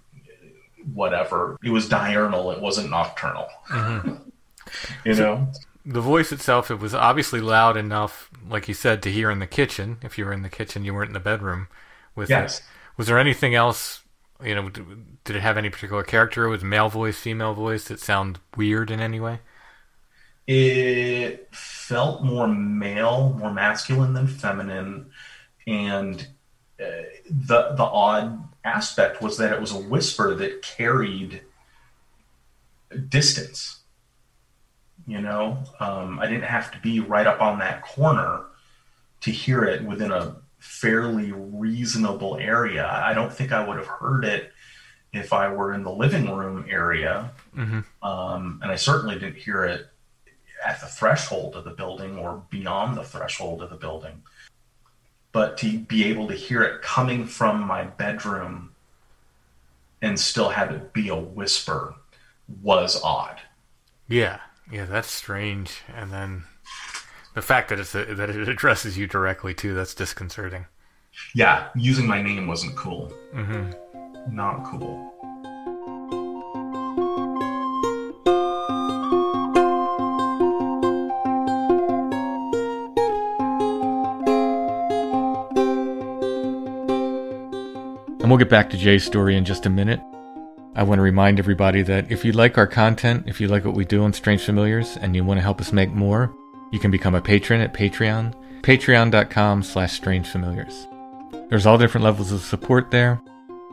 whatever. 0.93 1.57
It 1.63 1.69
was 1.69 1.87
diurnal. 1.89 2.51
It 2.51 2.61
wasn't 2.61 2.89
nocturnal. 2.89 3.47
Mm-hmm. 3.69 4.15
you 5.05 5.13
so 5.13 5.23
know, 5.23 5.51
the 5.85 6.01
voice 6.01 6.31
itself. 6.31 6.69
It 6.69 6.79
was 6.79 6.93
obviously 6.93 7.41
loud 7.41 7.77
enough, 7.77 8.29
like 8.47 8.67
you 8.67 8.73
said, 8.73 9.01
to 9.03 9.11
hear 9.11 9.31
in 9.31 9.39
the 9.39 9.47
kitchen. 9.47 9.97
If 10.01 10.17
you 10.17 10.25
were 10.25 10.33
in 10.33 10.41
the 10.41 10.49
kitchen, 10.49 10.83
you 10.83 10.93
weren't 10.93 11.09
in 11.09 11.13
the 11.13 11.19
bedroom 11.19 11.67
with 12.15 12.29
yes. 12.29 12.59
it. 12.59 12.65
Was 12.97 13.07
there 13.07 13.17
anything 13.17 13.55
else? 13.55 14.03
You 14.43 14.53
know, 14.53 14.69
did 14.69 15.35
it 15.35 15.41
have 15.41 15.57
any 15.57 15.69
particular 15.69 16.03
character? 16.03 16.47
Was 16.47 16.63
male 16.63 16.89
voice, 16.89 17.17
female 17.17 17.53
voice 17.53 17.85
that 17.85 17.99
sound 17.99 18.39
weird 18.55 18.91
in 18.91 18.99
any 18.99 19.19
way? 19.19 19.39
It 20.45 21.49
felt 21.53 22.23
more 22.23 22.47
male, 22.47 23.35
more 23.37 23.51
masculine 23.51 24.13
than 24.13 24.27
feminine, 24.27 25.09
and 25.65 26.27
uh, 26.79 26.85
the 27.29 27.73
the 27.75 27.83
odd 27.83 28.43
aspect 28.63 29.21
was 29.21 29.37
that 29.37 29.51
it 29.51 29.59
was 29.59 29.71
a 29.71 29.79
whisper 29.79 30.35
that 30.35 30.61
carried 30.61 31.41
distance. 33.09 33.79
You 35.05 35.21
know, 35.21 35.63
um, 35.79 36.19
I 36.19 36.27
didn't 36.27 36.43
have 36.43 36.71
to 36.71 36.79
be 36.79 36.99
right 36.99 37.25
up 37.25 37.41
on 37.41 37.59
that 37.59 37.81
corner 37.81 38.41
to 39.21 39.31
hear 39.31 39.63
it 39.63 39.83
within 39.83 40.11
a 40.11 40.35
fairly 40.59 41.31
reasonable 41.31 42.37
area. 42.37 42.87
I 42.87 43.13
don't 43.13 43.31
think 43.31 43.51
I 43.51 43.65
would 43.65 43.77
have 43.77 43.87
heard 43.87 44.25
it 44.25 44.51
if 45.13 45.31
I 45.31 45.47
were 45.51 45.73
in 45.73 45.83
the 45.83 45.91
living 45.91 46.35
room 46.35 46.65
area, 46.69 47.31
Mhm. 47.55 47.85
um, 48.03 48.59
and 48.61 48.71
I 48.71 48.75
certainly 48.75 49.17
didn't 49.17 49.37
hear 49.37 49.63
it 49.63 49.89
at 50.65 50.81
the 50.81 50.87
threshold 50.87 51.55
of 51.55 51.63
the 51.63 51.71
building 51.71 52.17
or 52.17 52.43
beyond 52.49 52.97
the 52.97 53.03
threshold 53.03 53.61
of 53.61 53.69
the 53.69 53.77
building. 53.77 54.23
But 55.37 55.55
to 55.59 55.77
be 55.77 56.05
able 56.05 56.27
to 56.29 56.33
hear 56.33 56.63
it 56.63 56.81
coming 56.81 57.27
from 57.27 57.61
my 57.61 57.83
bedroom 57.83 58.71
and 60.01 60.19
still 60.19 60.49
have 60.49 60.71
it 60.71 60.93
be 60.93 61.09
a 61.09 61.15
whisper 61.15 61.93
was 62.63 62.99
odd. 63.03 63.39
Yeah, 64.07 64.39
yeah, 64.71 64.85
that's 64.85 65.11
strange. 65.11 65.83
And 65.95 66.11
then 66.11 66.45
the 67.35 67.43
fact 67.43 67.69
that 67.69 67.79
it's 67.79 67.93
a, 67.93 68.15
that 68.15 68.31
it 68.31 68.49
addresses 68.49 68.97
you 68.97 69.05
directly 69.05 69.53
too, 69.53 69.75
that's 69.75 69.93
disconcerting. 69.93 70.65
Yeah, 71.35 71.67
using 71.75 72.07
my 72.07 72.19
name 72.19 72.47
wasn't 72.47 72.75
cool. 72.75 73.13
hmm 73.31 73.69
Not 74.31 74.65
cool. 74.65 75.13
We'll 88.37 88.45
get 88.45 88.51
back 88.51 88.69
to 88.69 88.77
Jay's 88.77 89.03
story 89.03 89.35
in 89.35 89.43
just 89.43 89.65
a 89.65 89.69
minute. 89.69 89.99
I 90.75 90.83
want 90.83 90.99
to 90.99 91.01
remind 91.01 91.39
everybody 91.39 91.81
that 91.81 92.11
if 92.11 92.23
you 92.23 92.33
like 92.33 92.59
our 92.59 92.67
content, 92.67 93.23
if 93.25 93.41
you 93.41 93.47
like 93.47 93.65
what 93.65 93.73
we 93.73 93.83
do 93.83 94.03
on 94.03 94.13
Strange 94.13 94.43
Familiars, 94.43 94.95
and 94.95 95.15
you 95.15 95.23
want 95.23 95.39
to 95.39 95.41
help 95.41 95.59
us 95.59 95.73
make 95.73 95.89
more, 95.89 96.31
you 96.71 96.77
can 96.77 96.91
become 96.91 97.15
a 97.15 97.21
patron 97.21 97.61
at 97.61 97.73
Patreon, 97.73 98.35
patreon.com 98.61 99.63
slash 99.63 99.99
strangefamiliars. 99.99 101.49
There's 101.49 101.65
all 101.65 101.79
different 101.79 102.05
levels 102.05 102.31
of 102.31 102.41
support 102.41 102.91
there. 102.91 103.19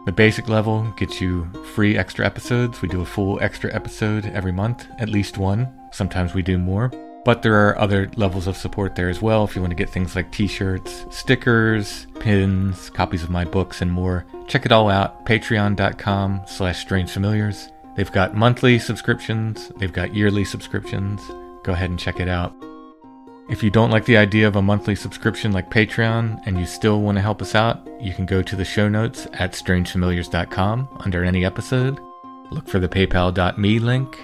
The 0.06 0.12
basic 0.12 0.48
level 0.48 0.90
gets 0.96 1.20
you 1.20 1.44
free 1.74 1.98
extra 1.98 2.24
episodes. 2.24 2.80
We 2.80 2.88
do 2.88 3.02
a 3.02 3.06
full 3.06 3.38
extra 3.42 3.70
episode 3.74 4.24
every 4.24 4.52
month, 4.52 4.86
at 4.98 5.10
least 5.10 5.36
one. 5.36 5.70
Sometimes 5.92 6.32
we 6.32 6.40
do 6.40 6.56
more. 6.56 6.90
But 7.24 7.42
there 7.42 7.68
are 7.68 7.78
other 7.78 8.10
levels 8.16 8.46
of 8.46 8.56
support 8.56 8.94
there 8.94 9.08
as 9.08 9.22
well 9.22 9.44
if 9.44 9.56
you 9.56 9.62
want 9.62 9.70
to 9.70 9.76
get 9.76 9.88
things 9.88 10.14
like 10.14 10.30
t-shirts, 10.30 11.06
stickers, 11.10 12.06
pins, 12.20 12.90
copies 12.90 13.22
of 13.22 13.30
my 13.30 13.44
books, 13.44 13.80
and 13.80 13.90
more. 13.90 14.26
Check 14.46 14.66
it 14.66 14.72
all 14.72 14.90
out, 14.90 15.24
patreon.com 15.24 16.42
slash 16.46 16.86
strangefamiliars. 16.86 17.70
They've 17.96 18.12
got 18.12 18.34
monthly 18.34 18.78
subscriptions, 18.78 19.72
they've 19.76 19.92
got 19.92 20.14
yearly 20.14 20.44
subscriptions. 20.44 21.22
Go 21.62 21.72
ahead 21.72 21.88
and 21.88 21.98
check 21.98 22.20
it 22.20 22.28
out. 22.28 22.54
If 23.48 23.62
you 23.62 23.70
don't 23.70 23.90
like 23.90 24.06
the 24.06 24.16
idea 24.16 24.48
of 24.48 24.56
a 24.56 24.62
monthly 24.62 24.94
subscription 24.94 25.52
like 25.52 25.70
Patreon 25.70 26.42
and 26.46 26.58
you 26.58 26.66
still 26.66 27.00
want 27.00 27.16
to 27.16 27.22
help 27.22 27.40
us 27.40 27.54
out, 27.54 27.86
you 28.00 28.12
can 28.12 28.26
go 28.26 28.42
to 28.42 28.56
the 28.56 28.64
show 28.64 28.88
notes 28.88 29.26
at 29.34 29.52
strangefamiliars.com 29.52 30.88
under 31.00 31.24
any 31.24 31.44
episode. 31.44 32.00
Look 32.50 32.68
for 32.68 32.78
the 32.78 32.88
paypal.me 32.88 33.78
link. 33.78 34.18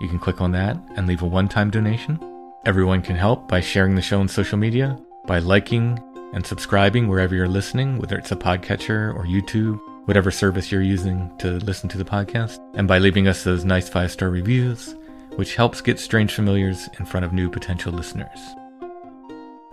You 0.00 0.08
can 0.08 0.18
click 0.18 0.40
on 0.40 0.52
that 0.52 0.76
and 0.96 1.06
leave 1.06 1.22
a 1.22 1.26
one 1.26 1.48
time 1.48 1.70
donation. 1.70 2.33
Everyone 2.66 3.02
can 3.02 3.14
help 3.14 3.46
by 3.46 3.60
sharing 3.60 3.94
the 3.94 4.00
show 4.00 4.20
on 4.20 4.28
social 4.28 4.56
media, 4.56 4.98
by 5.26 5.38
liking 5.38 5.98
and 6.32 6.46
subscribing 6.46 7.08
wherever 7.08 7.34
you're 7.34 7.46
listening, 7.46 7.98
whether 7.98 8.16
it's 8.16 8.32
a 8.32 8.36
podcatcher 8.36 9.14
or 9.14 9.24
YouTube, 9.24 9.78
whatever 10.06 10.30
service 10.30 10.72
you're 10.72 10.80
using 10.80 11.30
to 11.40 11.58
listen 11.58 11.90
to 11.90 11.98
the 11.98 12.06
podcast, 12.06 12.58
and 12.72 12.88
by 12.88 12.96
leaving 12.96 13.28
us 13.28 13.44
those 13.44 13.66
nice 13.66 13.90
five 13.90 14.10
star 14.10 14.30
reviews, 14.30 14.94
which 15.36 15.56
helps 15.56 15.82
get 15.82 16.00
Strange 16.00 16.32
Familiars 16.32 16.88
in 16.98 17.04
front 17.04 17.26
of 17.26 17.34
new 17.34 17.50
potential 17.50 17.92
listeners. 17.92 18.38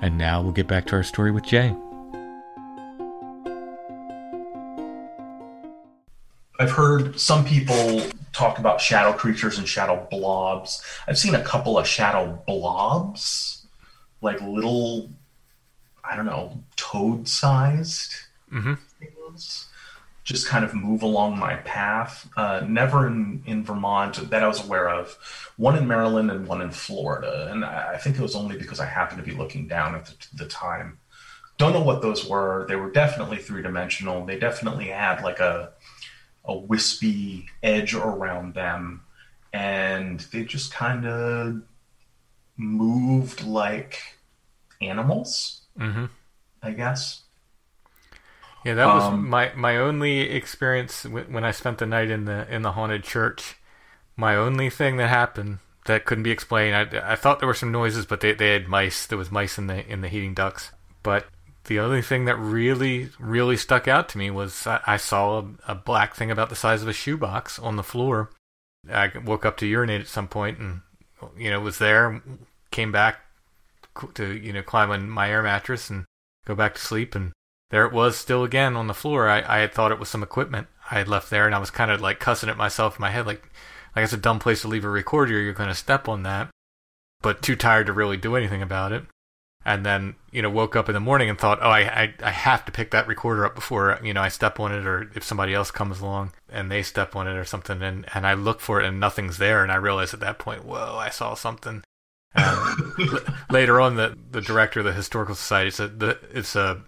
And 0.02 0.18
now 0.18 0.42
we'll 0.42 0.52
get 0.52 0.68
back 0.68 0.86
to 0.88 0.98
our 0.98 1.04
story 1.04 1.32
with 1.32 1.46
Jay. 1.46 1.74
I've 6.60 6.72
heard 6.72 7.18
some 7.18 7.46
people 7.46 8.04
talk 8.34 8.60
about 8.60 8.80
shadow 8.82 9.14
creatures 9.14 9.58
and 9.58 9.68
shadow 9.68 10.08
blobs. 10.10 10.84
I've 11.08 11.18
seen 11.18 11.36
a 11.36 11.44
couple 11.44 11.78
of 11.78 11.88
shadow 11.88 12.42
blobs, 12.48 13.66
like 14.22 14.42
little, 14.42 15.10
I 16.04 16.16
don't 16.16 16.26
know, 16.26 16.64
toad 16.76 17.28
sized 17.28 18.14
Mhm. 18.52 18.78
things, 19.00 19.68
just 20.24 20.48
kind 20.48 20.64
of 20.64 20.74
move 20.74 21.02
along 21.02 21.38
my 21.40 21.56
path. 21.58 22.30
Uh, 22.38 22.62
never 22.68 23.08
in, 23.08 23.44
in 23.46 23.64
Vermont 23.64 24.30
that 24.30 24.44
I 24.44 24.48
was 24.48 24.64
aware 24.64 24.90
of. 24.90 25.18
One 25.58 25.78
in 25.78 25.88
Maryland 25.88 26.30
and 26.32 26.48
one 26.48 26.62
in 26.62 26.72
Florida. 26.72 27.50
And 27.52 27.66
I 27.66 27.94
I 27.94 27.98
think 27.98 28.18
it 28.18 28.22
was 28.22 28.36
only 28.36 28.58
because 28.58 28.80
I 28.80 28.86
happened 28.86 29.24
to 29.24 29.30
be 29.30 29.36
looking 29.38 29.68
down 29.68 29.96
at 29.96 30.06
the, 30.06 30.16
the 30.34 30.46
time. 30.48 31.00
Don't 31.58 31.74
know 31.74 31.82
what 31.82 32.02
those 32.02 32.26
were. 32.26 32.66
They 32.68 32.76
were 32.76 32.92
definitely 32.92 33.38
three 33.38 33.62
dimensional. 33.62 34.26
They 34.26 34.40
definitely 34.40 34.88
had 34.88 35.22
like 35.24 35.40
a 35.40 35.72
a 36.46 36.56
wispy 36.58 37.48
edge 37.64 37.94
around 37.96 38.54
them 38.56 39.04
and 39.54 40.22
they 40.32 40.44
just 40.44 40.74
kind 40.74 41.06
of 41.06 41.62
moved 42.58 43.44
like 43.44 44.00
animals 44.82 45.62
Mm-hmm. 45.80 46.06
i 46.64 46.72
guess 46.72 47.24
Yeah, 48.64 48.76
that 48.76 48.92
was 48.94 49.10
Um, 49.10 49.26
my 49.28 49.52
my 49.56 49.78
only 49.78 50.22
experience 50.22 51.04
when 51.06 51.44
I 51.44 51.52
spent 51.52 51.80
the 51.80 51.86
night 51.86 52.12
in 52.12 52.26
the 52.26 52.48
in 52.54 52.62
the 52.62 52.74
haunted 52.74 53.04
church. 53.04 53.56
My 54.18 54.36
only 54.36 54.70
thing 54.70 54.98
that 54.98 55.10
happened 55.10 55.60
that 55.86 56.06
couldn't 56.06 56.24
be 56.26 56.32
explained. 56.32 56.76
I, 56.76 57.14
I 57.14 57.16
thought 57.18 57.40
there 57.40 57.48
were 57.48 57.54
some 57.56 57.72
noises, 57.72 58.06
but 58.06 58.22
they, 58.22 58.34
they 58.34 58.54
had 58.54 58.68
mice. 58.68 59.06
There 59.08 59.18
was 59.18 59.32
mice 59.32 59.58
in 59.58 59.68
the 59.68 59.86
in 59.88 60.02
the 60.02 60.10
heating 60.10 60.34
ducts. 60.36 60.72
But 61.04 61.28
the 61.66 61.80
only 61.80 62.02
thing 62.02 62.26
that 62.26 62.38
really 62.38 63.10
really 63.20 63.58
stuck 63.58 63.88
out 63.88 64.10
to 64.10 64.18
me 64.18 64.30
was 64.32 64.66
I, 64.66 64.82
I 64.86 64.98
saw 64.98 65.40
a, 65.40 65.46
a 65.70 65.76
black 65.76 66.16
thing 66.16 66.32
about 66.32 66.50
the 66.50 66.56
size 66.56 66.82
of 66.82 66.88
a 66.88 66.94
shoebox 66.94 67.60
on 67.60 67.76
the 67.76 67.84
floor. 67.84 68.32
I 68.92 69.12
woke 69.24 69.46
up 69.46 69.58
to 69.58 69.68
urinate 69.68 70.02
at 70.02 70.08
some 70.08 70.28
point, 70.28 70.58
and 70.60 70.82
you 71.38 71.50
know 71.50 71.60
was 71.60 71.78
there. 71.78 72.22
Came 72.72 72.92
back 72.92 73.20
to 74.16 74.34
you 74.34 74.54
know 74.54 74.64
climb 74.64 74.92
on 74.92 75.10
my 75.10 75.30
air 75.30 75.44
mattress 75.44 75.90
and 75.90 76.06
go 76.46 76.56
back 76.56 76.76
to 76.76 76.82
sleep 76.82 77.14
and 77.14 77.34
there 77.72 77.86
it 77.86 77.94
was 77.94 78.18
still 78.18 78.44
again 78.44 78.76
on 78.76 78.88
the 78.88 78.94
floor. 78.94 79.30
I, 79.30 79.42
I 79.48 79.60
had 79.60 79.74
thought 79.74 79.92
it 79.92 80.00
was 80.00 80.10
some 80.10 80.24
equipment 80.24 80.68
I 80.92 80.96
had 80.96 81.08
left 81.08 81.30
there, 81.30 81.46
and 81.46 81.56
I 81.56 81.60
was 81.60 81.72
kind 81.72 81.90
of 81.90 82.02
like 82.02 82.20
cussing 82.20 82.50
at 82.50 82.58
myself 82.58 82.98
in 82.98 83.02
my 83.02 83.10
head, 83.10 83.26
like, 83.26 83.50
like 83.96 84.04
it's 84.04 84.14
a 84.14 84.18
dumb 84.18 84.40
place 84.40 84.62
to 84.62 84.68
leave 84.68 84.84
a 84.84 84.90
recorder. 84.90 85.40
You're 85.40 85.54
going 85.54 85.70
to 85.70 85.76
step 85.76 86.10
on 86.10 86.24
that, 86.24 86.50
but 87.22 87.42
too 87.42 87.56
tired 87.56 87.88
to 87.88 87.94
really 87.94 88.18
do 88.18 88.36
anything 88.36 88.62
about 88.62 88.92
it. 88.92 89.06
And 89.64 89.86
then, 89.86 90.16
you 90.32 90.42
know, 90.42 90.50
woke 90.50 90.76
up 90.76 90.90
in 90.90 90.94
the 90.94 91.00
morning 91.00 91.30
and 91.30 91.38
thought, 91.38 91.60
oh, 91.62 91.70
I, 91.70 91.82
I, 91.82 92.14
I 92.24 92.32
have 92.32 92.66
to 92.66 92.72
pick 92.72 92.90
that 92.92 93.08
recorder 93.08 93.46
up 93.46 93.54
before, 93.54 94.00
you 94.04 94.12
know, 94.12 94.22
I 94.22 94.30
step 94.30 94.60
on 94.60 94.72
it 94.72 94.88
or 94.88 95.12
if 95.14 95.24
somebody 95.24 95.54
else 95.54 95.70
comes 95.70 96.00
along 96.00 96.32
and 96.50 96.72
they 96.72 96.82
step 96.82 97.16
on 97.16 97.28
it 97.28 97.36
or 97.38 97.46
something. 97.46 97.82
And, 97.84 98.08
and 98.16 98.26
I 98.26 98.34
look 98.34 98.60
for 98.60 98.82
it 98.82 98.88
and 98.88 99.00
nothing's 99.00 99.38
there. 99.38 99.62
And 99.62 99.72
I 99.72 99.76
realize 99.76 100.16
at 100.16 100.20
that 100.22 100.40
point, 100.40 100.66
whoa, 100.66 100.96
I 100.98 101.10
saw 101.10 101.36
something. 101.36 101.84
Um, 102.34 102.94
l- 103.00 103.36
later 103.52 103.80
on, 103.80 103.98
the, 103.98 104.18
the 104.32 104.42
director 104.42 104.80
of 104.80 104.86
the 104.86 104.94
Historical 104.94 105.36
Society 105.36 105.70
said 105.70 106.00
that 106.00 106.20
it's 106.34 106.56
a 106.56 106.82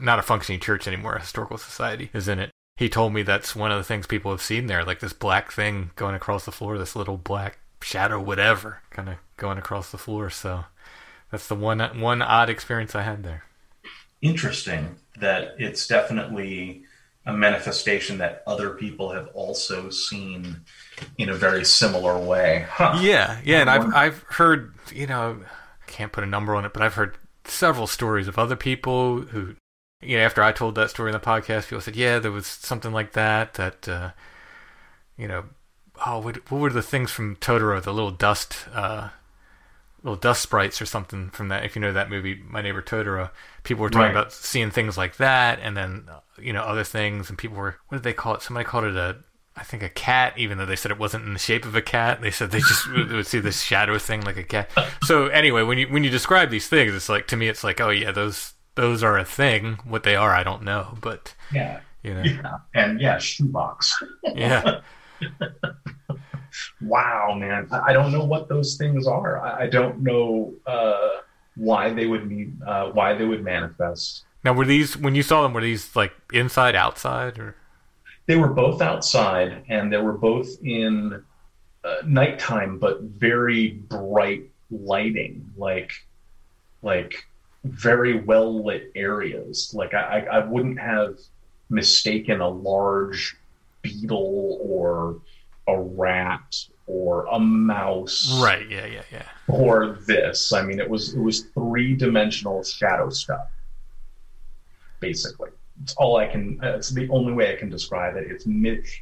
not 0.00 0.18
a 0.18 0.22
functioning 0.22 0.60
church 0.60 0.86
anymore. 0.86 1.14
A 1.14 1.20
historical 1.20 1.58
society 1.58 2.10
is 2.12 2.28
in 2.28 2.38
it. 2.38 2.50
He 2.76 2.88
told 2.88 3.12
me 3.14 3.22
that's 3.22 3.56
one 3.56 3.72
of 3.72 3.78
the 3.78 3.84
things 3.84 4.06
people 4.06 4.30
have 4.30 4.42
seen 4.42 4.66
there, 4.66 4.84
like 4.84 5.00
this 5.00 5.12
black 5.12 5.50
thing 5.50 5.90
going 5.96 6.14
across 6.14 6.44
the 6.44 6.52
floor, 6.52 6.76
this 6.76 6.96
little 6.96 7.16
black 7.16 7.58
shadow, 7.80 8.20
whatever, 8.20 8.82
kind 8.90 9.08
of 9.08 9.16
going 9.36 9.58
across 9.58 9.90
the 9.90 9.98
floor. 9.98 10.28
So 10.28 10.64
that's 11.30 11.48
the 11.48 11.54
one 11.54 11.80
one 12.00 12.22
odd 12.22 12.50
experience 12.50 12.94
I 12.94 13.02
had 13.02 13.22
there. 13.22 13.44
interesting 14.22 14.96
that 15.18 15.54
it's 15.58 15.86
definitely 15.86 16.82
a 17.24 17.32
manifestation 17.32 18.18
that 18.18 18.42
other 18.46 18.70
people 18.70 19.10
have 19.10 19.28
also 19.34 19.90
seen 19.90 20.60
in 21.18 21.28
a 21.28 21.34
very 21.34 21.64
similar 21.64 22.18
way 22.18 22.66
huh. 22.70 22.98
Yeah, 23.00 23.40
yeah, 23.44 23.60
and 23.60 23.70
I've 23.70 23.94
I've 23.94 24.22
heard 24.22 24.74
you 24.94 25.06
know 25.06 25.42
can't 25.86 26.12
put 26.12 26.24
a 26.24 26.26
number 26.26 26.54
on 26.54 26.64
it, 26.64 26.72
but 26.72 26.82
I've 26.82 26.94
heard 26.94 27.16
several 27.44 27.86
stories 27.86 28.28
of 28.28 28.38
other 28.38 28.56
people 28.56 29.20
who 29.20 29.56
you 30.00 30.16
know 30.16 30.24
after 30.24 30.42
I 30.42 30.52
told 30.52 30.74
that 30.76 30.90
story 30.90 31.10
in 31.10 31.14
the 31.14 31.20
podcast, 31.20 31.64
people 31.64 31.80
said 31.80 31.96
yeah 31.96 32.18
there 32.18 32.32
was 32.32 32.46
something 32.46 32.92
like 32.92 33.12
that 33.12 33.54
that 33.54 33.88
uh, 33.88 34.10
you 35.16 35.26
know 35.26 35.44
oh 36.06 36.20
what, 36.20 36.50
what 36.50 36.60
were 36.60 36.70
the 36.70 36.82
things 36.82 37.10
from 37.10 37.36
Totoro 37.36 37.82
the 37.82 37.92
little 37.92 38.10
dust 38.10 38.66
uh, 38.72 39.08
little 40.02 40.16
dust 40.16 40.42
sprites 40.42 40.80
or 40.80 40.86
something 40.86 41.30
from 41.30 41.48
that 41.48 41.64
if 41.64 41.74
you 41.74 41.80
know 41.82 41.92
that 41.92 42.10
movie 42.10 42.40
My 42.48 42.62
Neighbor 42.62 42.82
Totoro 42.82 43.30
people 43.64 43.82
were 43.82 43.90
talking 43.90 44.02
Right. 44.06 44.10
about 44.10 44.32
seeing 44.32 44.70
things 44.70 44.96
like 44.96 45.16
that 45.16 45.58
and 45.60 45.76
then 45.76 46.08
you 46.38 46.52
know 46.52 46.62
other 46.62 46.84
things 46.84 47.28
and 47.28 47.36
people 47.38 47.56
were 47.56 47.76
what 47.88 47.98
did 47.98 48.04
they 48.04 48.12
call 48.12 48.34
it 48.34 48.42
somebody 48.42 48.64
called 48.64 48.84
it 48.84 48.96
a 48.96 49.16
I 49.58 49.62
think 49.62 49.82
a 49.82 49.88
cat, 49.88 50.34
even 50.36 50.58
though 50.58 50.66
they 50.66 50.76
said 50.76 50.90
it 50.90 50.98
wasn't 50.98 51.24
in 51.24 51.32
the 51.32 51.38
shape 51.38 51.64
of 51.64 51.74
a 51.74 51.80
cat. 51.80 52.20
They 52.20 52.30
said 52.30 52.50
they 52.50 52.58
just 52.58 52.90
would 52.92 53.10
would 53.10 53.26
see 53.26 53.40
this 53.40 53.62
shadow 53.62 53.98
thing 53.98 54.20
like 54.20 54.36
a 54.36 54.42
cat. 54.42 54.68
So 55.02 55.28
anyway, 55.28 55.62
when 55.62 55.78
you 55.78 55.86
when 55.88 56.04
you 56.04 56.10
describe 56.10 56.50
these 56.50 56.68
things, 56.68 56.92
it's 56.94 57.08
like 57.08 57.26
to 57.28 57.36
me, 57.36 57.48
it's 57.48 57.64
like, 57.64 57.80
oh 57.80 57.88
yeah, 57.88 58.12
those 58.12 58.52
those 58.74 59.02
are 59.02 59.16
a 59.16 59.24
thing. 59.24 59.78
What 59.84 60.02
they 60.02 60.14
are, 60.14 60.34
I 60.34 60.42
don't 60.42 60.62
know, 60.62 60.98
but 61.00 61.34
yeah 61.54 61.80
you 62.02 62.12
know, 62.12 62.22
yeah 62.22 62.58
and 62.74 63.00
yeah 63.00 63.16
shoebox 63.16 63.90
yeah, 64.34 64.80
wow 66.80 67.34
man 67.34 67.66
i 67.70 67.90
I 67.90 67.92
don't 67.92 68.12
know 68.12 68.24
what 68.24 68.48
those 68.48 68.76
things 68.76 69.06
are 69.06 69.40
i, 69.40 69.64
I 69.64 69.66
don't 69.66 70.00
know 70.00 70.54
uh, 70.66 71.20
why 71.56 71.92
they 71.92 72.06
would 72.06 72.26
need 72.30 72.48
uh, 72.66 72.90
why 72.90 73.14
they 73.14 73.24
would 73.24 73.42
manifest 73.44 74.24
Now, 74.44 74.52
were 74.52 74.64
these 74.64 74.96
when 74.96 75.14
you 75.16 75.24
saw 75.24 75.42
them? 75.42 75.52
Were 75.54 75.60
these 75.60 75.96
like 75.96 76.12
inside, 76.32 76.76
outside, 76.76 77.36
or 77.38 77.56
They 78.26 78.36
were 78.36 78.52
both 78.52 78.80
outside, 78.80 79.64
and 79.68 79.92
they 79.92 79.98
were 79.98 80.18
both 80.30 80.48
in 80.62 81.22
uh, 81.82 81.96
nighttime, 82.06 82.78
but 82.78 83.00
very 83.02 83.70
bright 83.70 84.44
lighting, 84.70 85.50
like 85.56 85.90
like 86.82 87.26
very 87.64 88.20
well 88.20 88.64
lit 88.64 88.92
areas. 88.94 89.72
Like 89.74 89.94
I, 89.94 90.26
I 90.30 90.38
wouldn't 90.46 90.78
have 90.78 91.18
mistaken 91.68 92.40
a 92.40 92.48
large 92.48 93.36
beetle 93.82 94.60
or 94.62 95.20
a 95.68 95.80
rat 95.80 96.56
or 96.86 97.26
a 97.26 97.38
mouse 97.38 98.38
Right. 98.40 98.68
Yeah. 98.70 98.86
Yeah. 98.86 99.02
Yeah. 99.10 99.26
or 99.48 99.98
this. 100.06 100.52
I 100.52 100.62
mean, 100.62 100.78
it 100.80 100.88
was 100.88 101.14
it 101.14 101.20
was 101.20 101.46
three 101.54 101.94
dimensional 101.94 102.62
shadow 102.62 103.10
stuff. 103.10 103.48
Basically, 105.00 105.50
it's 105.82 105.94
all 105.94 106.16
I 106.16 106.26
can. 106.26 106.58
It's 106.62 106.90
the 106.90 107.08
only 107.10 107.32
way 107.32 107.52
I 107.52 107.56
can 107.56 107.68
describe 107.68 108.16
it. 108.16 108.26
It's 108.30 108.46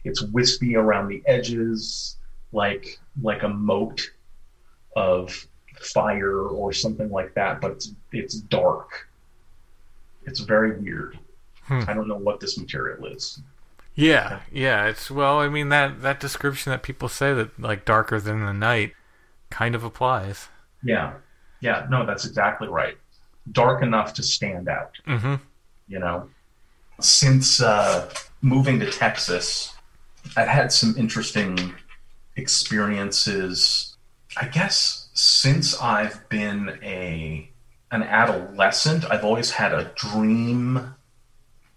it's 0.04 0.22
wispy 0.22 0.76
around 0.76 1.08
the 1.08 1.22
edges, 1.26 2.16
like 2.52 2.98
like 3.22 3.42
a 3.42 3.48
moat 3.48 4.10
of 4.96 5.46
fire 5.78 6.40
or 6.40 6.72
something 6.72 7.10
like 7.10 7.34
that. 7.34 7.60
But 7.60 7.72
it's 7.72 7.92
it's 8.12 8.34
dark. 8.40 9.08
It's 10.26 10.40
very 10.40 10.78
weird. 10.80 11.18
Hmm. 11.62 11.80
I 11.86 11.94
don't 11.94 12.08
know 12.08 12.16
what 12.18 12.40
this 12.40 12.58
material 12.58 13.06
is. 13.06 13.40
Yeah, 13.94 14.40
yeah. 14.52 14.86
It's 14.86 15.10
well, 15.10 15.38
I 15.40 15.48
mean 15.48 15.68
that 15.68 16.02
that 16.02 16.20
description 16.20 16.70
that 16.70 16.82
people 16.82 17.08
say 17.08 17.32
that 17.34 17.58
like 17.60 17.84
darker 17.84 18.20
than 18.20 18.44
the 18.44 18.52
night 18.52 18.92
kind 19.50 19.74
of 19.74 19.84
applies. 19.84 20.48
Yeah, 20.82 21.14
yeah. 21.60 21.86
No, 21.90 22.04
that's 22.04 22.24
exactly 22.26 22.68
right. 22.68 22.96
Dark 23.52 23.82
enough 23.82 24.14
to 24.14 24.22
stand 24.22 24.68
out. 24.68 24.96
Mm-hmm. 25.06 25.34
you 25.88 25.98
know 25.98 26.28
since 27.00 27.60
uh, 27.60 28.08
moving 28.40 28.78
to 28.80 28.90
texas 28.90 29.72
i've 30.36 30.48
had 30.48 30.72
some 30.72 30.94
interesting 30.96 31.74
experiences 32.36 33.96
i 34.36 34.46
guess 34.48 35.08
since 35.14 35.78
i've 35.80 36.26
been 36.28 36.78
a 36.82 37.50
an 37.90 38.02
adolescent 38.02 39.04
i've 39.10 39.24
always 39.24 39.50
had 39.50 39.72
a 39.72 39.90
dream 39.96 40.94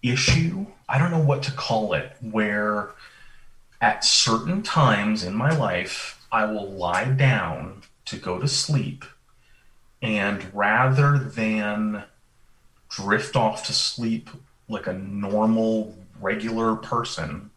issue 0.02 0.66
i 0.88 0.98
don't 0.98 1.10
know 1.10 1.18
what 1.18 1.42
to 1.42 1.52
call 1.52 1.92
it 1.92 2.16
where 2.20 2.90
at 3.80 4.04
certain 4.04 4.62
times 4.62 5.22
in 5.22 5.34
my 5.34 5.50
life 5.56 6.24
i 6.32 6.44
will 6.44 6.70
lie 6.70 7.04
down 7.04 7.82
to 8.04 8.16
go 8.16 8.38
to 8.38 8.48
sleep 8.48 9.04
and 10.02 10.52
rather 10.54 11.18
than 11.18 12.04
drift 12.88 13.36
off 13.36 13.66
to 13.66 13.72
sleep 13.72 14.30
like 14.68 14.86
a 14.86 14.92
normal, 14.92 15.96
regular 16.20 16.76
person, 16.76 17.50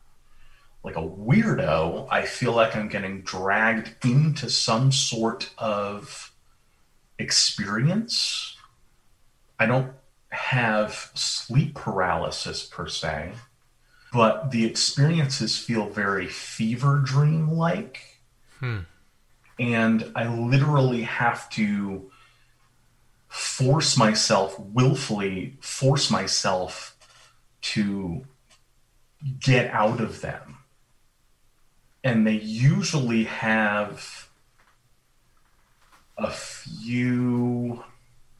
like 0.83 0.95
a 0.95 1.01
weirdo, 1.01 2.07
I 2.09 2.25
feel 2.25 2.53
like 2.53 2.75
I'm 2.75 2.87
getting 2.87 3.21
dragged 3.21 3.93
into 4.05 4.49
some 4.49 4.91
sort 4.91 5.51
of 5.57 6.31
experience. 7.19 8.57
I 9.59 9.65
don't 9.67 9.93
have 10.31 11.11
sleep 11.13 11.75
paralysis 11.75 12.65
per 12.65 12.87
se, 12.87 13.33
but 14.11 14.51
the 14.51 14.65
experiences 14.65 15.57
feel 15.57 15.87
very 15.89 16.27
fever 16.27 17.01
dream 17.03 17.51
like. 17.51 18.19
Hmm. 18.59 18.79
And 19.59 20.11
I 20.15 20.27
literally 20.27 21.03
have 21.03 21.49
to 21.51 22.09
force 23.27 23.95
myself 23.95 24.59
willfully 24.59 25.55
force 25.61 26.11
myself 26.11 26.97
to 27.61 28.25
get 29.39 29.71
out 29.71 30.01
of 30.01 30.19
them 30.19 30.57
and 32.03 32.25
they 32.25 32.39
usually 32.39 33.25
have 33.25 34.29
a 36.17 36.29
few 36.29 37.83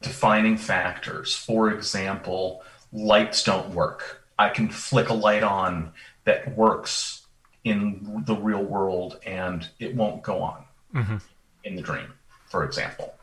defining 0.02 0.56
factors. 0.56 1.34
For 1.34 1.70
example 1.70 2.62
lights 2.92 3.42
don't 3.42 3.70
work. 3.70 4.22
I 4.38 4.48
can 4.50 4.68
flick 4.68 5.08
a 5.08 5.14
light 5.14 5.42
on 5.42 5.92
that 6.24 6.56
works 6.56 7.26
in 7.64 8.22
the 8.26 8.34
real 8.34 8.62
world 8.62 9.18
and 9.24 9.68
it 9.78 9.94
won't 9.94 10.22
go 10.22 10.42
on 10.42 10.64
Mm-hmm. 10.94 11.16
in 11.64 11.74
the 11.76 11.80
dream 11.82 12.12
for 12.50 12.64
example. 12.64 13.14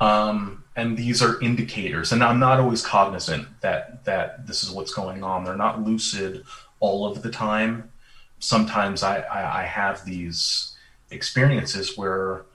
Um, 0.00 0.64
and 0.74 0.96
these 0.96 1.20
are 1.22 1.38
indicators. 1.42 2.12
And 2.12 2.24
i'm 2.24 2.38
not 2.38 2.60
always 2.60 2.82
cognizant 2.82 3.46
that 3.60 4.04
that 4.04 4.46
this 4.46 4.62
is 4.64 4.70
what's 4.70 4.94
going 4.94 5.22
on. 5.22 5.44
They're 5.44 5.56
not 5.56 5.82
lucid 5.82 6.44
all 6.80 7.04
of 7.06 7.22
the 7.22 7.30
time. 7.30 7.90
Sometimes 8.38 9.02
i 9.02 9.18
i, 9.20 9.62
I 9.62 9.64
have 9.64 10.04
these 10.04 10.76
experiences 11.10 11.98
where 11.98 12.46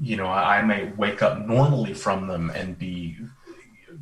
you 0.00 0.16
know 0.16 0.26
I, 0.26 0.62
may 0.62 0.92
wake 0.96 1.22
up 1.22 1.46
normally 1.46 1.94
from 1.94 2.26
them 2.26 2.50
and 2.50 2.78
be 2.78 3.16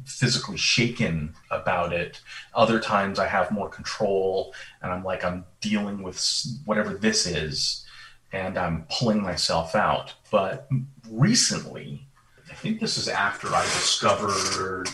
physically 0.05 0.57
shaken 0.57 1.35
about 1.51 1.93
it. 1.93 2.21
Other 2.55 2.79
times 2.79 3.19
i 3.19 3.27
have 3.27 3.51
more 3.51 3.69
control 3.69 4.55
and 4.83 4.93
i'm 4.93 5.05
like 5.05 5.25
i'm 5.25 5.45
dealing 5.61 6.03
with 6.03 6.25
whatever 6.65 6.95
this 6.95 7.27
is 7.27 7.85
and 8.33 8.57
i'm 8.59 8.87
pulling 8.91 9.23
myself 9.23 9.75
out. 9.75 10.15
But 10.31 10.69
recently 11.09 12.07
I 12.51 12.55
think 12.55 12.81
this 12.81 12.99
is 12.99 13.09
after 13.09 13.49
I 13.49 13.63
discovered 13.63 14.89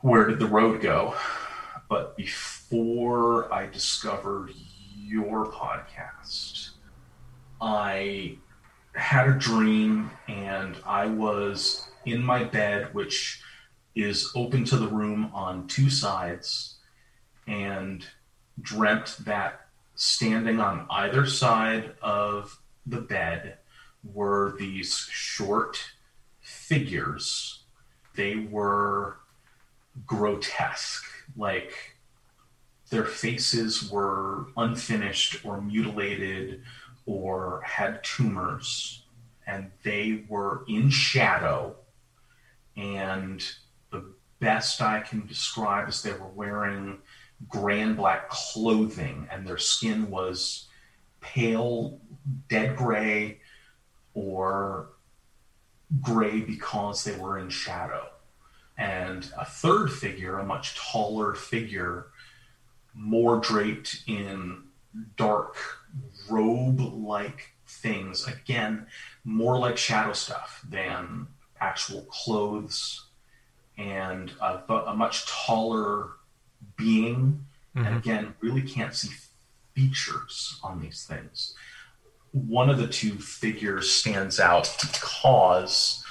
where 0.00 0.26
did 0.26 0.38
the 0.38 0.46
road 0.46 0.80
go, 0.80 1.14
but 1.88 2.16
before 2.16 3.52
I 3.52 3.66
discovered 3.66 4.52
your 4.96 5.46
podcast, 5.46 6.70
I 7.60 8.38
had 8.98 9.28
a 9.28 9.38
dream 9.38 10.10
and 10.26 10.76
I 10.84 11.06
was 11.06 11.88
in 12.04 12.22
my 12.22 12.44
bed, 12.44 12.92
which 12.94 13.40
is 13.94 14.30
open 14.34 14.64
to 14.64 14.76
the 14.76 14.88
room 14.88 15.30
on 15.32 15.68
two 15.68 15.88
sides, 15.88 16.76
and 17.46 18.04
dreamt 18.60 19.16
that 19.24 19.68
standing 19.94 20.60
on 20.60 20.86
either 20.90 21.26
side 21.26 21.94
of 22.02 22.60
the 22.86 23.00
bed 23.00 23.58
were 24.02 24.56
these 24.58 24.96
short 25.10 25.78
figures. 26.40 27.62
They 28.14 28.36
were 28.36 29.18
grotesque, 30.06 31.04
like 31.36 31.72
their 32.90 33.04
faces 33.04 33.90
were 33.90 34.46
unfinished 34.56 35.44
or 35.44 35.60
mutilated 35.60 36.62
or 37.08 37.62
had 37.64 38.04
tumors, 38.04 39.02
and 39.46 39.70
they 39.82 40.24
were 40.28 40.62
in 40.68 40.90
shadow. 40.90 41.74
And 42.76 43.42
the 43.90 44.04
best 44.40 44.82
I 44.82 45.00
can 45.00 45.26
describe 45.26 45.88
is 45.88 46.02
they 46.02 46.12
were 46.12 46.28
wearing 46.34 46.98
gray 47.48 47.80
and 47.80 47.96
black 47.96 48.28
clothing, 48.28 49.26
and 49.32 49.46
their 49.46 49.56
skin 49.56 50.10
was 50.10 50.66
pale, 51.22 51.98
dead 52.50 52.76
gray, 52.76 53.40
or 54.12 54.90
gray 56.02 56.40
because 56.40 57.04
they 57.04 57.16
were 57.16 57.38
in 57.38 57.48
shadow. 57.48 58.06
And 58.76 59.32
a 59.38 59.46
third 59.46 59.90
figure, 59.90 60.38
a 60.38 60.44
much 60.44 60.76
taller 60.76 61.32
figure, 61.32 62.08
more 62.94 63.40
draped 63.40 64.02
in 64.06 64.64
dark 65.16 65.56
robe 66.30 66.80
like 66.80 67.54
things, 67.66 68.26
again, 68.26 68.86
more 69.24 69.58
like 69.58 69.76
shadow 69.76 70.12
stuff 70.12 70.64
than 70.68 71.26
actual 71.60 72.02
clothes, 72.02 73.06
and 73.76 74.32
a, 74.40 74.62
a 74.72 74.94
much 74.94 75.26
taller 75.26 76.10
being. 76.76 77.44
And 77.74 77.86
mm-hmm. 77.86 77.96
again, 77.96 78.34
really 78.40 78.62
can't 78.62 78.94
see 78.94 79.10
features 79.74 80.58
on 80.64 80.80
these 80.80 81.04
things 81.04 81.54
one 82.32 82.68
of 82.68 82.78
the 82.78 82.86
two 82.86 83.14
figures 83.14 83.90
stands 83.90 84.38
out 84.38 84.74
because 84.80 86.04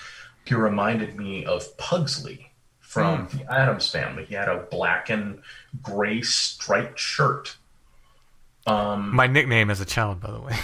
he 0.45 0.55
reminded 0.55 1.17
me 1.17 1.45
of 1.45 1.77
Pugsley 1.77 2.51
from 2.79 3.25
hmm. 3.27 3.37
the 3.37 3.53
Addams 3.53 3.89
family. 3.89 4.25
He 4.25 4.35
had 4.35 4.49
a 4.49 4.65
black 4.71 5.09
and 5.09 5.41
gray 5.81 6.21
striped 6.21 6.99
shirt. 6.99 7.57
Um, 8.67 9.15
My 9.15 9.25
nickname 9.27 9.69
as 9.69 9.79
a 9.81 9.85
child, 9.85 10.19
by 10.19 10.29
the 10.31 10.41
way. 10.41 10.55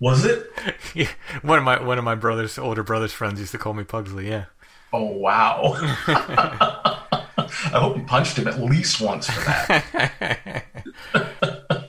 was 0.00 0.24
it? 0.24 0.50
yeah, 0.94 1.08
one 1.42 1.58
of 1.58 1.64
my 1.64 1.82
one 1.82 1.96
of 1.98 2.04
my 2.04 2.14
brother's 2.14 2.58
older 2.58 2.82
brother's 2.82 3.12
friends 3.12 3.38
used 3.40 3.52
to 3.52 3.58
call 3.58 3.74
me 3.74 3.84
Pugsley. 3.84 4.28
Yeah. 4.28 4.46
Oh 4.92 5.04
wow! 5.04 5.74
I 6.08 7.46
hope 7.74 7.96
you 7.96 8.02
punched 8.04 8.36
him 8.38 8.48
at 8.48 8.60
least 8.60 9.00
once 9.00 9.28
for 9.30 9.40
that. 9.44 10.64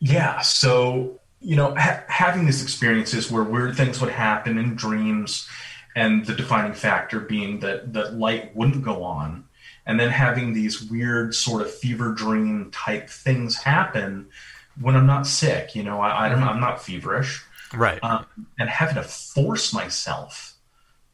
yeah, 0.00 0.40
so 0.40 1.18
you 1.40 1.56
know, 1.56 1.74
ha- 1.76 2.02
having 2.08 2.44
these 2.44 2.62
experiences 2.62 3.30
where 3.30 3.42
weird 3.44 3.76
things 3.76 4.00
would 4.00 4.10
happen 4.10 4.58
in 4.58 4.74
dreams, 4.74 5.48
and 5.96 6.26
the 6.26 6.34
defining 6.34 6.74
factor 6.74 7.20
being 7.20 7.60
that 7.60 7.92
that 7.94 8.14
light 8.14 8.54
wouldn't 8.56 8.84
go 8.84 9.02
on, 9.02 9.44
and 9.90 9.98
then 9.98 10.08
having 10.08 10.52
these 10.52 10.80
weird 10.84 11.34
sort 11.34 11.62
of 11.62 11.68
fever 11.68 12.12
dream 12.12 12.70
type 12.70 13.10
things 13.10 13.56
happen 13.56 14.28
when 14.80 14.94
I'm 14.94 15.04
not 15.04 15.26
sick. 15.26 15.74
You 15.74 15.82
know, 15.82 16.00
I, 16.00 16.26
I 16.26 16.28
don't, 16.28 16.40
I'm 16.44 16.60
not 16.60 16.80
feverish, 16.80 17.42
Right. 17.74 17.98
um, 18.04 18.24
and 18.60 18.70
having 18.70 18.94
to 18.94 19.02
force 19.02 19.74
myself 19.74 20.54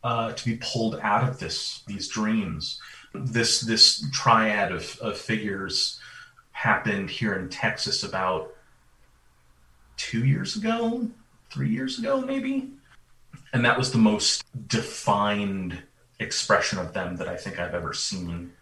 uh, 0.04 0.32
to 0.34 0.44
be 0.44 0.58
pulled 0.60 0.96
out 0.96 1.26
of 1.26 1.38
this 1.38 1.84
these 1.86 2.06
dreams. 2.08 2.78
This 3.14 3.62
this 3.62 4.04
triad 4.12 4.72
of, 4.72 4.98
of 5.00 5.16
figures 5.16 5.98
happened 6.52 7.08
here 7.08 7.32
in 7.32 7.48
Texas 7.48 8.02
about 8.02 8.52
two 9.96 10.26
years 10.26 10.54
ago, 10.54 11.08
three 11.50 11.70
years 11.70 11.98
ago, 11.98 12.20
maybe, 12.20 12.72
and 13.54 13.64
that 13.64 13.78
was 13.78 13.90
the 13.90 13.96
most 13.98 14.44
defined 14.68 15.82
expression 16.20 16.78
of 16.78 16.92
them 16.92 17.16
that 17.16 17.26
I 17.26 17.36
think 17.36 17.58
I've 17.58 17.72
ever 17.72 17.94
seen. 17.94 18.52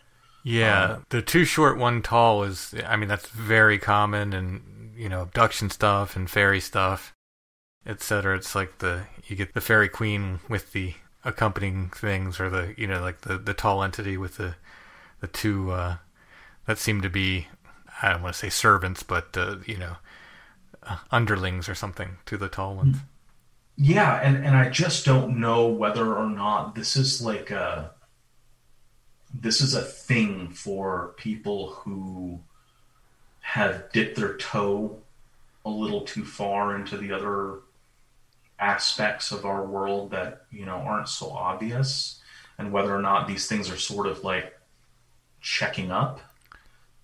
Yeah, 0.44 0.98
the 1.08 1.22
too 1.22 1.46
short, 1.46 1.78
one 1.78 2.02
tall 2.02 2.42
is. 2.42 2.74
I 2.86 2.96
mean, 2.96 3.08
that's 3.08 3.28
very 3.30 3.78
common, 3.78 4.34
and 4.34 4.92
you 4.94 5.08
know, 5.08 5.22
abduction 5.22 5.70
stuff 5.70 6.16
and 6.16 6.28
fairy 6.30 6.60
stuff, 6.60 7.14
etc. 7.86 8.36
It's 8.36 8.54
like 8.54 8.78
the 8.78 9.04
you 9.26 9.36
get 9.36 9.54
the 9.54 9.62
fairy 9.62 9.88
queen 9.88 10.40
with 10.48 10.72
the 10.72 10.94
accompanying 11.24 11.88
things, 11.88 12.38
or 12.38 12.50
the 12.50 12.74
you 12.76 12.86
know, 12.86 13.00
like 13.00 13.22
the 13.22 13.38
the 13.38 13.54
tall 13.54 13.82
entity 13.82 14.18
with 14.18 14.36
the 14.36 14.56
the 15.20 15.28
two 15.28 15.70
uh, 15.70 15.96
that 16.66 16.78
seem 16.78 17.00
to 17.00 17.08
be. 17.08 17.48
I 18.02 18.10
don't 18.10 18.22
want 18.22 18.34
to 18.34 18.38
say 18.38 18.50
servants, 18.50 19.02
but 19.02 19.34
uh, 19.38 19.56
you 19.64 19.78
know, 19.78 19.96
uh, 20.82 20.98
underlings 21.10 21.70
or 21.70 21.74
something 21.74 22.18
to 22.26 22.36
the 22.36 22.48
tall 22.50 22.74
ones. 22.74 22.98
Yeah, 23.76 24.20
and, 24.20 24.44
and 24.44 24.56
I 24.56 24.68
just 24.68 25.04
don't 25.04 25.40
know 25.40 25.66
whether 25.66 26.14
or 26.14 26.28
not 26.28 26.74
this 26.74 26.96
is 26.96 27.22
like 27.22 27.50
a 27.50 27.93
this 29.40 29.60
is 29.60 29.74
a 29.74 29.82
thing 29.82 30.48
for 30.50 31.14
people 31.16 31.70
who 31.70 32.40
have 33.40 33.90
dipped 33.92 34.16
their 34.16 34.36
toe 34.36 34.98
a 35.64 35.70
little 35.70 36.02
too 36.02 36.24
far 36.24 36.76
into 36.76 36.96
the 36.96 37.12
other 37.12 37.60
aspects 38.58 39.32
of 39.32 39.44
our 39.44 39.64
world 39.66 40.10
that 40.10 40.46
you 40.50 40.64
know 40.64 40.76
aren't 40.76 41.08
so 41.08 41.30
obvious 41.30 42.20
and 42.58 42.70
whether 42.70 42.94
or 42.94 43.02
not 43.02 43.26
these 43.26 43.48
things 43.48 43.70
are 43.70 43.76
sort 43.76 44.06
of 44.06 44.22
like 44.22 44.56
checking 45.40 45.90
up 45.90 46.20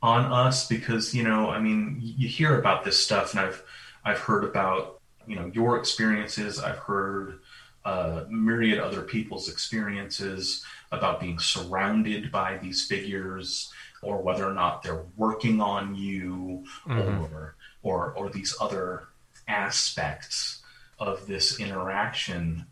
on 0.02 0.32
us 0.32 0.68
because 0.68 1.14
you 1.14 1.24
know 1.24 1.50
i 1.50 1.58
mean 1.58 1.98
you 2.00 2.28
hear 2.28 2.58
about 2.58 2.84
this 2.84 2.98
stuff 2.98 3.32
and 3.32 3.40
i've 3.40 3.62
i've 4.04 4.18
heard 4.18 4.44
about 4.44 5.00
you 5.26 5.34
know 5.34 5.50
your 5.52 5.76
experiences 5.76 6.60
i've 6.60 6.78
heard 6.78 7.40
uh, 7.84 8.24
myriad 8.28 8.78
other 8.78 9.02
people's 9.02 9.48
experiences 9.48 10.64
about 10.92 11.20
being 11.20 11.38
surrounded 11.38 12.32
by 12.32 12.58
these 12.58 12.86
figures 12.86 13.72
or 14.02 14.22
whether 14.22 14.48
or 14.48 14.54
not 14.54 14.82
they're 14.82 15.04
working 15.16 15.60
on 15.60 15.94
you 15.94 16.64
or 16.88 17.54
or 17.82 18.12
or 18.12 18.30
these 18.30 18.56
other 18.60 19.08
aspects 19.46 20.62
of 20.98 21.26
this 21.26 21.58
interaction 21.60 22.66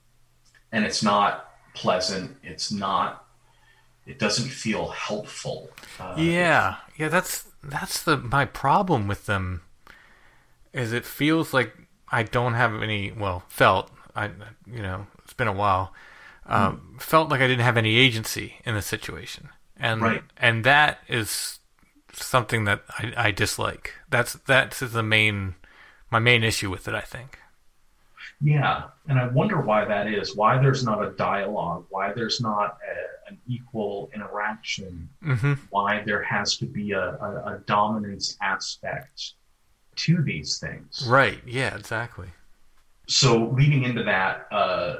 and 0.72 0.84
it's 0.84 1.02
not 1.02 1.50
pleasant 1.74 2.36
it's 2.42 2.72
not 2.72 3.24
it 4.08 4.18
doesn't 4.18 4.48
feel 4.48 4.88
helpful 4.88 5.70
uh, 6.00 6.14
Yeah, 6.16 6.76
yeah, 6.96 7.08
that's 7.08 7.46
that's 7.62 8.02
the 8.02 8.16
my 8.16 8.46
problem 8.46 9.06
with 9.06 9.26
them. 9.26 9.62
Is 10.72 10.92
it 10.92 11.04
feels 11.04 11.52
like 11.52 11.76
I 12.10 12.22
don't 12.22 12.54
have 12.54 12.82
any. 12.82 13.12
Well, 13.12 13.44
felt 13.48 13.90
I, 14.16 14.30
you 14.66 14.82
know, 14.82 15.06
it's 15.22 15.34
been 15.34 15.46
a 15.46 15.52
while. 15.52 15.92
Um, 16.48 16.96
Felt 16.98 17.28
like 17.28 17.40
I 17.40 17.46
didn't 17.46 17.64
have 17.64 17.76
any 17.76 17.96
agency 17.96 18.56
in 18.64 18.74
the 18.74 18.82
situation, 18.82 19.50
and 19.76 20.02
Right. 20.02 20.22
and 20.36 20.64
that 20.64 21.00
is 21.08 21.58
something 22.12 22.64
that 22.64 22.82
I, 22.98 23.12
I 23.16 23.30
dislike. 23.30 23.94
That's 24.08 24.32
that's 24.34 24.80
the 24.80 25.02
main 25.02 25.54
my 26.10 26.18
main 26.18 26.42
issue 26.42 26.70
with 26.70 26.88
it. 26.88 26.94
I 26.94 27.02
think. 27.02 27.38
Yeah, 28.40 28.84
and 29.08 29.18
I 29.18 29.26
wonder 29.28 29.60
why 29.60 29.84
that 29.84 30.06
is. 30.06 30.36
Why 30.36 30.58
there's 30.58 30.84
not 30.84 31.04
a 31.04 31.10
dialogue. 31.10 31.86
Why 31.90 32.12
there's 32.12 32.40
not 32.40 32.78
a, 32.88 33.30
an 33.30 33.38
equal 33.48 34.10
interaction. 34.14 35.08
hmm 35.22 35.54
Why 35.70 36.02
there 36.06 36.22
has 36.22 36.56
to 36.58 36.66
be 36.66 36.92
a, 36.92 37.00
a, 37.00 37.54
a 37.56 37.62
dominance 37.66 38.36
aspect 38.40 39.32
to 39.96 40.22
these 40.22 40.58
things. 40.58 41.04
Right. 41.08 41.40
Yeah. 41.46 41.74
Exactly. 41.76 42.28
So 43.08 43.48
leading 43.56 43.82
into 43.84 44.04
that, 44.04 44.46
uh, 44.52 44.96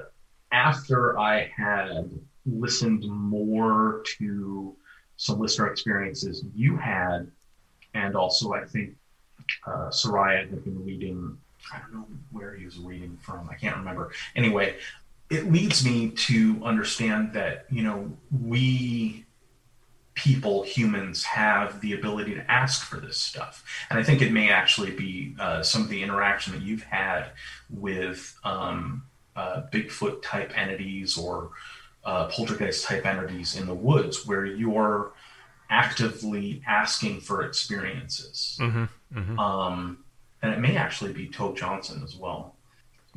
after 0.53 1.19
I 1.19 1.51
had 1.57 2.11
listened 2.47 3.05
more 3.09 4.03
to 4.19 4.75
some 5.17 5.39
listener 5.41 5.71
experiences 5.71 6.45
you 6.55 6.77
had, 6.77 7.31
and 7.95 8.17
also 8.17 8.53
I 8.53 8.65
think 8.65 8.95
uh, 9.67 9.91
Seriah 9.91 10.49
had 10.49 10.65
been 10.65 10.85
reading. 10.85 11.37
I 11.73 11.81
don't 11.81 11.93
know 11.93 12.07
where 12.31 12.55
he 12.55 12.65
was 12.65 12.79
reading 12.79 13.19
from. 13.21 13.49
I 13.51 13.55
can't 13.55 13.77
remember. 13.77 14.13
Anyway, 14.37 14.77
it 15.31 15.51
leads 15.53 15.85
me 15.85 16.11
to 16.11 16.61
understand 16.65 17.33
that 17.35 17.67
you 17.71 17.83
know 17.83 18.17
we 18.31 19.25
people 20.15 20.65
humans 20.65 21.23
have 21.23 21.81
the 21.81 21.93
ability 21.93 22.35
to 22.35 22.51
ask 22.51 22.85
for 22.85 22.97
this 22.97 23.17
stuff 23.17 23.65
and 23.89 23.99
i 24.01 24.03
think 24.03 24.21
it 24.21 24.33
may 24.33 24.51
actually 24.51 24.91
be 24.91 25.33
uh, 25.39 25.63
some 25.63 25.83
of 25.83 25.89
the 25.89 26.03
interaction 26.03 26.53
that 26.53 26.63
you've 26.63 26.83
had 26.83 27.27
with 27.71 28.37
um, 28.43 29.05
uh, 29.39 29.63
bigfoot 29.73 30.23
type 30.23 30.51
entities 30.57 31.17
or 31.17 31.51
uh, 32.05 32.27
poltergeist 32.27 32.85
type 32.85 33.07
entities 33.07 33.57
in 33.57 33.67
the 33.67 33.75
woods 33.75 34.27
where 34.27 34.45
you're 34.45 35.13
actively 35.71 36.63
asking 36.67 37.21
for 37.21 37.43
experiences 37.43 38.57
hmm 38.61 38.85
hmm 39.13 39.39
um, 39.39 39.99
and 40.43 40.53
it 40.53 40.61
may 40.61 40.77
actually 40.77 41.13
be 41.13 41.29
Tobe 41.29 41.57
Johnson 41.57 42.03
as 42.05 42.17
well, 42.17 42.55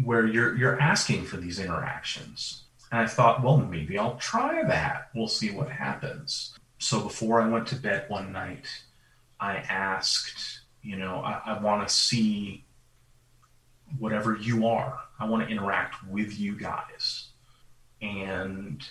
where 0.04 0.26
you're 0.26 0.56
you're 0.56 0.80
asking 0.80 1.26
for 1.26 1.38
these 1.38 1.60
interactions. 1.60 2.64
And 2.92 3.00
I 3.00 3.08
thought, 3.08 3.44
well, 3.44 3.58
maybe 3.58 3.98
I'll 3.98 4.18
try 4.18 4.64
that. 4.64 5.10
We'll 5.16 5.28
see 5.28 5.52
what 5.52 5.70
happens. 5.70 6.58
So 6.78 7.00
before 7.02 7.42
I 7.42 7.48
went 7.48 7.68
to 7.68 7.76
bed 7.76 8.06
one 8.10 8.32
night, 8.32 8.66
I 9.40 9.58
asked, 9.58 10.62
you 10.82 10.98
know, 10.98 11.18
I, 11.18 11.42
I 11.46 11.62
want 11.62 11.88
to 11.88 11.94
see 11.94 12.66
whatever 13.98 14.36
you 14.36 14.68
are. 14.68 15.00
I 15.22 15.26
want 15.26 15.48
to 15.48 15.50
interact 15.50 15.96
with 16.08 16.40
you 16.40 16.58
guys. 16.58 17.28
And 18.02 18.84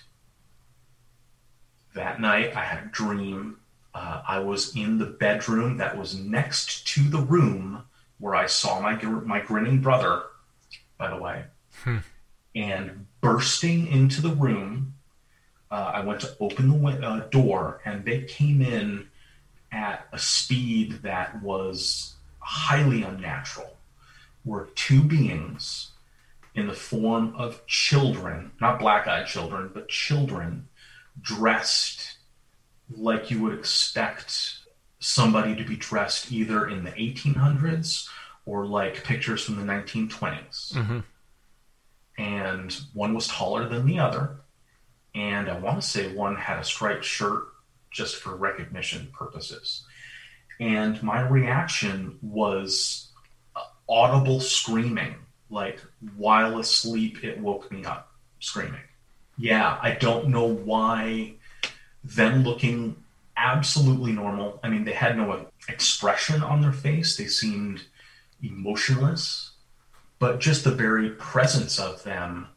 that 1.95 2.21
night 2.21 2.55
I 2.55 2.63
had 2.63 2.85
a 2.85 2.89
dream 2.89 3.57
uh, 3.95 4.23
I 4.27 4.39
was 4.39 4.77
in 4.77 4.99
the 4.99 5.07
bedroom 5.07 5.79
that 5.79 5.99
was 5.99 6.17
next 6.17 6.87
to 6.89 7.03
the 7.03 7.19
room 7.19 7.83
where 8.19 8.35
I 8.35 8.47
saw 8.47 8.81
my 8.81 8.95
my 9.03 9.41
grinning 9.41 9.81
brother, 9.81 10.23
by 10.97 11.11
the 11.11 11.17
way, 11.17 11.45
and 12.55 13.07
bursting 13.21 13.89
into 13.89 14.23
the 14.23 14.31
room. 14.31 14.95
Uh, 15.71 15.93
I 15.95 16.05
went 16.05 16.21
to 16.21 16.37
open 16.39 16.69
the 16.69 17.07
uh, 17.07 17.29
door, 17.31 17.81
and 17.85 18.05
they 18.05 18.23
came 18.23 18.61
in 18.61 19.09
at 19.73 20.07
a 20.13 20.19
speed 20.19 21.03
that 21.03 21.43
was 21.43 22.15
highly 22.39 23.03
unnatural. 23.03 23.77
Were 24.45 24.71
two 24.75 25.03
beings 25.03 25.91
in 26.55 26.67
the 26.67 26.75
form 26.75 27.35
of 27.37 27.65
children, 27.67 28.53
not 28.61 28.81
black-eyed 28.81 29.27
children, 29.27 29.71
but 29.73 29.89
children 29.89 30.69
dressed 31.21 32.17
like 32.91 33.31
you 33.31 33.41
would 33.41 33.57
expect 33.57 34.59
somebody 34.99 35.55
to 35.55 35.65
be 35.65 35.77
dressed 35.77 36.33
either 36.33 36.69
in 36.69 36.85
the 36.85 36.91
1800s 36.93 38.09
or 38.45 38.67
like 38.67 39.05
pictures 39.05 39.45
from 39.45 39.57
the 39.57 39.73
1920s. 39.73 40.75
hmm 40.75 41.01
And 42.19 42.73
one 42.93 43.15
was 43.15 43.29
taller 43.29 43.69
than 43.69 43.87
the 43.87 43.99
other. 43.99 44.41
And 45.15 45.49
I 45.49 45.59
want 45.59 45.81
to 45.81 45.87
say 45.87 46.15
one 46.15 46.37
had 46.37 46.59
a 46.59 46.65
striped 46.65 47.05
shirt 47.05 47.45
just 47.91 48.17
for 48.17 48.37
recognition 48.37 49.09
purposes. 49.13 49.85
And 50.61 51.03
my 51.03 51.21
reaction 51.21 52.19
was 52.23 53.11
uh, 53.57 53.63
audible 53.89 54.41
screaming, 54.41 55.15
like 55.49 55.81
while 56.17 56.59
asleep, 56.59 57.25
it 57.25 57.39
woke 57.39 57.71
me 57.71 57.85
up 57.85 58.13
screaming. 58.39 58.81
Yeah, 59.39 59.79
I 59.81 59.93
don't 59.93 60.29
know 60.29 60.47
why 60.47 61.35
them 62.05 62.43
looking 62.43 62.97
absolutely 63.37 64.13
normal. 64.13 64.61
I 64.63 64.69
mean, 64.69 64.85
they 64.85 64.93
had 64.93 65.17
no 65.17 65.47
expression 65.69 66.43
on 66.43 66.61
their 66.61 66.73
face, 66.73 67.17
they 67.17 67.27
seemed 67.27 67.85
emotionless, 68.43 69.53
but 70.19 70.41
just 70.41 70.65
the 70.65 70.71
very 70.71 71.11
presence 71.11 71.79
of 71.79 72.03
them 72.05 72.49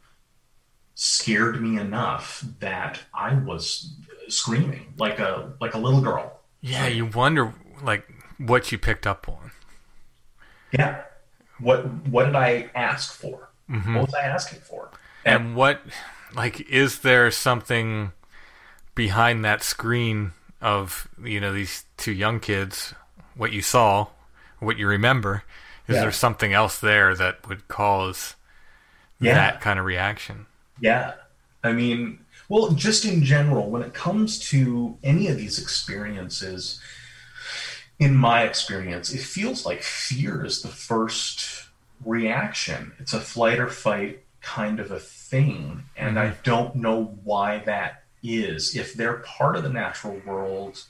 scared 0.96 1.62
me 1.62 1.80
enough 1.80 2.46
that 2.60 3.02
I 3.14 3.34
was 3.34 3.94
screaming 4.28 4.94
like 4.98 5.20
a 5.20 5.54
like 5.60 5.74
a 5.74 5.78
little 5.78 6.02
girl. 6.02 6.40
Yeah. 6.62 6.88
You 6.88 7.06
wonder 7.06 7.54
like 7.82 8.08
what 8.38 8.72
you 8.72 8.78
picked 8.78 9.08
up 9.08 9.28
on. 9.28 9.52
Yeah. 10.72 11.04
What 11.60 11.86
what 12.08 12.26
did 12.26 12.36
I 12.36 12.70
ask 12.76 13.14
for? 13.14 13.50
Mhm. 13.70 13.96
What 13.96 14.06
was 14.08 14.14
I 14.16 14.22
asking 14.22 14.60
for? 14.62 14.90
And 15.26 15.56
what, 15.56 15.82
like, 16.36 16.62
is 16.70 17.00
there 17.00 17.32
something 17.32 18.12
behind 18.96 19.44
that 19.46 19.64
screen 19.64 20.34
of 20.62 21.08
you 21.24 21.40
know 21.40 21.54
these 21.54 21.86
two 21.98 22.12
young 22.12 22.40
kids, 22.40 22.94
what 23.36 23.52
you 23.52 23.62
saw, 23.62 24.08
what 24.60 24.78
you 24.78 24.88
remember. 24.88 25.44
Is 25.88 25.96
Yeah. 25.96 26.02
there 26.04 26.12
something 26.12 26.54
else 26.54 26.80
there 26.80 27.14
that 27.16 27.48
would 27.48 27.68
cause 27.68 28.36
Yeah. 29.20 29.34
that 29.34 29.62
kind 29.62 29.78
of 29.78 29.86
reaction? 29.86 30.46
Yeah. 30.80 31.14
I 31.64 31.74
mean, 31.74 32.20
well, 32.50 32.72
just 32.72 33.04
in 33.06 33.24
general, 33.24 33.70
when 33.70 33.82
it 33.82 33.94
comes 33.94 34.40
to 34.50 34.98
any 35.04 35.28
of 35.28 35.38
these 35.38 35.60
experiences, 35.60 36.80
in 38.00 38.16
my 38.16 38.44
experience, 38.44 39.14
it 39.14 39.22
feels 39.22 39.66
like 39.66 39.82
fear 39.82 40.46
is 40.46 40.62
the 40.62 40.68
first 40.68 41.68
reaction. 42.04 42.94
It's 43.00 43.14
a 43.14 43.20
flight 43.20 43.60
or 43.60 43.70
fight 43.70 44.24
kind 44.42 44.80
of 44.80 44.92
a 44.92 45.00
thing. 45.00 45.84
And 45.96 46.20
I 46.20 46.36
don't 46.44 46.76
know 46.76 47.18
why 47.24 47.60
that 47.60 48.04
is. 48.22 48.76
If 48.76 48.94
they're 48.94 49.18
part 49.18 49.56
of 49.56 49.64
the 49.64 49.70
natural 49.70 50.22
world, 50.26 50.84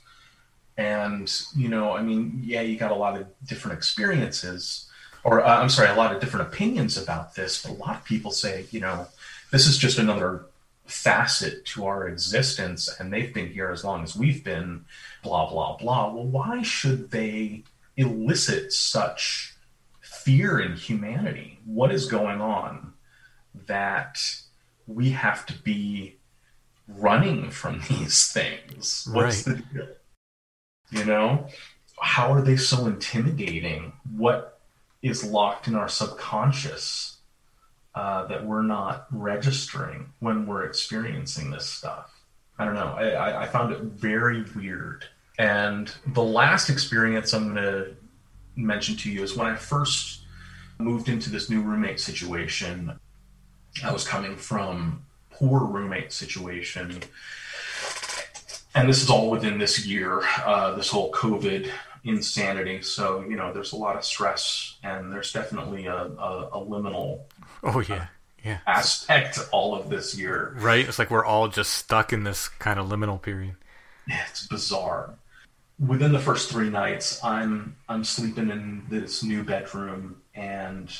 and, 0.76 1.32
you 1.54 1.68
know, 1.68 1.92
I 1.92 2.02
mean, 2.02 2.40
yeah, 2.44 2.62
you 2.62 2.76
got 2.76 2.90
a 2.90 2.96
lot 2.96 3.16
of 3.16 3.26
different 3.46 3.78
experiences, 3.78 4.86
or 5.22 5.44
uh, 5.44 5.60
I'm 5.60 5.68
sorry, 5.68 5.88
a 5.88 5.94
lot 5.94 6.12
of 6.12 6.20
different 6.20 6.48
opinions 6.48 6.96
about 6.96 7.34
this, 7.36 7.62
but 7.62 7.72
a 7.72 7.74
lot 7.74 7.96
of 7.96 8.04
people 8.04 8.32
say, 8.32 8.66
you 8.72 8.80
know, 8.80 9.06
this 9.52 9.68
is 9.68 9.78
just 9.78 9.98
another 9.98 10.46
facet 10.86 11.64
to 11.64 11.86
our 11.86 12.06
existence 12.08 12.94
and 13.00 13.12
they've 13.12 13.32
been 13.32 13.48
here 13.50 13.70
as 13.70 13.84
long 13.84 14.02
as 14.02 14.14
we've 14.14 14.44
been 14.44 14.84
blah 15.22 15.48
blah 15.48 15.76
blah. 15.76 16.12
Well 16.12 16.26
why 16.26 16.62
should 16.62 17.10
they 17.10 17.64
elicit 17.96 18.72
such 18.72 19.54
fear 20.00 20.60
in 20.60 20.76
humanity? 20.76 21.58
What 21.64 21.92
is 21.92 22.06
going 22.06 22.40
on 22.40 22.92
that 23.66 24.18
we 24.86 25.10
have 25.10 25.46
to 25.46 25.54
be 25.62 26.16
running 26.86 27.50
from 27.50 27.80
these 27.88 28.30
things? 28.30 29.08
What's 29.10 29.46
Right. 29.46 29.56
the 29.56 29.62
deal? 29.72 29.88
You 30.90 31.04
know 31.06 31.48
how 32.00 32.32
are 32.32 32.42
they 32.42 32.56
so 32.56 32.86
intimidating? 32.86 33.92
What 34.14 34.60
is 35.00 35.24
locked 35.24 35.66
in 35.68 35.74
our 35.74 35.88
subconscious 35.88 37.13
uh, 37.94 38.26
that 38.26 38.44
we're 38.44 38.62
not 38.62 39.06
registering 39.12 40.12
when 40.20 40.46
we're 40.46 40.64
experiencing 40.64 41.50
this 41.50 41.66
stuff. 41.66 42.10
I 42.58 42.64
don't 42.64 42.74
know. 42.74 42.94
I, 42.96 43.42
I, 43.42 43.46
found 43.46 43.72
it 43.72 43.80
very 43.80 44.44
weird. 44.54 45.04
And 45.38 45.92
the 46.06 46.22
last 46.22 46.70
experience 46.70 47.32
I'm 47.32 47.52
going 47.52 47.64
to 47.64 47.96
mention 48.56 48.96
to 48.96 49.10
you 49.10 49.22
is 49.22 49.36
when 49.36 49.46
I 49.46 49.56
first 49.56 50.22
moved 50.78 51.08
into 51.08 51.30
this 51.30 51.50
new 51.50 51.62
roommate 51.62 52.00
situation. 52.00 52.98
I 53.84 53.92
was 53.92 54.06
coming 54.06 54.36
from 54.36 55.04
poor 55.30 55.64
roommate 55.64 56.12
situation, 56.12 57.02
and 58.74 58.88
this 58.88 59.02
is 59.02 59.10
all 59.10 59.30
within 59.30 59.58
this 59.58 59.84
year. 59.86 60.22
Uh, 60.44 60.74
this 60.76 60.88
whole 60.88 61.10
COVID 61.12 61.68
insanity. 62.04 62.82
So 62.82 63.22
you 63.22 63.36
know, 63.36 63.52
there's 63.52 63.72
a 63.72 63.76
lot 63.76 63.96
of 63.96 64.04
stress, 64.04 64.76
and 64.82 65.12
there's 65.12 65.32
definitely 65.32 65.86
a, 65.86 65.96
a, 65.96 66.48
a 66.52 66.60
liminal 66.64 67.22
Oh 67.62 67.80
yeah, 67.80 68.08
yeah. 68.44 68.58
aspect 68.66 69.34
to 69.36 69.48
all 69.52 69.74
of 69.74 69.88
this 69.90 70.16
year. 70.16 70.54
Right. 70.58 70.86
It's 70.86 70.98
like 70.98 71.10
we're 71.10 71.24
all 71.24 71.48
just 71.48 71.74
stuck 71.74 72.12
in 72.12 72.24
this 72.24 72.48
kind 72.48 72.78
of 72.78 72.88
liminal 72.88 73.20
period. 73.20 73.56
Yeah, 74.06 74.22
it's 74.28 74.46
bizarre. 74.46 75.14
Within 75.78 76.12
the 76.12 76.18
first 76.20 76.50
three 76.50 76.70
nights, 76.70 77.22
I'm 77.24 77.76
I'm 77.88 78.04
sleeping 78.04 78.50
in 78.50 78.84
this 78.88 79.22
new 79.24 79.42
bedroom, 79.42 80.22
and 80.34 80.90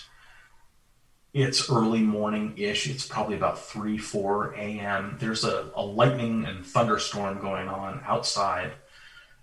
it's 1.32 1.68
early 1.70 2.00
morning 2.00 2.54
ish. 2.56 2.88
It's 2.88 3.06
probably 3.06 3.36
about 3.36 3.58
three 3.58 3.98
four 3.98 4.54
a.m. 4.54 5.16
There's 5.20 5.44
a, 5.44 5.70
a 5.74 5.82
lightning 5.84 6.44
and 6.44 6.64
thunderstorm 6.64 7.40
going 7.40 7.68
on 7.68 8.02
outside, 8.06 8.72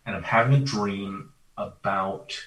and 0.06 0.16
I'm 0.16 0.24
having 0.24 0.54
a 0.62 0.66
dream 0.66 1.31
about 1.62 2.38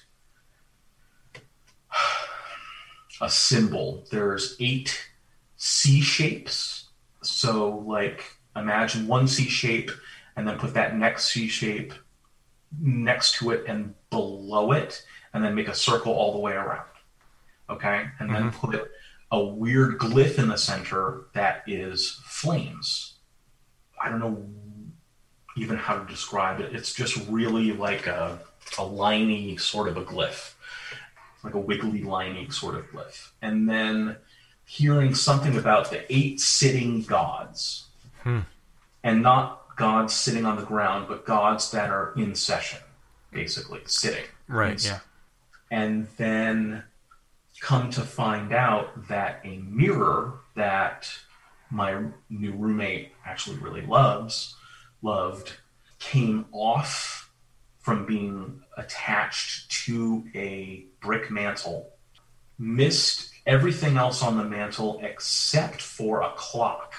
a 3.21 3.31
symbol. 3.31 4.05
There's 4.11 4.57
eight 4.61 5.09
C 5.57 6.01
shapes. 6.01 6.89
So, 7.23 7.79
like, 7.87 8.25
imagine 8.57 9.07
one 9.07 9.29
C 9.29 9.49
shape 9.49 9.91
and 10.37 10.47
then 10.47 10.59
put 10.59 10.75
that 10.75 10.97
next 10.97 11.33
C 11.33 11.49
shape 11.49 11.93
next 12.81 13.37
to 13.37 13.51
it 13.53 13.65
and 13.69 13.95
below 14.11 14.73
it, 14.73 15.05
and 15.33 15.45
then 15.45 15.55
make 15.55 15.69
a 15.69 15.75
circle 15.75 16.12
all 16.12 16.33
the 16.33 16.41
way 16.41 16.53
around. 16.53 16.89
Okay? 17.71 18.07
And 18.19 18.35
then 18.35 18.51
mm-hmm. 18.51 18.67
put 18.67 18.91
a 19.31 19.43
weird 19.43 19.99
glyph 19.99 20.39
in 20.39 20.49
the 20.49 20.59
center 20.59 21.27
that 21.35 21.62
is 21.67 22.21
flames. 22.25 23.15
I 24.03 24.09
don't 24.09 24.19
know 24.19 24.45
even 25.57 25.77
how 25.77 25.99
to 25.99 26.05
describe 26.07 26.61
it. 26.61 26.75
It's 26.75 26.93
just 26.93 27.17
really 27.29 27.73
like 27.73 28.07
a, 28.09 28.41
a 28.79 28.83
liney 28.83 29.61
sort 29.61 29.89
of 29.89 29.97
a 29.97 30.05
glyph 30.05 30.55
like 31.45 31.55
a 31.55 31.59
wiggly 31.59 32.01
liney 32.01 32.53
sort 32.53 32.75
of 32.75 32.91
glyph. 32.91 33.31
And 33.43 33.69
then 33.69 34.17
hearing 34.65 35.15
something 35.15 35.57
about 35.57 35.91
the 35.91 36.11
eight 36.12 36.41
sitting 36.41 37.03
gods. 37.03 37.85
Hmm. 38.23 38.41
And 39.05 39.23
not 39.23 39.77
gods 39.77 40.15
sitting 40.15 40.47
on 40.47 40.57
the 40.57 40.65
ground, 40.65 41.07
but 41.09 41.27
gods 41.27 41.71
that 41.73 41.91
are 41.91 42.15
in 42.17 42.35
session, 42.35 42.81
basically, 43.31 43.83
sitting. 43.85 44.25
Right. 44.49 44.83
Yeah. 44.83 45.01
And 45.71 46.09
then 46.17 46.85
come 47.61 47.91
to 47.91 48.01
find 48.01 48.53
out 48.53 49.09
that 49.09 49.41
a 49.45 49.59
mirror 49.59 50.41
that 50.57 51.11
my 51.71 52.05
new 52.31 52.53
roommate 52.53 53.12
actually 53.27 53.59
really 53.59 53.83
loves, 53.83 54.57
loved, 55.03 55.53
came 55.99 56.47
off 56.53 57.24
from 57.85 58.07
being 58.07 58.62
attached 58.78 59.70
to 59.70 60.24
a 60.35 60.87
brick 61.01 61.30
mantle, 61.30 61.91
missed 62.59 63.30
everything 63.47 63.99
else 63.99 64.22
on 64.22 64.39
the 64.39 64.45
mantle 64.45 64.99
except 65.03 65.82
for 65.82 66.22
a 66.22 66.32
clock 66.35 66.95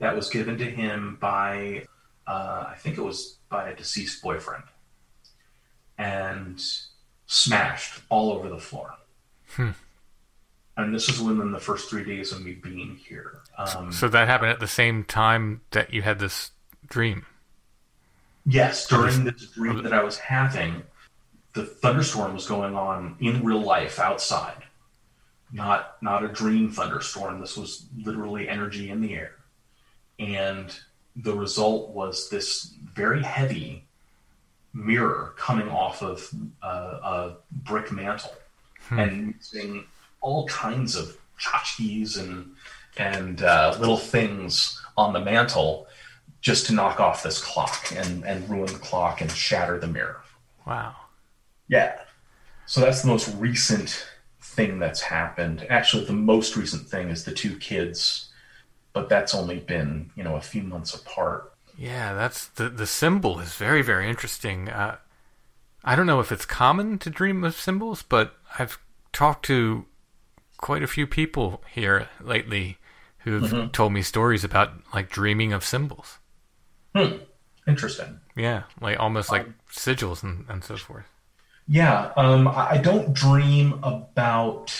that 0.00 0.16
was 0.16 0.28
given 0.28 0.58
to 0.58 0.64
him 0.64 1.16
by, 1.20 1.86
uh, 2.26 2.64
I 2.68 2.74
think 2.76 2.98
it 2.98 3.02
was 3.02 3.38
by 3.48 3.70
a 3.70 3.76
deceased 3.76 4.20
boyfriend, 4.20 4.64
and 5.96 6.60
smashed 7.26 8.00
all 8.08 8.32
over 8.32 8.48
the 8.48 8.58
floor. 8.58 8.94
And 10.76 10.92
this 10.92 11.08
is 11.08 11.20
within 11.20 11.52
the 11.52 11.60
first 11.60 11.88
three 11.88 12.02
days 12.04 12.32
of 12.32 12.44
me 12.44 12.54
being 12.54 12.96
here. 12.96 13.42
Um, 13.56 13.92
So 13.92 14.08
that 14.08 14.26
happened 14.26 14.50
at 14.50 14.58
the 14.58 14.66
same 14.66 15.04
time 15.04 15.60
that 15.70 15.94
you 15.94 16.02
had 16.02 16.18
this 16.18 16.50
dream. 16.88 17.26
Yes, 18.46 18.86
during 18.86 19.24
this 19.24 19.46
dream 19.50 19.82
that 19.82 19.92
I 19.92 20.04
was 20.04 20.18
having, 20.18 20.84
the 21.54 21.64
thunderstorm 21.64 22.34
was 22.34 22.46
going 22.46 22.76
on 22.76 23.16
in 23.20 23.44
real 23.44 23.60
life 23.60 23.98
outside. 23.98 24.62
Not 25.52 25.96
not 26.00 26.24
a 26.24 26.28
dream 26.28 26.70
thunderstorm. 26.70 27.40
This 27.40 27.56
was 27.56 27.86
literally 27.96 28.48
energy 28.48 28.90
in 28.90 29.00
the 29.00 29.14
air. 29.14 29.32
And 30.18 30.76
the 31.16 31.34
result 31.34 31.90
was 31.90 32.30
this 32.30 32.74
very 32.94 33.22
heavy 33.22 33.84
mirror 34.72 35.34
coming 35.36 35.68
off 35.68 36.02
of 36.02 36.28
uh, 36.62 36.66
a 37.02 37.36
brick 37.50 37.90
mantle 37.90 38.34
and 38.90 39.34
using 39.34 39.84
all 40.20 40.46
kinds 40.46 40.94
of 40.94 41.16
tchotchkes 41.40 42.18
and 42.18 42.54
and 42.96 43.42
uh, 43.42 43.76
little 43.78 43.96
things 43.96 44.80
on 44.96 45.12
the 45.12 45.20
mantle 45.20 45.86
just 46.40 46.66
to 46.66 46.74
knock 46.74 47.00
off 47.00 47.22
this 47.22 47.42
clock 47.42 47.92
and, 47.94 48.24
and 48.24 48.48
ruin 48.48 48.72
the 48.72 48.78
clock 48.78 49.20
and 49.20 49.30
shatter 49.30 49.78
the 49.78 49.86
mirror. 49.86 50.22
Wow. 50.66 50.94
Yeah. 51.68 51.98
So 52.66 52.80
that's 52.80 53.02
the 53.02 53.08
most 53.08 53.34
recent 53.36 54.06
thing 54.40 54.78
that's 54.78 55.00
happened. 55.00 55.66
Actually, 55.68 56.04
the 56.04 56.12
most 56.12 56.56
recent 56.56 56.88
thing 56.88 57.08
is 57.08 57.24
the 57.24 57.32
two 57.32 57.56
kids, 57.56 58.30
but 58.92 59.08
that's 59.08 59.34
only 59.34 59.58
been, 59.58 60.10
you 60.16 60.24
know, 60.24 60.36
a 60.36 60.40
few 60.40 60.62
months 60.62 60.94
apart. 60.94 61.52
Yeah, 61.78 62.14
that's 62.14 62.46
the 62.46 62.70
the 62.70 62.86
symbol 62.86 63.38
is 63.38 63.54
very 63.54 63.82
very 63.82 64.08
interesting. 64.08 64.68
Uh, 64.68 64.96
I 65.84 65.94
don't 65.94 66.06
know 66.06 66.20
if 66.20 66.32
it's 66.32 66.46
common 66.46 66.98
to 67.00 67.10
dream 67.10 67.44
of 67.44 67.54
symbols, 67.54 68.02
but 68.02 68.34
I've 68.58 68.78
talked 69.12 69.44
to 69.46 69.84
quite 70.56 70.82
a 70.82 70.88
few 70.88 71.06
people 71.06 71.62
here 71.72 72.08
lately 72.20 72.78
who've 73.18 73.72
told 73.72 73.92
me 73.92 74.02
stories 74.02 74.44
about 74.44 74.72
like 74.94 75.10
dreaming 75.10 75.52
of 75.52 75.64
symbols. 75.64 76.18
Interesting. 77.66 78.20
Yeah, 78.36 78.64
like 78.80 79.00
almost 79.00 79.30
like 79.30 79.46
sigils 79.70 80.22
and, 80.22 80.44
and 80.48 80.62
so 80.62 80.76
forth. 80.76 81.06
Yeah, 81.68 82.12
um, 82.16 82.46
I 82.46 82.78
don't 82.78 83.12
dream 83.12 83.80
about 83.82 84.72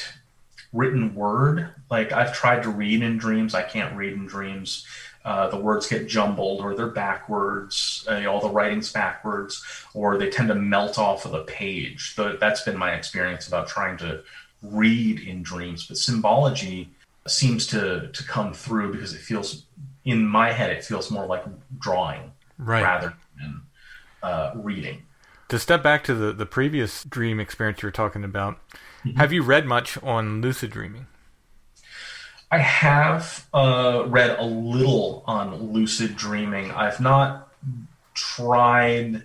written 0.73 1.15
word. 1.15 1.71
Like 1.91 2.13
I've 2.13 2.33
tried 2.33 2.63
to 2.63 2.71
read 2.71 3.03
in 3.03 3.19
dreams, 3.19 3.55
I 3.55 3.63
can't 3.63 3.97
read 3.97 4.13
in 4.13 4.27
dreams. 4.27 4.87
Uh, 5.25 5.49
the 5.49 5.57
words 5.57 5.89
get 5.89 6.07
jumbled, 6.07 6.61
or 6.61 6.77
they're 6.77 6.87
backwards. 6.87 8.07
Uh, 8.09 8.27
all 8.27 8.41
the 8.41 8.49
writing's 8.49 8.93
backwards, 8.93 9.65
or 9.93 10.17
they 10.17 10.31
tend 10.31 10.47
to 10.47 10.55
melt 10.55 11.01
off 11.01 11.25
of 11.25 11.33
the 11.33 11.43
page. 11.43 12.15
But 12.17 12.39
that's 12.39 12.63
been 12.63 12.77
my 12.77 12.93
experience 12.93 13.49
about 13.49 13.67
trying 13.67 13.97
to 13.99 14.23
read 14.63 15.19
in 15.19 15.43
dreams. 15.43 15.89
But 15.89 15.97
symbology 15.97 16.91
seems 17.27 17.67
to 17.69 18.09
to 18.13 18.23
come 18.23 18.53
through 18.53 18.93
because 18.93 19.15
it 19.15 19.21
feels 19.21 19.65
in 20.07 20.27
my 20.27 20.53
head 20.53 20.71
it 20.71 20.83
feels 20.85 21.11
more 21.11 21.27
like 21.27 21.45
drawing 21.79 22.33
Right. 22.59 22.83
rather 22.83 23.13
than 23.39 23.61
uh, 24.23 24.53
reading. 24.55 25.03
To 25.51 25.59
step 25.59 25.83
back 25.83 26.03
to 26.05 26.15
the, 26.15 26.33
the 26.33 26.47
previous 26.47 27.05
dream 27.05 27.39
experience 27.39 27.83
you 27.83 27.89
were 27.89 27.93
talking 27.93 28.25
about, 28.25 28.59
have 29.17 29.31
you 29.33 29.43
read 29.43 29.67
much 29.67 30.03
on 30.03 30.41
lucid 30.41 30.71
dreaming? 30.71 31.07
I 32.51 32.59
have 32.59 33.47
uh, 33.53 34.05
read 34.07 34.39
a 34.39 34.45
little 34.45 35.23
on 35.27 35.73
lucid 35.73 36.17
dreaming. 36.17 36.71
I've 36.71 37.01
not 37.01 37.53
tried 38.15 39.23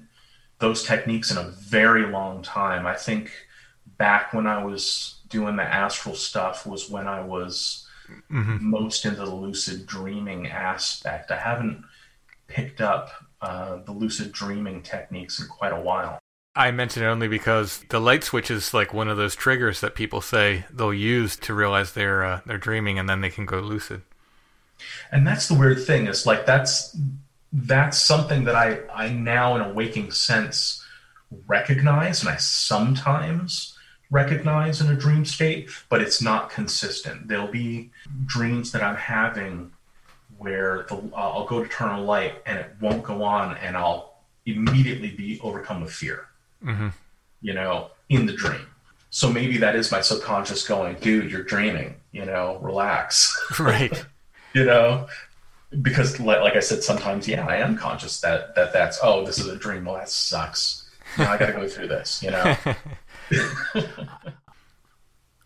those 0.60 0.84
techniques 0.84 1.32
in 1.32 1.38
a 1.38 1.44
very 1.50 2.06
long 2.06 2.42
time. 2.44 2.86
I 2.86 2.96
think 2.96 3.32
back 3.98 4.34
when 4.34 4.46
I 4.46 4.64
was 4.64 5.16
doing 5.30 5.56
the 5.56 5.64
astral 5.64 6.16
stuff 6.16 6.68
was 6.68 6.90
when 6.90 7.08
I 7.08 7.22
was 7.22 7.81
most 8.30 9.06
into 9.06 9.18
the 9.18 9.36
lucid 9.36 9.86
dreaming 9.86 10.48
aspect. 10.48 11.32
I 11.32 11.38
haven't 11.38 11.84
picked 12.48 12.82
up 12.82 13.10
uh, 13.42 13.78
the 13.86 13.92
lucid 13.92 14.32
dreaming 14.32 14.82
techniques 14.82 15.40
in 15.40 15.48
quite 15.48 15.74
a 15.74 15.80
while. 15.80 16.20
I 16.56 16.72
mention 16.72 17.04
it 17.04 17.08
only 17.08 17.30
because 17.30 17.84
the 17.90 18.00
light 18.00 18.24
switch 18.26 18.52
is 18.52 18.74
like 18.74 18.94
one 18.94 19.08
of 19.08 19.16
those 19.18 19.36
triggers 19.36 19.80
that 19.82 19.96
people 19.96 20.20
say 20.20 20.66
they'll 20.70 20.94
use 20.94 21.38
to 21.38 21.54
realize 21.54 21.94
they're 21.94 22.24
uh, 22.26 22.42
they're 22.46 22.58
dreaming, 22.58 23.00
and 23.00 23.08
then 23.10 23.22
they 23.22 23.30
can 23.30 23.46
go 23.46 23.60
lucid. 23.60 24.02
and 25.12 25.26
that's 25.26 25.48
the 25.48 25.54
weird 25.54 25.84
thing 25.84 26.08
is 26.08 26.26
like 26.26 26.46
that's 26.46 26.98
that's 27.54 27.98
something 27.98 28.46
that 28.46 28.56
i 28.56 28.80
i 28.94 29.10
now 29.10 29.56
in 29.56 29.62
a 29.62 29.74
waking 29.74 30.12
sense 30.12 30.84
recognize 31.48 32.22
and 32.22 32.30
i 32.30 32.36
sometimes 32.38 33.71
recognize 34.12 34.82
in 34.82 34.92
a 34.92 34.96
dream 34.96 35.26
state 35.26 35.70
but 35.90 36.02
it's 36.02 36.22
not 36.22 36.50
consistent. 36.52 37.28
There'll 37.28 37.48
be 37.48 37.90
dreams 38.26 38.72
that 38.74 38.84
i'm 38.84 38.98
having 38.98 39.72
where 40.38 40.86
the, 40.90 40.96
uh, 40.96 41.16
i'll 41.16 41.46
go 41.46 41.64
to 41.64 41.70
turn 41.70 41.92
a 41.92 42.02
light 42.02 42.42
and 42.46 42.60
it 42.60 42.72
won't 42.82 43.04
go 43.04 43.24
on 43.24 43.58
and 43.58 43.78
i'll 43.78 44.16
immediately 44.46 45.12
be 45.12 45.40
overcome 45.42 45.82
with 45.82 45.92
fear. 45.92 46.28
You 47.42 47.54
know 47.54 47.92
in 48.10 48.26
the 48.26 48.34
dream. 48.34 48.68
So 49.10 49.30
maybe 49.32 49.58
that 49.58 49.76
is 49.76 49.92
my 49.92 50.02
subconscious 50.02 50.68
going 50.68 50.96
dude 50.98 51.32
you're 51.32 51.44
dreaming 51.44 51.96
you 52.12 52.26
know 52.26 52.60
relax. 52.62 53.36
Right. 53.60 54.06
you 54.54 54.66
know? 54.66 55.08
Because 55.82 56.20
like, 56.20 56.42
like 56.42 56.56
i 56.58 56.60
said 56.60 56.84
sometimes 56.84 57.30
yeah 57.30 57.46
i 57.48 57.56
am 57.56 57.78
conscious 57.78 58.20
that 58.20 58.56
that 58.56 58.74
that's 58.74 59.00
oh 59.02 59.26
this 59.26 59.40
is 59.40 59.48
a 59.48 59.56
dream. 59.56 59.86
Well 59.86 59.96
that 59.96 60.10
sucks. 60.10 60.90
Now 61.18 61.32
i 61.32 61.38
gotta 61.38 61.54
go 61.54 61.68
through 61.68 61.88
this 61.88 62.22
you 62.22 62.32
know 62.32 62.56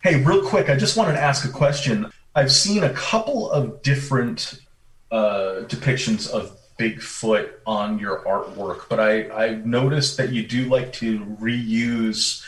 hey 0.02 0.22
real 0.22 0.46
quick 0.46 0.68
i 0.68 0.76
just 0.76 0.96
wanted 0.96 1.12
to 1.12 1.20
ask 1.20 1.48
a 1.48 1.52
question. 1.52 2.10
I've 2.34 2.52
seen 2.52 2.84
a 2.84 2.92
couple 2.92 3.50
of 3.50 3.80
different 3.80 4.60
uh, 5.10 5.62
depictions 5.68 6.28
of 6.28 6.58
bigfoot 6.78 7.52
on 7.66 7.98
your 7.98 8.18
artwork 8.24 8.88
but 8.90 9.00
i 9.00 9.30
i've 9.30 9.64
noticed 9.64 10.18
that 10.18 10.30
you 10.30 10.46
do 10.46 10.66
like 10.66 10.92
to 10.92 11.20
reuse 11.40 12.44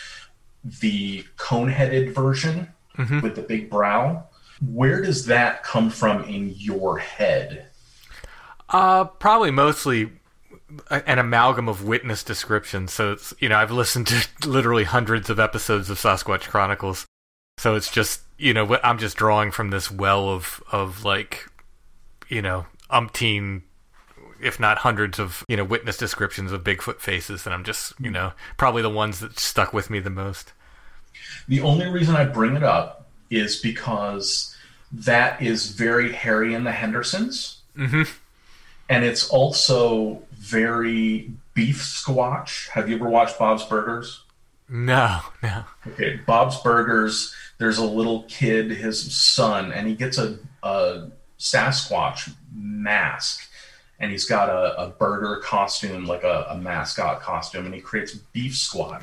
the 0.64 1.24
cone-headed 1.36 2.14
version 2.14 2.68
with 3.22 3.36
the 3.36 3.42
big 3.42 3.70
brow. 3.70 4.24
Where 4.72 5.00
does 5.00 5.26
that 5.26 5.62
come 5.62 5.90
from 5.90 6.24
in 6.24 6.52
your 6.56 6.98
head? 6.98 7.68
Uh, 8.68 9.04
probably 9.04 9.50
mostly 9.50 10.10
an 10.90 11.18
amalgam 11.18 11.68
of 11.68 11.84
witness 11.84 12.22
descriptions. 12.22 12.92
So 12.92 13.12
it's 13.12 13.34
you 13.38 13.48
know 13.48 13.56
I've 13.56 13.70
listened 13.70 14.06
to 14.08 14.28
literally 14.48 14.84
hundreds 14.84 15.30
of 15.30 15.40
episodes 15.40 15.90
of 15.90 15.98
Sasquatch 15.98 16.42
Chronicles. 16.42 17.06
So 17.58 17.74
it's 17.74 17.90
just 17.90 18.22
you 18.38 18.54
know 18.54 18.78
I'm 18.82 18.98
just 18.98 19.16
drawing 19.16 19.50
from 19.50 19.70
this 19.70 19.90
well 19.90 20.28
of 20.28 20.62
of 20.70 21.04
like 21.04 21.48
you 22.28 22.42
know 22.42 22.66
umpteen 22.90 23.62
if 24.40 24.60
not 24.60 24.78
hundreds 24.78 25.18
of 25.18 25.44
you 25.48 25.56
know 25.56 25.64
witness 25.64 25.96
descriptions 25.96 26.52
of 26.52 26.62
Bigfoot 26.62 27.00
faces 27.00 27.44
and 27.46 27.54
I'm 27.54 27.64
just 27.64 27.92
you 27.98 28.10
know 28.10 28.32
probably 28.56 28.82
the 28.82 28.90
ones 28.90 29.20
that 29.20 29.38
stuck 29.38 29.72
with 29.72 29.90
me 29.90 29.98
the 29.98 30.10
most. 30.10 30.52
The 31.48 31.60
only 31.60 31.88
reason 31.88 32.14
I 32.14 32.24
bring 32.24 32.56
it 32.56 32.62
up 32.62 33.06
is 33.30 33.60
because 33.60 34.54
that 34.92 35.42
is 35.42 35.70
very 35.70 36.12
Harry 36.12 36.54
and 36.54 36.66
the 36.66 36.72
Hendersons. 36.72 37.60
Mm-hmm. 37.76 38.02
And 38.88 39.04
it's 39.04 39.28
also 39.28 40.22
very 40.38 41.32
beef 41.54 41.78
squatch. 41.78 42.68
Have 42.68 42.88
you 42.88 42.96
ever 42.96 43.08
watched 43.08 43.38
Bob's 43.38 43.64
Burgers? 43.64 44.24
No, 44.68 45.20
no. 45.42 45.64
Okay, 45.86 46.20
Bob's 46.26 46.60
Burgers, 46.60 47.34
there's 47.58 47.78
a 47.78 47.84
little 47.84 48.24
kid, 48.24 48.70
his 48.70 49.14
son, 49.14 49.72
and 49.72 49.88
he 49.88 49.94
gets 49.94 50.18
a, 50.18 50.38
a 50.62 51.10
Sasquatch 51.38 52.34
mask. 52.54 53.48
And 54.00 54.12
he's 54.12 54.26
got 54.26 54.48
a, 54.48 54.80
a 54.80 54.88
burger 54.90 55.40
costume, 55.42 56.06
like 56.06 56.22
a, 56.22 56.46
a 56.50 56.56
mascot 56.56 57.20
costume, 57.20 57.66
and 57.66 57.74
he 57.74 57.80
creates 57.80 58.14
beef 58.14 58.52
squatch. 58.52 59.02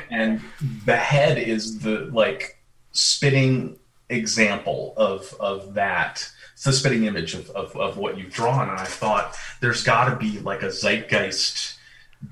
and 0.10 0.42
the 0.84 0.96
head 0.96 1.38
is 1.38 1.78
the 1.78 2.10
like 2.12 2.58
spitting 2.92 3.78
example 4.10 4.92
of 4.98 5.34
of 5.40 5.72
that. 5.72 6.28
The 6.64 6.72
spitting 6.72 7.04
image 7.04 7.34
of, 7.34 7.50
of, 7.50 7.76
of 7.76 7.96
what 7.96 8.18
you've 8.18 8.32
drawn. 8.32 8.68
And 8.68 8.78
I 8.78 8.84
thought 8.84 9.36
there's 9.60 9.82
got 9.82 10.08
to 10.08 10.16
be 10.16 10.40
like 10.40 10.62
a 10.62 10.70
zeitgeist 10.70 11.76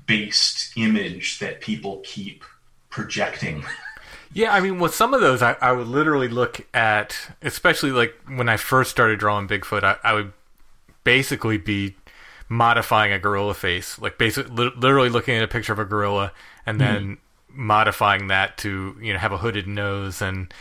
based 0.07 0.75
image 0.75 1.39
that 1.39 1.61
people 1.61 2.01
keep 2.03 2.43
projecting. 2.89 3.63
Yeah, 4.33 4.51
I 4.51 4.61
mean, 4.61 4.79
with 4.79 4.95
some 4.95 5.13
of 5.13 5.21
those, 5.21 5.43
I, 5.43 5.55
I 5.61 5.71
would 5.71 5.87
literally 5.87 6.27
look 6.27 6.65
at, 6.73 7.15
especially 7.43 7.91
like 7.91 8.15
when 8.27 8.49
I 8.49 8.57
first 8.57 8.89
started 8.89 9.19
drawing 9.19 9.47
Bigfoot, 9.47 9.83
I, 9.83 9.97
I 10.03 10.13
would 10.13 10.33
basically 11.03 11.57
be 11.57 11.95
modifying 12.49 13.11
a 13.11 13.19
gorilla 13.19 13.53
face, 13.53 13.99
like 13.99 14.17
basically 14.17 14.51
li- 14.55 14.73
literally 14.75 15.09
looking 15.09 15.35
at 15.35 15.43
a 15.43 15.47
picture 15.47 15.73
of 15.73 15.79
a 15.79 15.85
gorilla 15.85 16.31
and 16.65 16.81
then 16.81 17.17
modifying 17.49 18.27
that 18.27 18.57
to 18.57 18.97
you 18.99 19.13
know 19.13 19.19
have 19.19 19.31
a 19.31 19.37
hooded 19.37 19.67
nose 19.67 20.21
and 20.21 20.53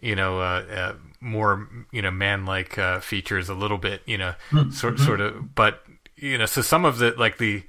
you 0.00 0.14
know 0.14 0.40
uh, 0.40 0.64
uh, 0.70 0.92
more 1.26 1.68
you 1.92 2.00
know 2.00 2.10
man-like 2.10 2.78
uh, 2.78 3.00
features 3.00 3.48
a 3.48 3.54
little 3.54 3.78
bit, 3.78 4.00
you 4.06 4.16
know, 4.16 4.34
sort 4.70 4.98
sort 4.98 5.20
of, 5.20 5.54
but 5.54 5.82
you 6.16 6.38
know, 6.38 6.46
so 6.46 6.62
some 6.62 6.84
of 6.84 6.98
the 6.98 7.10
like 7.18 7.36
the 7.38 7.64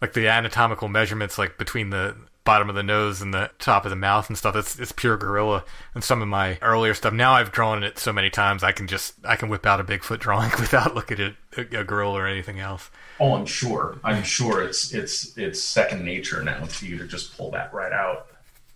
like 0.00 0.12
the 0.12 0.28
anatomical 0.28 0.88
measurements 0.88 1.38
like 1.38 1.58
between 1.58 1.90
the 1.90 2.14
bottom 2.44 2.68
of 2.68 2.74
the 2.74 2.82
nose 2.82 3.22
and 3.22 3.32
the 3.32 3.48
top 3.60 3.84
of 3.84 3.90
the 3.90 3.94
mouth 3.96 4.28
and 4.28 4.36
stuff 4.36 4.56
it's, 4.56 4.76
it's 4.80 4.90
pure 4.90 5.16
gorilla 5.16 5.64
and 5.94 6.02
some 6.02 6.20
of 6.20 6.26
my 6.26 6.58
earlier 6.60 6.92
stuff 6.92 7.12
now 7.12 7.34
i've 7.34 7.52
drawn 7.52 7.84
it 7.84 8.00
so 8.00 8.12
many 8.12 8.28
times 8.28 8.64
i 8.64 8.72
can 8.72 8.88
just 8.88 9.14
i 9.24 9.36
can 9.36 9.48
whip 9.48 9.64
out 9.64 9.78
a 9.78 9.84
bigfoot 9.84 10.18
drawing 10.18 10.50
without 10.58 10.92
looking 10.92 11.20
at 11.20 11.34
a, 11.56 11.78
a 11.78 11.84
gorilla 11.84 12.18
or 12.18 12.26
anything 12.26 12.58
else 12.58 12.90
Oh, 13.20 13.34
I'm 13.36 13.46
sure. 13.46 13.98
I'm 14.02 14.24
sure 14.24 14.64
it's 14.64 14.92
it's 14.92 15.36
it's 15.38 15.62
second 15.62 16.04
nature 16.04 16.42
now 16.42 16.64
to 16.64 16.86
you 16.88 16.98
to 16.98 17.06
just 17.06 17.36
pull 17.36 17.52
that 17.52 17.72
right 17.72 17.92
out. 17.92 18.26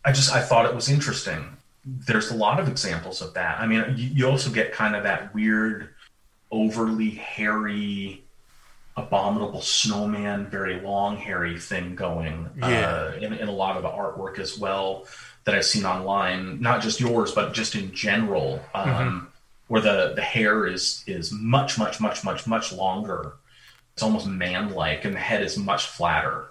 I 0.04 0.12
just 0.12 0.32
I 0.32 0.40
thought 0.40 0.66
it 0.66 0.74
was 0.74 0.88
interesting. 0.88 1.55
There's 1.86 2.30
a 2.32 2.34
lot 2.34 2.58
of 2.58 2.68
examples 2.68 3.22
of 3.22 3.34
that. 3.34 3.60
I 3.60 3.66
mean, 3.66 3.84
you, 3.96 4.08
you 4.08 4.28
also 4.28 4.50
get 4.50 4.72
kind 4.72 4.96
of 4.96 5.04
that 5.04 5.32
weird, 5.34 5.90
overly 6.50 7.10
hairy, 7.10 8.24
abominable 8.96 9.60
snowman, 9.62 10.46
very 10.46 10.80
long 10.80 11.16
hairy 11.16 11.58
thing 11.60 11.94
going 11.94 12.48
Yeah. 12.56 12.66
uh, 12.66 13.12
in, 13.20 13.32
in 13.34 13.46
a 13.48 13.52
lot 13.52 13.76
of 13.76 13.82
the 13.82 13.88
artwork 13.88 14.38
as 14.38 14.58
well 14.58 15.06
that 15.44 15.54
I've 15.54 15.64
seen 15.64 15.84
online. 15.84 16.60
Not 16.60 16.82
just 16.82 16.98
yours, 17.00 17.32
but 17.32 17.52
just 17.54 17.74
in 17.76 17.92
general, 17.94 18.60
um, 18.74 19.28
where 19.68 19.80
the 19.80 20.12
the 20.16 20.22
hair 20.22 20.66
is 20.66 21.04
is 21.06 21.30
much 21.32 21.78
much 21.78 22.00
much 22.00 22.24
much 22.24 22.46
much 22.48 22.72
longer. 22.72 23.34
It's 23.94 24.02
almost 24.02 24.26
man-like, 24.26 25.04
and 25.04 25.14
the 25.14 25.20
head 25.20 25.42
is 25.42 25.56
much 25.56 25.86
flatter. 25.86 26.46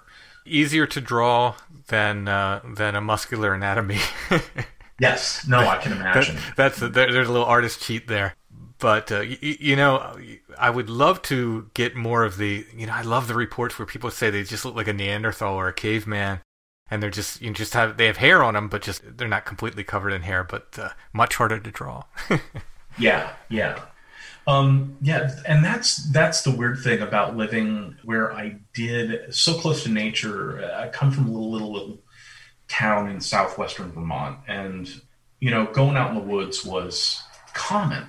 easier 0.45 0.87
to 0.87 1.01
draw 1.01 1.55
than 1.87 2.27
uh, 2.27 2.61
than 2.75 2.95
a 2.95 3.01
muscular 3.01 3.53
anatomy 3.53 3.99
Yes, 4.99 5.45
no, 5.47 5.59
I 5.59 5.77
can 5.77 5.91
imagine. 5.91 6.37
that's 6.55 6.79
there, 6.79 6.89
there's 7.11 7.27
a 7.27 7.31
little 7.31 7.45
artist 7.47 7.81
cheat 7.81 8.07
there 8.07 8.35
but 8.77 9.09
uh, 9.11 9.19
y- 9.21 9.37
y- 9.41 9.57
you 9.59 9.75
know 9.75 10.17
i 10.57 10.69
would 10.69 10.89
love 10.89 11.21
to 11.21 11.69
get 11.73 11.95
more 11.95 12.25
of 12.25 12.35
the 12.37 12.65
you 12.75 12.85
know 12.85 12.91
i 12.93 13.01
love 13.01 13.27
the 13.29 13.33
reports 13.33 13.79
where 13.79 13.85
people 13.85 14.11
say 14.11 14.29
they 14.29 14.43
just 14.43 14.65
look 14.65 14.75
like 14.75 14.87
a 14.87 14.93
neanderthal 14.93 15.53
or 15.55 15.69
a 15.69 15.73
caveman 15.73 16.41
and 16.91 17.01
they're 17.01 17.09
just 17.09 17.41
you 17.41 17.51
just 17.53 17.73
have 17.73 17.95
they 17.95 18.05
have 18.05 18.17
hair 18.17 18.43
on 18.43 18.53
them 18.53 18.67
but 18.67 18.81
just 18.81 19.01
they're 19.17 19.29
not 19.29 19.45
completely 19.45 19.83
covered 19.83 20.11
in 20.11 20.23
hair 20.23 20.43
but 20.43 20.77
uh, 20.77 20.89
much 21.13 21.35
harder 21.35 21.57
to 21.59 21.71
draw 21.71 22.03
Yeah, 22.97 23.31
yeah. 23.49 23.79
Um, 24.47 24.97
yeah, 25.01 25.31
and 25.47 25.65
that's 25.65 25.97
that's 26.11 26.43
the 26.43 26.51
weird 26.51 26.79
thing 26.79 27.01
about 27.01 27.35
living 27.35 27.95
where 28.03 28.31
I 28.31 28.57
did 28.73 29.33
so 29.35 29.53
close 29.57 29.83
to 29.83 29.89
nature. 29.89 30.63
I 30.75 30.87
come 30.89 31.11
from 31.11 31.25
a 31.27 31.31
little 31.31 31.51
little, 31.51 31.71
little 31.73 31.97
town 32.67 33.09
in 33.09 33.21
southwestern 33.21 33.91
Vermont, 33.91 34.39
and 34.47 35.01
you 35.39 35.51
know, 35.51 35.65
going 35.65 35.97
out 35.97 36.09
in 36.09 36.15
the 36.15 36.21
woods 36.21 36.65
was 36.65 37.21
common. 37.53 38.07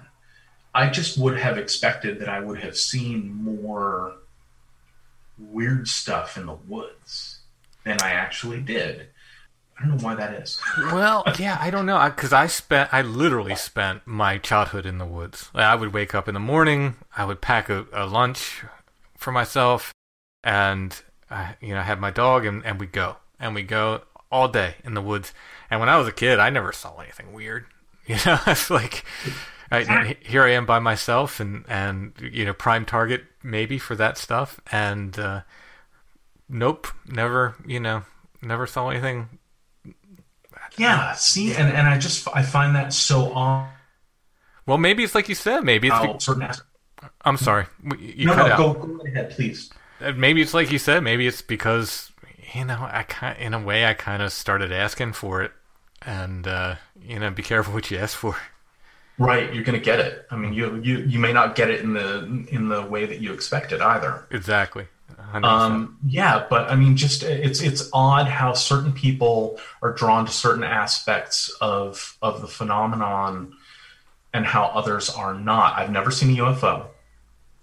I 0.74 0.90
just 0.90 1.18
would 1.18 1.38
have 1.38 1.58
expected 1.58 2.20
that 2.20 2.28
I 2.28 2.40
would 2.40 2.58
have 2.60 2.76
seen 2.76 3.32
more 3.32 4.14
weird 5.38 5.88
stuff 5.88 6.36
in 6.36 6.46
the 6.46 6.54
woods 6.54 7.40
than 7.84 7.98
I 8.02 8.10
actually 8.10 8.60
did. 8.60 9.08
I 9.78 9.82
don't 9.86 9.96
know 9.96 10.04
why 10.04 10.14
that 10.14 10.32
is. 10.34 10.58
well 10.90 11.22
yeah 11.38 11.58
i 11.60 11.68
don't 11.68 11.84
know 11.84 12.02
because 12.08 12.32
I, 12.32 12.46
spent 12.46 12.94
i 12.94 13.02
literally 13.02 13.54
spent 13.56 14.06
my 14.06 14.38
childhood 14.38 14.86
in 14.86 14.96
the 14.96 15.04
woods 15.04 15.50
Like, 15.52 15.64
i 15.64 15.74
would 15.74 15.92
wake 15.92 16.14
up 16.14 16.28
in 16.28 16.34
the 16.34 16.40
morning 16.40 16.96
i 17.14 17.26
would 17.26 17.42
pack 17.42 17.68
a, 17.68 17.84
a 17.92 18.06
lunch 18.06 18.64
for 19.18 19.32
myself 19.32 19.92
and 20.42 21.02
I, 21.30 21.56
you 21.60 21.74
know, 21.74 21.80
I 21.80 21.82
had 21.82 22.00
my 22.00 22.10
dog, 22.10 22.46
and 22.46 22.64
and 22.64 22.78
we 22.78 22.86
go 22.86 23.16
and 23.38 23.54
we 23.54 23.62
go 23.62 24.02
all 24.30 24.48
day 24.48 24.76
in 24.84 24.94
the 24.94 25.02
woods. 25.02 25.32
And 25.70 25.80
when 25.80 25.88
I 25.88 25.96
was 25.98 26.08
a 26.08 26.12
kid, 26.12 26.38
I 26.38 26.50
never 26.50 26.72
saw 26.72 26.98
anything 26.98 27.32
weird. 27.32 27.66
You 28.08 28.14
know, 28.24 28.38
it's 28.46 28.70
like 28.70 29.04
I, 29.68 30.16
here 30.20 30.44
I 30.44 30.50
am 30.50 30.64
by 30.64 30.78
myself, 30.78 31.40
and 31.40 31.64
and 31.68 32.12
you 32.20 32.44
know, 32.44 32.52
prime 32.52 32.84
target 32.84 33.24
maybe 33.42 33.78
for 33.78 33.96
that 33.96 34.16
stuff. 34.16 34.60
And 34.70 35.18
uh, 35.18 35.40
nope, 36.48 36.86
never. 37.08 37.56
You 37.66 37.80
know, 37.80 38.04
never 38.40 38.68
saw 38.68 38.90
anything. 38.90 39.40
Yeah, 40.76 41.14
see, 41.14 41.52
and, 41.54 41.68
and 41.68 41.88
I 41.88 41.98
just 41.98 42.28
I 42.32 42.42
find 42.42 42.76
that 42.76 42.92
so 42.92 43.32
odd. 43.32 43.70
Well, 44.66 44.78
maybe 44.78 45.02
it's 45.02 45.16
like 45.16 45.28
you 45.28 45.34
said. 45.34 45.64
Maybe 45.64 45.88
it's. 45.88 46.24
Certain 46.24 46.48
I'm 47.22 47.36
sorry. 47.36 47.66
You 47.98 48.26
no, 48.26 48.34
cut 48.34 48.46
no, 48.46 48.52
out. 48.52 48.58
go, 48.58 48.86
go 48.86 49.04
ahead, 49.06 49.30
please. 49.30 49.70
Uh, 50.00 50.12
maybe 50.12 50.42
it's 50.42 50.54
like 50.54 50.70
you 50.70 50.78
said. 50.78 51.02
Maybe 51.02 51.26
it's 51.26 51.42
because 51.42 52.12
you 52.56 52.64
know 52.64 52.88
I 52.90 53.02
kind 53.02 53.38
in 53.38 53.54
a 53.54 53.60
way 53.60 53.84
I 53.84 53.94
kind 53.94 54.22
of 54.22 54.32
started 54.32 54.72
asking 54.72 55.12
for 55.12 55.42
it, 55.42 55.52
and 56.02 56.46
uh, 56.46 56.76
you 57.00 57.18
know, 57.18 57.30
be 57.30 57.42
careful 57.42 57.74
what 57.74 57.90
you 57.90 57.98
ask 57.98 58.16
for. 58.16 58.36
Right, 59.18 59.52
you're 59.54 59.64
going 59.64 59.78
to 59.78 59.84
get 59.84 59.98
it. 59.98 60.26
I 60.30 60.36
mean, 60.36 60.52
you 60.52 60.80
you 60.82 60.98
you 60.98 61.18
may 61.18 61.32
not 61.32 61.54
get 61.54 61.70
it 61.70 61.80
in 61.80 61.92
the 61.92 62.46
in 62.50 62.68
the 62.68 62.82
way 62.82 63.06
that 63.06 63.20
you 63.20 63.32
expected 63.32 63.80
either. 63.80 64.26
Exactly. 64.30 64.86
100%. 65.32 65.44
Um, 65.44 65.98
yeah, 66.06 66.46
but 66.48 66.70
I 66.70 66.76
mean, 66.76 66.96
just 66.96 67.22
it's 67.22 67.60
it's 67.60 67.88
odd 67.92 68.26
how 68.26 68.52
certain 68.52 68.92
people 68.92 69.58
are 69.82 69.92
drawn 69.92 70.26
to 70.26 70.32
certain 70.32 70.64
aspects 70.64 71.54
of 71.60 72.16
of 72.22 72.40
the 72.40 72.48
phenomenon, 72.48 73.54
and 74.32 74.46
how 74.46 74.64
others 74.66 75.10
are 75.10 75.34
not. 75.34 75.78
I've 75.78 75.90
never 75.90 76.10
seen 76.10 76.36
a 76.38 76.42
UFO. 76.42 76.86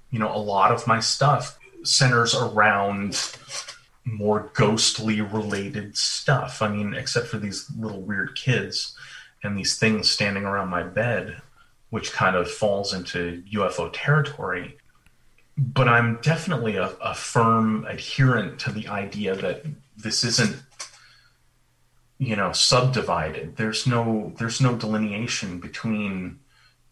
You 0.09 0.19
know, 0.19 0.33
a 0.33 0.37
lot 0.37 0.71
of 0.71 0.87
my 0.87 0.99
stuff 0.99 1.57
centers 1.83 2.33
around 2.33 3.13
more 4.05 4.51
ghostly 4.53 5.21
related 5.21 5.97
stuff. 5.97 6.61
I 6.61 6.67
mean, 6.67 6.93
except 6.93 7.27
for 7.27 7.37
these 7.37 7.69
little 7.77 8.01
weird 8.01 8.35
kids 8.35 8.95
and 9.43 9.57
these 9.57 9.77
things 9.77 10.09
standing 10.09 10.43
around 10.43 10.69
my 10.69 10.83
bed, 10.83 11.41
which 11.89 12.11
kind 12.11 12.35
of 12.35 12.49
falls 12.49 12.93
into 12.93 13.43
UFO 13.53 13.89
territory. 13.93 14.77
But 15.57 15.87
I'm 15.87 16.19
definitely 16.21 16.77
a, 16.77 16.87
a 17.01 17.13
firm 17.13 17.85
adherent 17.85 18.59
to 18.61 18.71
the 18.71 18.87
idea 18.87 19.35
that 19.35 19.63
this 19.95 20.23
isn't 20.23 20.57
you 22.17 22.35
know 22.35 22.51
subdivided. 22.51 23.57
There's 23.57 23.85
no 23.85 24.33
there's 24.37 24.61
no 24.61 24.75
delineation 24.75 25.59
between 25.59 26.39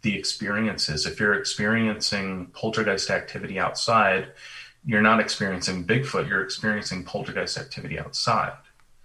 the 0.01 0.17
experiences. 0.17 1.05
If 1.05 1.19
you're 1.19 1.35
experiencing 1.35 2.47
poltergeist 2.47 3.09
activity 3.09 3.59
outside 3.59 4.31
you're 4.85 5.01
not 5.01 5.19
experiencing 5.19 5.85
bigfoot 5.85 6.27
you're 6.27 6.43
experiencing 6.43 7.03
poltergeist 7.03 7.57
activity 7.57 7.99
outside 7.99 8.53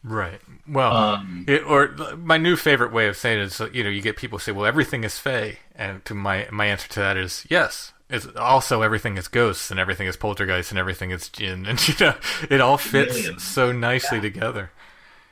right. 0.03 0.41
Well, 0.69 0.93
um, 0.97 1.45
it, 1.49 1.63
or 1.65 1.89
my 2.17 2.39
new 2.39 2.57
favorite 2.57 2.93
way 2.93 3.09
of 3.09 3.17
saying 3.17 3.41
it 3.41 3.45
is, 3.45 3.61
you 3.73 3.83
know, 3.85 3.91
you 3.91 4.01
get 4.03 4.17
people 4.17 4.39
say, 4.39 4.53
"Well, 4.53 4.65
everything 4.67 5.03
is 5.05 5.19
fey," 5.19 5.59
and 5.75 6.05
to 6.05 6.15
my 6.15 6.47
my 6.53 6.67
answer 6.67 6.89
to 6.91 7.01
that 7.01 7.17
is 7.17 7.45
yes. 7.49 7.93
It's 8.09 8.27
also 8.37 8.83
everything 8.83 9.17
is 9.17 9.27
ghosts 9.27 9.69
and 9.73 9.81
everything 9.81 10.07
is 10.07 10.17
poltergeist 10.17 10.71
and 10.71 10.79
everything 10.79 11.11
is 11.11 11.29
jinn 11.29 11.67
and 11.71 11.89
you 11.89 11.95
know 12.01 12.15
it 12.49 12.61
all 12.61 12.79
fits 12.79 13.17
Aliens. 13.17 13.43
so 13.43 13.73
nicely 13.73 14.19
Yeah. 14.19 14.23
together. 14.23 14.71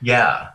Yeah. 0.01 0.49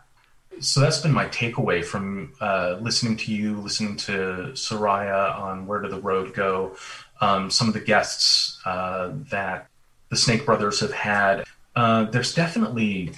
So 0.61 0.81
that's 0.81 1.01
been 1.01 1.13
my 1.13 1.25
takeaway 1.27 1.83
from 1.83 2.35
uh, 2.43 2.77
listening 2.81 3.17
to 3.19 3.33
you, 3.33 3.59
listening 3.61 3.97
to 3.99 4.51
Seriah 4.55 5.35
on 5.39 5.67
Where 5.67 5.81
Did 5.81 5.93
the 5.93 6.01
Road 6.01 6.35
Go, 6.35 6.77
um, 7.23 7.51
some 7.51 7.69
of 7.69 7.73
the 7.75 7.81
guests 7.81 8.61
uh, 8.67 9.13
that 9.31 9.70
the 10.11 10.17
Snake 10.17 10.45
Brothers 10.45 10.81
have 10.81 10.93
had. 10.93 11.45
Uh, 11.75 12.05
there's 12.05 12.35
definitely 12.35 13.13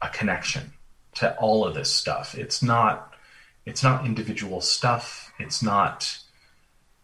a 0.00 0.08
connection 0.08 0.72
to 1.16 1.36
all 1.36 1.66
of 1.66 1.74
this 1.74 1.90
stuff. 1.90 2.36
It's 2.36 2.62
not 2.62 3.12
it's 3.66 3.82
not 3.82 4.06
individual 4.06 4.60
stuff. 4.60 5.32
It's 5.38 5.62
not 5.62 6.18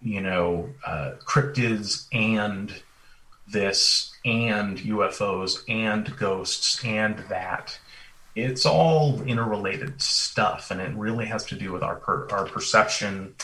you 0.00 0.20
know 0.20 0.70
uh, 0.86 1.12
cryptids 1.24 2.06
and 2.12 2.72
this 3.48 4.14
and 4.24 4.78
UFOs 4.78 5.64
and 5.68 6.16
ghosts 6.16 6.84
and 6.84 7.18
that 7.28 7.78
it's 8.36 8.64
all 8.64 9.20
interrelated 9.22 10.00
stuff, 10.00 10.70
and 10.70 10.80
it 10.80 10.94
really 10.94 11.26
has 11.26 11.44
to 11.46 11.56
do 11.56 11.72
with 11.72 11.82
our 11.82 11.96
per, 11.96 12.28
our 12.30 12.46
perception 12.46 13.34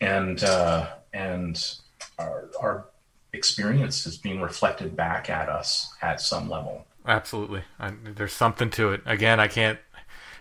and 0.00 0.42
uh, 0.42 0.88
and 1.12 1.76
our, 2.18 2.48
our 2.60 2.84
experiences 3.32 4.16
being 4.16 4.40
reflected 4.40 4.96
back 4.96 5.30
at 5.30 5.48
us 5.48 5.92
at 6.02 6.20
some 6.20 6.48
level. 6.48 6.86
Absolutely. 7.06 7.62
I, 7.78 7.92
there's 8.04 8.32
something 8.32 8.70
to 8.70 8.92
it. 8.92 9.02
Again, 9.06 9.40
I 9.40 9.48
can't. 9.48 9.78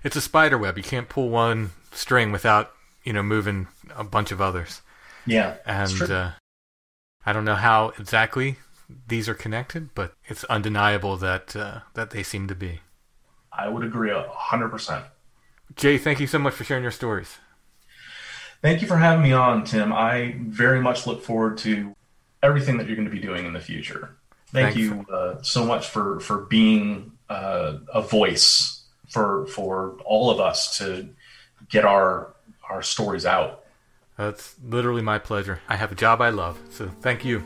It's 0.04 0.16
a 0.16 0.22
spider 0.22 0.58
web. 0.58 0.78
You 0.78 0.84
can't 0.84 1.10
pull 1.10 1.30
one 1.30 1.72
string 1.92 2.32
without 2.32 2.72
you 3.04 3.14
know 3.14 3.24
moving 3.24 3.68
a 3.96 4.04
bunch 4.04 4.32
of 4.32 4.42
others. 4.42 4.82
Yeah, 5.26 5.58
And 5.66 6.02
uh, 6.02 6.32
I 7.26 7.34
don't 7.34 7.46
know 7.46 7.56
how 7.56 7.94
exactly 8.00 8.58
these 9.08 9.30
are 9.30 9.36
connected, 9.36 9.94
but 9.94 10.14
it's 10.26 10.44
undeniable 10.46 11.18
that 11.18 11.56
uh, 11.56 11.82
that 11.94 12.12
they 12.12 12.24
seem 12.24 12.48
to 12.48 12.56
be. 12.56 12.82
I 13.54 13.70
would 13.70 13.84
agree 13.84 14.12
a 14.12 14.28
hundred 14.30 14.70
percent. 14.70 15.06
Jay, 15.76 15.98
thank 15.98 16.20
you 16.20 16.28
so 16.28 16.40
much 16.40 16.54
for 16.54 16.64
sharing 16.64 16.84
your 16.84 16.92
stories. 16.92 17.38
Thank 18.62 18.82
you 18.82 18.88
for 18.88 18.98
having 18.98 19.24
me 19.24 19.32
on, 19.32 19.64
Tim. 19.64 19.92
I 19.92 20.36
very 20.40 20.82
much 20.82 21.08
look 21.08 21.24
forward 21.24 21.58
to 21.60 21.96
everything 22.44 22.78
that 22.78 22.88
you're 22.88 22.96
going 22.96 23.08
to 23.08 23.14
be 23.14 23.20
doing 23.20 23.46
in 23.46 23.54
the 23.54 23.60
future. 23.60 24.16
Thank 24.48 24.76
Thanks. 24.76 24.78
you 24.78 25.06
uh, 25.14 25.42
so 25.42 25.66
much 25.66 25.88
for 25.88 26.20
for 26.20 26.40
being 26.40 27.14
uh, 27.30 27.78
a 27.94 28.02
voice 28.02 28.84
for 29.08 29.46
for 29.48 29.98
all 30.06 30.30
of 30.30 30.40
us 30.40 30.78
to 30.80 31.10
get 31.70 31.86
our 31.86 32.34
our 32.70 32.82
stories 32.82 33.26
out. 33.26 33.64
That's 34.18 34.56
literally 34.64 35.02
my 35.02 35.20
pleasure. 35.20 35.62
I 35.70 35.78
have 35.78 35.92
a 35.92 35.96
job 35.96 36.22
I 36.22 36.30
love, 36.30 36.60
so 36.70 36.90
thank 37.02 37.24
you. 37.24 37.44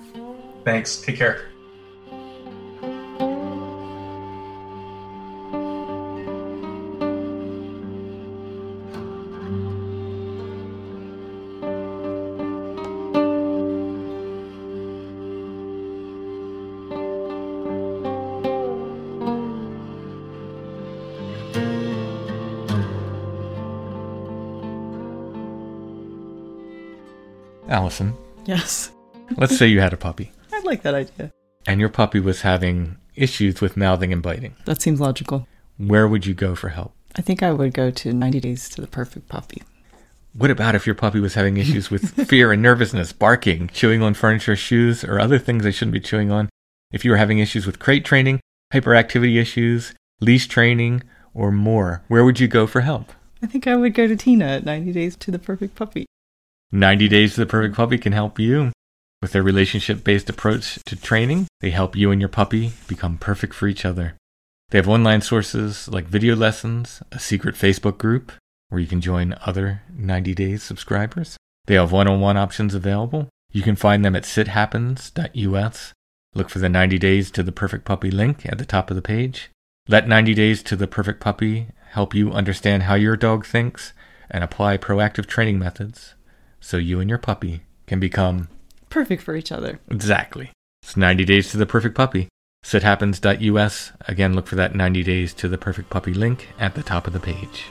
Thanks. 0.63 0.99
Take 1.01 1.17
care. 1.17 1.54
Allison, 27.75 28.15
Yes. 28.45 28.89
let's 29.35 29.57
say 29.57 29.67
you 29.67 29.81
had 29.81 29.91
a 29.91 29.97
puppy, 29.97 30.31
I 30.53 30.61
like 30.61 30.81
that 30.83 30.93
idea. 30.95 31.33
and 31.67 31.77
your 31.81 31.89
puppy 31.89 32.21
was 32.21 32.41
having 32.41 32.95
issues 33.15 33.59
with 33.59 33.75
mouthing 33.75 34.13
and 34.13 34.21
biting. 34.23 34.55
That 34.63 34.81
seems 34.81 35.01
logical. 35.01 35.45
Where 35.77 36.07
would 36.07 36.25
you 36.25 36.33
go 36.33 36.55
for 36.55 36.69
help? 36.69 36.93
I 37.17 37.21
think 37.21 37.43
I 37.43 37.51
would 37.51 37.73
go 37.73 37.91
to 37.91 38.13
90 38.13 38.39
Days 38.39 38.69
to 38.69 38.79
the 38.81 38.87
Perfect 38.87 39.27
Puppy. 39.27 39.61
What 40.33 40.51
about 40.51 40.75
if 40.75 40.85
your 40.85 40.95
puppy 40.95 41.19
was 41.19 41.33
having 41.33 41.57
issues 41.57 41.91
with 41.91 42.11
fear 42.29 42.53
and 42.53 42.61
nervousness, 42.61 43.11
barking, 43.11 43.67
chewing 43.73 44.01
on 44.01 44.13
furniture, 44.13 44.55
shoes, 44.55 45.03
or 45.03 45.19
other 45.19 45.37
things 45.39 45.63
they 45.63 45.71
shouldn't 45.71 45.93
be 45.93 45.99
chewing 45.99 46.31
on? 46.31 46.47
If 46.93 47.03
you 47.03 47.11
were 47.11 47.17
having 47.17 47.39
issues 47.39 47.65
with 47.65 47.79
crate 47.79 48.05
training, 48.05 48.39
hyperactivity 48.73 49.37
issues, 49.39 49.93
leash 50.21 50.47
training, 50.47 51.03
or 51.33 51.51
more, 51.51 52.03
where 52.07 52.23
would 52.23 52.39
you 52.39 52.47
go 52.47 52.67
for 52.67 52.81
help? 52.81 53.11
I 53.43 53.47
think 53.47 53.67
I 53.67 53.75
would 53.75 53.93
go 53.93 54.07
to 54.07 54.15
Tina 54.15 54.45
at 54.45 54.65
90 54.65 54.93
Days 54.93 55.15
to 55.17 55.31
the 55.31 55.39
Perfect 55.39 55.75
Puppy. 55.75 56.05
90 56.71 57.07
Days 57.07 57.35
to 57.35 57.41
the 57.41 57.45
Perfect 57.45 57.75
Puppy 57.75 57.97
can 57.97 58.11
help 58.11 58.39
you. 58.39 58.71
With 59.21 59.31
their 59.31 59.43
relationship 59.43 60.03
based 60.03 60.29
approach 60.29 60.79
to 60.85 60.95
training, 60.95 61.47
they 61.61 61.69
help 61.69 61.95
you 61.95 62.11
and 62.11 62.19
your 62.19 62.27
puppy 62.27 62.73
become 62.87 63.17
perfect 63.17 63.53
for 63.53 63.67
each 63.67 63.85
other. 63.85 64.15
They 64.69 64.79
have 64.79 64.89
online 64.89 65.21
sources 65.21 65.87
like 65.87 66.05
video 66.05 66.35
lessons, 66.35 67.01
a 67.11 67.19
secret 67.19 67.55
Facebook 67.55 67.97
group 67.97 68.31
where 68.69 68.81
you 68.81 68.87
can 68.87 68.99
join 68.99 69.35
other 69.45 69.83
90 69.95 70.33
Days 70.33 70.63
subscribers. 70.63 71.37
They 71.67 71.75
have 71.75 71.91
one 71.91 72.07
on 72.07 72.19
one 72.19 72.35
options 72.35 72.73
available. 72.73 73.29
You 73.51 73.61
can 73.61 73.75
find 73.75 74.03
them 74.03 74.15
at 74.15 74.25
sithappens.us. 74.25 75.93
Look 76.33 76.49
for 76.49 76.59
the 76.59 76.69
90 76.69 76.97
Days 76.97 77.31
to 77.31 77.43
the 77.43 77.51
Perfect 77.51 77.85
Puppy 77.85 78.09
link 78.11 78.45
at 78.47 78.57
the 78.57 78.65
top 78.65 78.89
of 78.89 78.95
the 78.95 79.01
page. 79.01 79.49
Let 79.87 80.07
90 80.07 80.33
Days 80.33 80.63
to 80.63 80.75
the 80.75 80.87
Perfect 80.87 81.21
Puppy 81.21 81.67
help 81.91 82.15
you 82.15 82.31
understand 82.31 82.83
how 82.83 82.95
your 82.95 83.15
dog 83.15 83.45
thinks 83.45 83.93
and 84.29 84.43
apply 84.43 84.77
proactive 84.77 85.27
training 85.27 85.59
methods 85.59 86.14
so 86.65 86.77
you 86.77 86.99
and 86.99 87.07
your 87.07 87.19
puppy 87.19 87.61
can 87.85 87.99
become 87.99 88.47
Perfect 88.89 89.21
for 89.21 89.35
each 89.35 89.51
other. 89.51 89.79
exactly. 89.91 90.49
It's 90.81 90.97
90 90.97 91.23
days 91.23 91.51
to 91.51 91.57
the 91.57 91.65
perfect 91.67 91.93
puppy. 91.95 92.27
Sithappens.us. 92.63 93.91
Again, 94.07 94.33
look 94.33 94.47
for 94.47 94.55
that 94.55 94.73
90 94.73 95.03
days 95.03 95.33
to 95.35 95.47
the 95.47 95.59
perfect 95.59 95.91
puppy 95.91 96.13
link 96.13 96.49
at 96.59 96.73
the 96.73 96.81
top 96.81 97.05
of 97.05 97.13
the 97.13 97.19
page. 97.19 97.65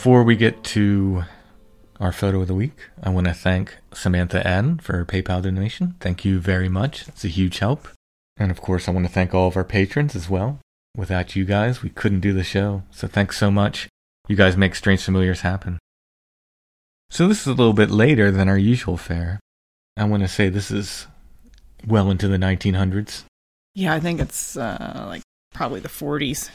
Before 0.00 0.22
we 0.22 0.34
get 0.34 0.64
to 0.64 1.24
our 2.00 2.10
photo 2.10 2.40
of 2.40 2.48
the 2.48 2.54
week, 2.54 2.88
I 3.02 3.10
want 3.10 3.26
to 3.26 3.34
thank 3.34 3.76
Samantha 3.92 4.40
Adden 4.46 4.80
for 4.80 4.96
her 4.96 5.04
PayPal 5.04 5.42
donation. 5.42 5.96
Thank 6.00 6.24
you 6.24 6.40
very 6.40 6.70
much. 6.70 7.06
It's 7.06 7.22
a 7.22 7.28
huge 7.28 7.58
help. 7.58 7.86
And 8.38 8.50
of 8.50 8.62
course, 8.62 8.88
I 8.88 8.92
want 8.92 9.06
to 9.06 9.12
thank 9.12 9.34
all 9.34 9.46
of 9.46 9.58
our 9.58 9.62
patrons 9.62 10.16
as 10.16 10.30
well. 10.30 10.58
Without 10.96 11.36
you 11.36 11.44
guys, 11.44 11.82
we 11.82 11.90
couldn't 11.90 12.20
do 12.20 12.32
the 12.32 12.42
show. 12.42 12.82
So 12.90 13.08
thanks 13.08 13.36
so 13.36 13.50
much. 13.50 13.90
You 14.26 14.36
guys 14.36 14.56
make 14.56 14.74
Strange 14.74 15.02
Familiars 15.02 15.42
happen. 15.42 15.78
So 17.10 17.28
this 17.28 17.42
is 17.42 17.48
a 17.48 17.50
little 17.50 17.74
bit 17.74 17.90
later 17.90 18.30
than 18.30 18.48
our 18.48 18.56
usual 18.56 18.96
fare. 18.96 19.38
I 19.98 20.04
want 20.04 20.22
to 20.22 20.28
say 20.28 20.48
this 20.48 20.70
is 20.70 21.08
well 21.86 22.10
into 22.10 22.26
the 22.26 22.38
1900s. 22.38 23.24
Yeah, 23.74 23.92
I 23.92 24.00
think 24.00 24.18
it's 24.18 24.56
uh, 24.56 25.04
like 25.06 25.20
probably 25.52 25.80
the 25.80 25.88
40s. 25.88 26.48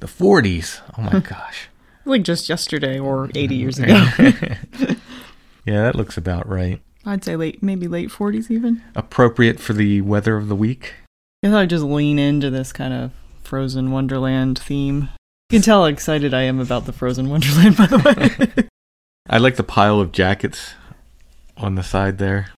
The 0.00 0.06
40s. 0.06 0.82
Oh 0.98 1.00
my 1.00 1.20
gosh. 1.26 1.70
Like 2.04 2.22
just 2.22 2.48
yesterday 2.48 2.98
or 2.98 3.26
mm-hmm. 3.26 3.38
80 3.38 3.54
years 3.54 3.78
ago. 3.80 3.94
yeah, 5.64 5.82
that 5.82 5.94
looks 5.94 6.16
about 6.16 6.48
right. 6.48 6.80
I'd 7.04 7.24
say 7.24 7.36
late, 7.36 7.62
maybe 7.62 7.88
late 7.88 8.10
40s 8.10 8.50
even. 8.50 8.82
Appropriate 8.94 9.58
for 9.58 9.72
the 9.72 10.00
weather 10.02 10.36
of 10.36 10.48
the 10.48 10.56
week. 10.56 10.94
I 11.42 11.48
thought 11.48 11.62
I'd 11.62 11.70
just 11.70 11.84
lean 11.84 12.18
into 12.18 12.50
this 12.50 12.72
kind 12.72 12.92
of 12.92 13.12
frozen 13.42 13.90
wonderland 13.90 14.58
theme. 14.58 15.08
You 15.50 15.58
can 15.58 15.62
tell 15.62 15.82
how 15.82 15.86
excited 15.86 16.34
I 16.34 16.42
am 16.42 16.60
about 16.60 16.84
the 16.84 16.92
frozen 16.92 17.28
wonderland, 17.30 17.76
by 17.76 17.86
the 17.86 17.98
way. 17.98 18.68
I 19.28 19.38
like 19.38 19.56
the 19.56 19.62
pile 19.62 20.00
of 20.00 20.12
jackets 20.12 20.74
on 21.56 21.74
the 21.74 21.82
side 21.82 22.18
there. 22.18 22.50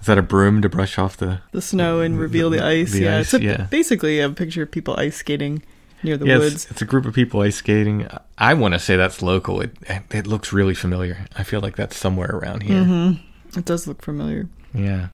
Is 0.00 0.06
that 0.06 0.18
a 0.18 0.22
broom 0.22 0.62
to 0.62 0.68
brush 0.68 0.98
off 0.98 1.16
the 1.16 1.40
the 1.52 1.62
snow 1.62 2.00
and 2.00 2.18
reveal 2.18 2.50
the, 2.50 2.64
ice? 2.64 2.92
the 2.92 3.02
yeah, 3.02 3.18
ice, 3.18 3.32
it's 3.32 3.42
a, 3.42 3.44
yeah. 3.44 3.66
basically 3.70 4.20
a 4.20 4.28
picture 4.28 4.62
of 4.62 4.70
people 4.70 4.94
ice 4.98 5.16
skating 5.16 5.62
near 6.02 6.16
the 6.16 6.26
yeah, 6.26 6.38
woods. 6.38 6.54
It's, 6.54 6.70
it's 6.70 6.82
a 6.82 6.84
group 6.84 7.04
of 7.06 7.14
people 7.14 7.40
ice 7.40 7.56
skating. 7.56 8.08
I 8.38 8.54
want 8.54 8.74
to 8.74 8.78
say 8.78 8.96
that's 8.96 9.22
local. 9.22 9.60
It 9.60 9.76
it 10.10 10.26
looks 10.26 10.52
really 10.52 10.74
familiar. 10.74 11.26
I 11.36 11.42
feel 11.42 11.60
like 11.60 11.76
that's 11.76 11.96
somewhere 11.96 12.30
around 12.30 12.62
here. 12.62 12.82
Mm-hmm. 12.82 13.58
It 13.58 13.64
does 13.64 13.86
look 13.86 14.02
familiar. 14.02 14.48
Yeah. 14.74 15.08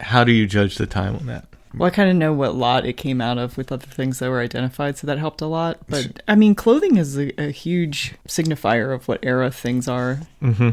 How 0.00 0.24
do 0.24 0.32
you 0.32 0.46
judge 0.46 0.76
the 0.76 0.86
time 0.86 1.16
on 1.16 1.26
that? 1.26 1.46
Well, 1.76 1.88
I 1.88 1.90
kind 1.90 2.08
of 2.08 2.16
know 2.16 2.32
what 2.32 2.54
lot 2.54 2.86
it 2.86 2.92
came 2.92 3.20
out 3.20 3.36
of 3.36 3.56
with 3.56 3.72
other 3.72 3.86
things 3.86 4.20
that 4.20 4.30
were 4.30 4.40
identified, 4.40 4.96
so 4.96 5.06
that 5.08 5.18
helped 5.18 5.40
a 5.40 5.46
lot. 5.46 5.78
But 5.88 6.22
I 6.28 6.36
mean, 6.36 6.54
clothing 6.54 6.96
is 6.96 7.18
a, 7.18 7.32
a 7.40 7.50
huge 7.50 8.14
signifier 8.28 8.94
of 8.94 9.08
what 9.08 9.18
era 9.24 9.50
things 9.50 9.88
are. 9.88 10.20
Mm-hmm. 10.40 10.70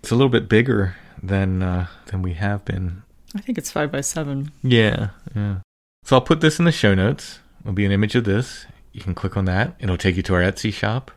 It's 0.00 0.10
a 0.10 0.16
little 0.16 0.28
bit 0.28 0.48
bigger 0.48 0.96
than 1.22 1.62
uh, 1.62 1.86
than 2.06 2.22
we 2.22 2.34
have 2.34 2.64
been. 2.64 3.02
I 3.34 3.40
think 3.40 3.58
it's 3.58 3.70
five 3.70 3.92
by 3.92 4.00
seven. 4.00 4.50
Yeah, 4.62 5.10
yeah. 5.36 5.58
So 6.04 6.16
I'll 6.16 6.22
put 6.22 6.40
this 6.40 6.58
in 6.58 6.64
the 6.64 6.72
show 6.72 6.94
notes. 6.94 7.38
It'll 7.60 7.72
be 7.72 7.84
an 7.84 7.92
image 7.92 8.16
of 8.16 8.24
this. 8.24 8.66
You 8.92 9.00
can 9.00 9.14
click 9.14 9.36
on 9.36 9.44
that. 9.44 9.76
It'll 9.78 9.96
take 9.96 10.16
you 10.16 10.22
to 10.24 10.34
our 10.34 10.42
Etsy 10.42 10.72
shop 10.72 11.10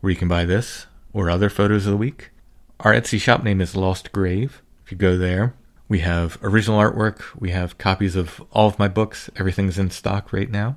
where 0.00 0.10
you 0.10 0.16
can 0.16 0.28
buy 0.28 0.44
this 0.44 0.86
or 1.12 1.30
other 1.30 1.50
photos 1.50 1.86
of 1.86 1.92
the 1.92 1.96
week. 1.96 2.30
Our 2.80 2.94
Etsy 2.94 3.20
shop 3.20 3.42
name 3.42 3.60
is 3.60 3.76
Lost 3.76 4.12
Grave. 4.12 4.62
If 4.84 4.92
you 4.92 4.98
go 4.98 5.18
there, 5.18 5.54
we 5.88 6.00
have 6.00 6.38
original 6.42 6.78
artwork. 6.80 7.22
We 7.38 7.50
have 7.50 7.78
copies 7.78 8.14
of 8.16 8.42
all 8.52 8.68
of 8.68 8.78
my 8.78 8.88
books. 8.88 9.28
Everything's 9.36 9.78
in 9.78 9.90
stock 9.90 10.32
right 10.32 10.50
now. 10.50 10.76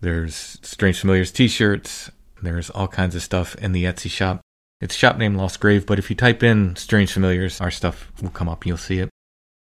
There's 0.00 0.58
Strange 0.62 1.00
Familiars 1.00 1.32
t-shirts. 1.32 2.10
There's 2.42 2.70
all 2.70 2.88
kinds 2.88 3.16
of 3.16 3.22
stuff 3.22 3.54
in 3.56 3.72
the 3.72 3.84
Etsy 3.84 4.10
shop. 4.10 4.40
It's 4.80 4.94
shop 4.94 5.18
name 5.18 5.34
Lost 5.34 5.58
Grave, 5.58 5.86
but 5.86 5.98
if 5.98 6.08
you 6.08 6.14
type 6.14 6.42
in 6.42 6.76
Strange 6.76 7.12
Familiars, 7.12 7.60
our 7.60 7.70
stuff 7.70 8.12
will 8.22 8.30
come 8.30 8.48
up. 8.48 8.64
You'll 8.64 8.76
see 8.76 9.00
it. 9.00 9.08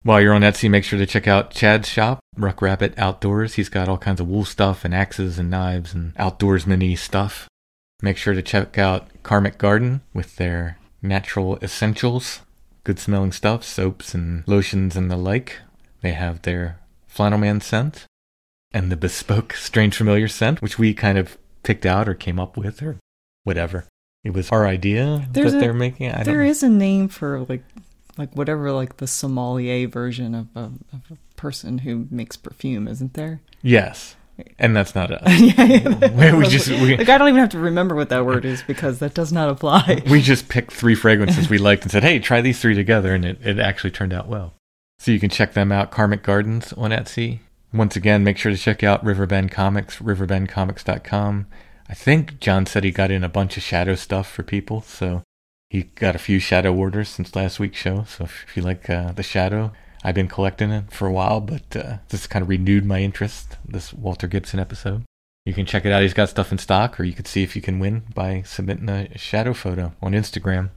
While 0.02 0.20
you're 0.22 0.32
on 0.32 0.40
Etsy, 0.40 0.70
make 0.70 0.84
sure 0.84 0.98
to 0.98 1.04
check 1.06 1.28
out 1.28 1.50
Chad's 1.50 1.86
shop, 1.88 2.20
Ruck 2.36 2.62
Rabbit 2.62 2.94
Outdoors. 2.96 3.54
He's 3.54 3.68
got 3.68 3.88
all 3.88 3.98
kinds 3.98 4.18
of 4.20 4.28
wool 4.28 4.46
stuff 4.46 4.84
and 4.84 4.94
axes 4.94 5.38
and 5.38 5.50
knives 5.50 5.92
and 5.92 6.14
outdoors 6.16 6.66
mini 6.66 6.96
stuff. 6.96 7.48
Make 8.02 8.16
sure 8.16 8.32
to 8.32 8.40
check 8.40 8.78
out 8.78 9.08
Karmic 9.22 9.58
Garden 9.58 10.00
with 10.14 10.36
their 10.36 10.78
natural 11.02 11.58
essentials, 11.62 12.40
good 12.82 12.98
smelling 12.98 13.32
stuff, 13.32 13.62
soaps 13.62 14.14
and 14.14 14.42
lotions 14.46 14.96
and 14.96 15.10
the 15.10 15.18
like. 15.18 15.58
They 16.00 16.12
have 16.12 16.40
their 16.42 16.78
Flannel 17.06 17.38
Man 17.38 17.60
scent 17.60 18.06
and 18.72 18.90
the 18.90 18.96
bespoke 18.96 19.52
Strange 19.54 19.96
Familiar 19.96 20.28
scent, 20.28 20.62
which 20.62 20.78
we 20.78 20.94
kind 20.94 21.18
of 21.18 21.36
picked 21.62 21.84
out 21.84 22.08
or 22.08 22.14
came 22.14 22.40
up 22.40 22.56
with 22.56 22.82
or 22.82 22.96
whatever. 23.44 23.84
It 24.24 24.32
was 24.32 24.50
our 24.50 24.66
idea 24.66 25.28
There's 25.30 25.52
that 25.52 25.58
a- 25.58 25.60
they're 25.60 25.74
making. 25.74 26.10
I 26.10 26.22
There 26.22 26.42
is 26.42 26.62
a 26.62 26.70
name 26.70 27.08
for 27.08 27.40
like, 27.50 27.62
like 28.20 28.36
whatever, 28.36 28.70
like 28.70 28.98
the 28.98 29.06
sommelier 29.06 29.88
version 29.88 30.34
of 30.34 30.48
a, 30.54 30.60
of 30.60 31.10
a 31.10 31.16
person 31.36 31.78
who 31.78 32.06
makes 32.10 32.36
perfume, 32.36 32.86
isn't 32.86 33.14
there? 33.14 33.40
Yes. 33.62 34.14
And 34.58 34.76
that's 34.76 34.94
not 34.94 35.10
us. 35.10 35.22
yeah, 35.40 35.64
yeah. 35.64 36.36
we 36.36 36.46
just 36.46 36.68
we, 36.68 36.96
like 36.96 37.08
I 37.08 37.18
don't 37.18 37.28
even 37.28 37.40
have 37.40 37.50
to 37.50 37.58
remember 37.58 37.94
what 37.94 38.10
that 38.10 38.24
word 38.24 38.44
is 38.44 38.62
because 38.62 38.98
that 38.98 39.14
does 39.14 39.32
not 39.32 39.48
apply. 39.48 40.02
we 40.10 40.20
just 40.20 40.48
picked 40.48 40.72
three 40.72 40.94
fragrances 40.94 41.50
we 41.50 41.58
liked 41.58 41.82
and 41.82 41.90
said, 41.90 42.02
"Hey, 42.02 42.18
try 42.18 42.40
these 42.40 42.60
three 42.60 42.74
together," 42.74 43.14
and 43.14 43.24
it, 43.24 43.38
it 43.44 43.58
actually 43.58 43.90
turned 43.90 44.14
out 44.14 44.28
well. 44.28 44.54
So 44.98 45.10
you 45.10 45.20
can 45.20 45.28
check 45.28 45.52
them 45.52 45.72
out, 45.72 45.90
Karmic 45.90 46.22
Gardens 46.22 46.72
on 46.74 46.90
Etsy. 46.90 47.40
Once 47.72 47.96
again, 47.96 48.24
make 48.24 48.38
sure 48.38 48.52
to 48.52 48.58
check 48.58 48.82
out 48.82 49.04
Riverbend 49.04 49.50
Comics, 49.50 49.98
riverbendcomics.com. 49.98 51.46
I 51.88 51.94
think 51.94 52.40
John 52.40 52.64
said 52.66 52.84
he 52.84 52.90
got 52.90 53.10
in 53.10 53.24
a 53.24 53.28
bunch 53.28 53.56
of 53.56 53.62
shadow 53.62 53.94
stuff 53.94 54.30
for 54.30 54.42
people, 54.42 54.80
so 54.80 55.22
he 55.70 55.84
got 55.84 56.14
a 56.16 56.18
few 56.18 56.38
shadow 56.40 56.74
orders 56.74 57.08
since 57.08 57.34
last 57.36 57.58
week's 57.60 57.78
show. 57.78 58.04
So 58.08 58.24
if 58.24 58.56
you 58.56 58.62
like 58.62 58.90
uh, 58.90 59.12
the 59.12 59.22
shadow, 59.22 59.72
I've 60.04 60.14
been 60.16 60.28
collecting 60.28 60.70
it 60.70 60.92
for 60.92 61.06
a 61.06 61.12
while, 61.12 61.40
but 61.40 61.74
uh, 61.76 61.96
this 62.08 62.26
kind 62.26 62.42
of 62.42 62.48
renewed 62.48 62.84
my 62.84 63.00
interest. 63.00 63.56
This 63.64 63.92
Walter 63.92 64.26
Gibson 64.26 64.58
episode. 64.60 65.04
You 65.46 65.54
can 65.54 65.64
check 65.66 65.86
it 65.86 65.92
out. 65.92 66.02
He's 66.02 66.12
got 66.14 66.28
stuff 66.28 66.52
in 66.52 66.58
stock, 66.58 66.98
or 67.00 67.04
you 67.04 67.14
can 67.14 67.24
see 67.24 67.42
if 67.42 67.56
you 67.56 67.62
can 67.62 67.78
win 67.78 68.02
by 68.14 68.42
submitting 68.42 68.88
a 68.90 69.16
shadow 69.16 69.54
photo 69.54 69.92
on 70.02 70.12
Instagram. 70.12 70.70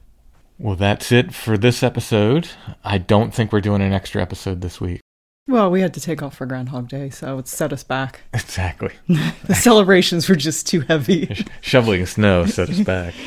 Well, 0.57 0.75
that's 0.75 1.11
it 1.11 1.33
for 1.33 1.57
this 1.57 1.83
episode. 1.83 2.49
I 2.83 2.97
don't 2.97 3.33
think 3.33 3.51
we're 3.51 3.61
doing 3.61 3.81
an 3.81 3.91
extra 3.91 4.21
episode 4.21 4.61
this 4.61 4.79
week. 4.79 5.01
Well, 5.47 5.69
we 5.69 5.81
had 5.81 5.93
to 5.95 5.99
take 5.99 6.23
off 6.23 6.37
for 6.37 6.45
Groundhog 6.45 6.87
Day, 6.87 7.09
so 7.09 7.37
it 7.39 7.47
set 7.49 7.73
us 7.73 7.83
back. 7.83 8.21
Exactly. 8.33 8.91
The 9.45 9.55
celebrations 9.55 10.29
were 10.29 10.35
just 10.35 10.67
too 10.67 10.81
heavy. 10.81 11.25
Sh- 11.33 11.43
Shoveling 11.61 12.05
snow 12.05 12.45
set 12.45 12.69
us 12.69 12.79
back. 12.79 13.13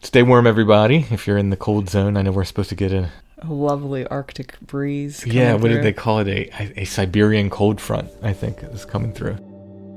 Stay 0.00 0.22
warm, 0.22 0.46
everybody. 0.46 1.06
If 1.10 1.26
you're 1.26 1.38
in 1.38 1.50
the 1.50 1.56
cold 1.56 1.90
zone, 1.90 2.16
I 2.16 2.22
know 2.22 2.30
we're 2.30 2.44
supposed 2.44 2.68
to 2.68 2.76
get 2.76 2.92
a 2.92 3.10
A 3.38 3.52
lovely 3.52 4.06
Arctic 4.06 4.58
breeze. 4.60 5.26
yeah. 5.26 5.54
What 5.54 5.68
did 5.68 5.82
they 5.82 5.92
call 5.92 6.20
it? 6.20 6.28
A, 6.28 6.80
a 6.80 6.84
Siberian 6.84 7.50
cold 7.50 7.80
front. 7.80 8.08
I 8.22 8.32
think 8.32 8.62
is 8.62 8.84
coming 8.84 9.12
through. 9.12 9.36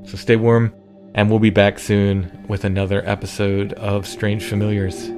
So 0.08 0.16
stay 0.16 0.34
warm, 0.34 0.74
and 1.14 1.30
we'll 1.30 1.38
be 1.38 1.50
back 1.50 1.78
soon 1.78 2.44
with 2.48 2.64
another 2.64 3.08
episode 3.08 3.74
of 3.74 4.04
Strange 4.08 4.42
Familiars. 4.42 5.08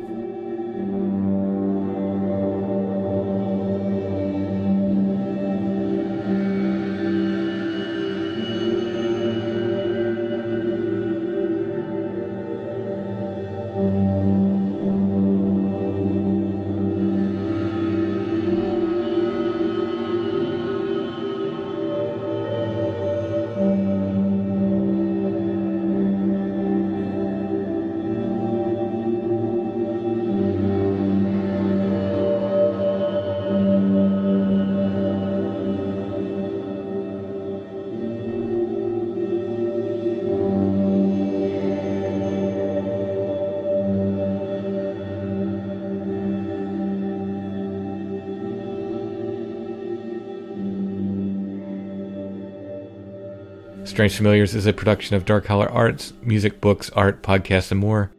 Strange 53.94 54.16
Familiars 54.16 54.56
is 54.56 54.66
a 54.66 54.72
production 54.72 55.14
of 55.14 55.24
Dark 55.24 55.46
Holler 55.46 55.70
Arts, 55.70 56.14
music, 56.20 56.60
books, 56.60 56.90
art, 56.96 57.22
podcasts, 57.22 57.70
and 57.70 57.78
more. 57.78 58.10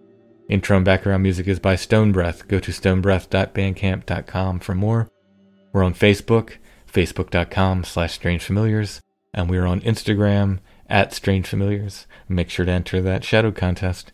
Intro 0.47 0.77
and 0.77 0.85
background 0.85 1.21
music 1.21 1.49
is 1.49 1.59
by 1.59 1.75
Stone 1.75 2.13
Breath. 2.13 2.47
Go 2.47 2.61
to 2.61 2.71
stonebreath.bandcamp.com 2.71 4.59
for 4.61 4.73
more. 4.73 5.09
We're 5.73 5.83
on 5.83 5.93
Facebook, 5.93 6.53
facebook.com 6.89 7.83
slash 7.83 8.13
strange 8.13 8.45
familiars, 8.45 9.01
and 9.33 9.49
we're 9.49 9.65
on 9.65 9.81
Instagram 9.81 10.59
at 10.87 11.13
strange 11.13 11.45
familiars. 11.45 12.07
Make 12.29 12.49
sure 12.49 12.65
to 12.65 12.71
enter 12.71 13.01
that 13.01 13.25
shadow 13.25 13.51
contest. 13.51 14.13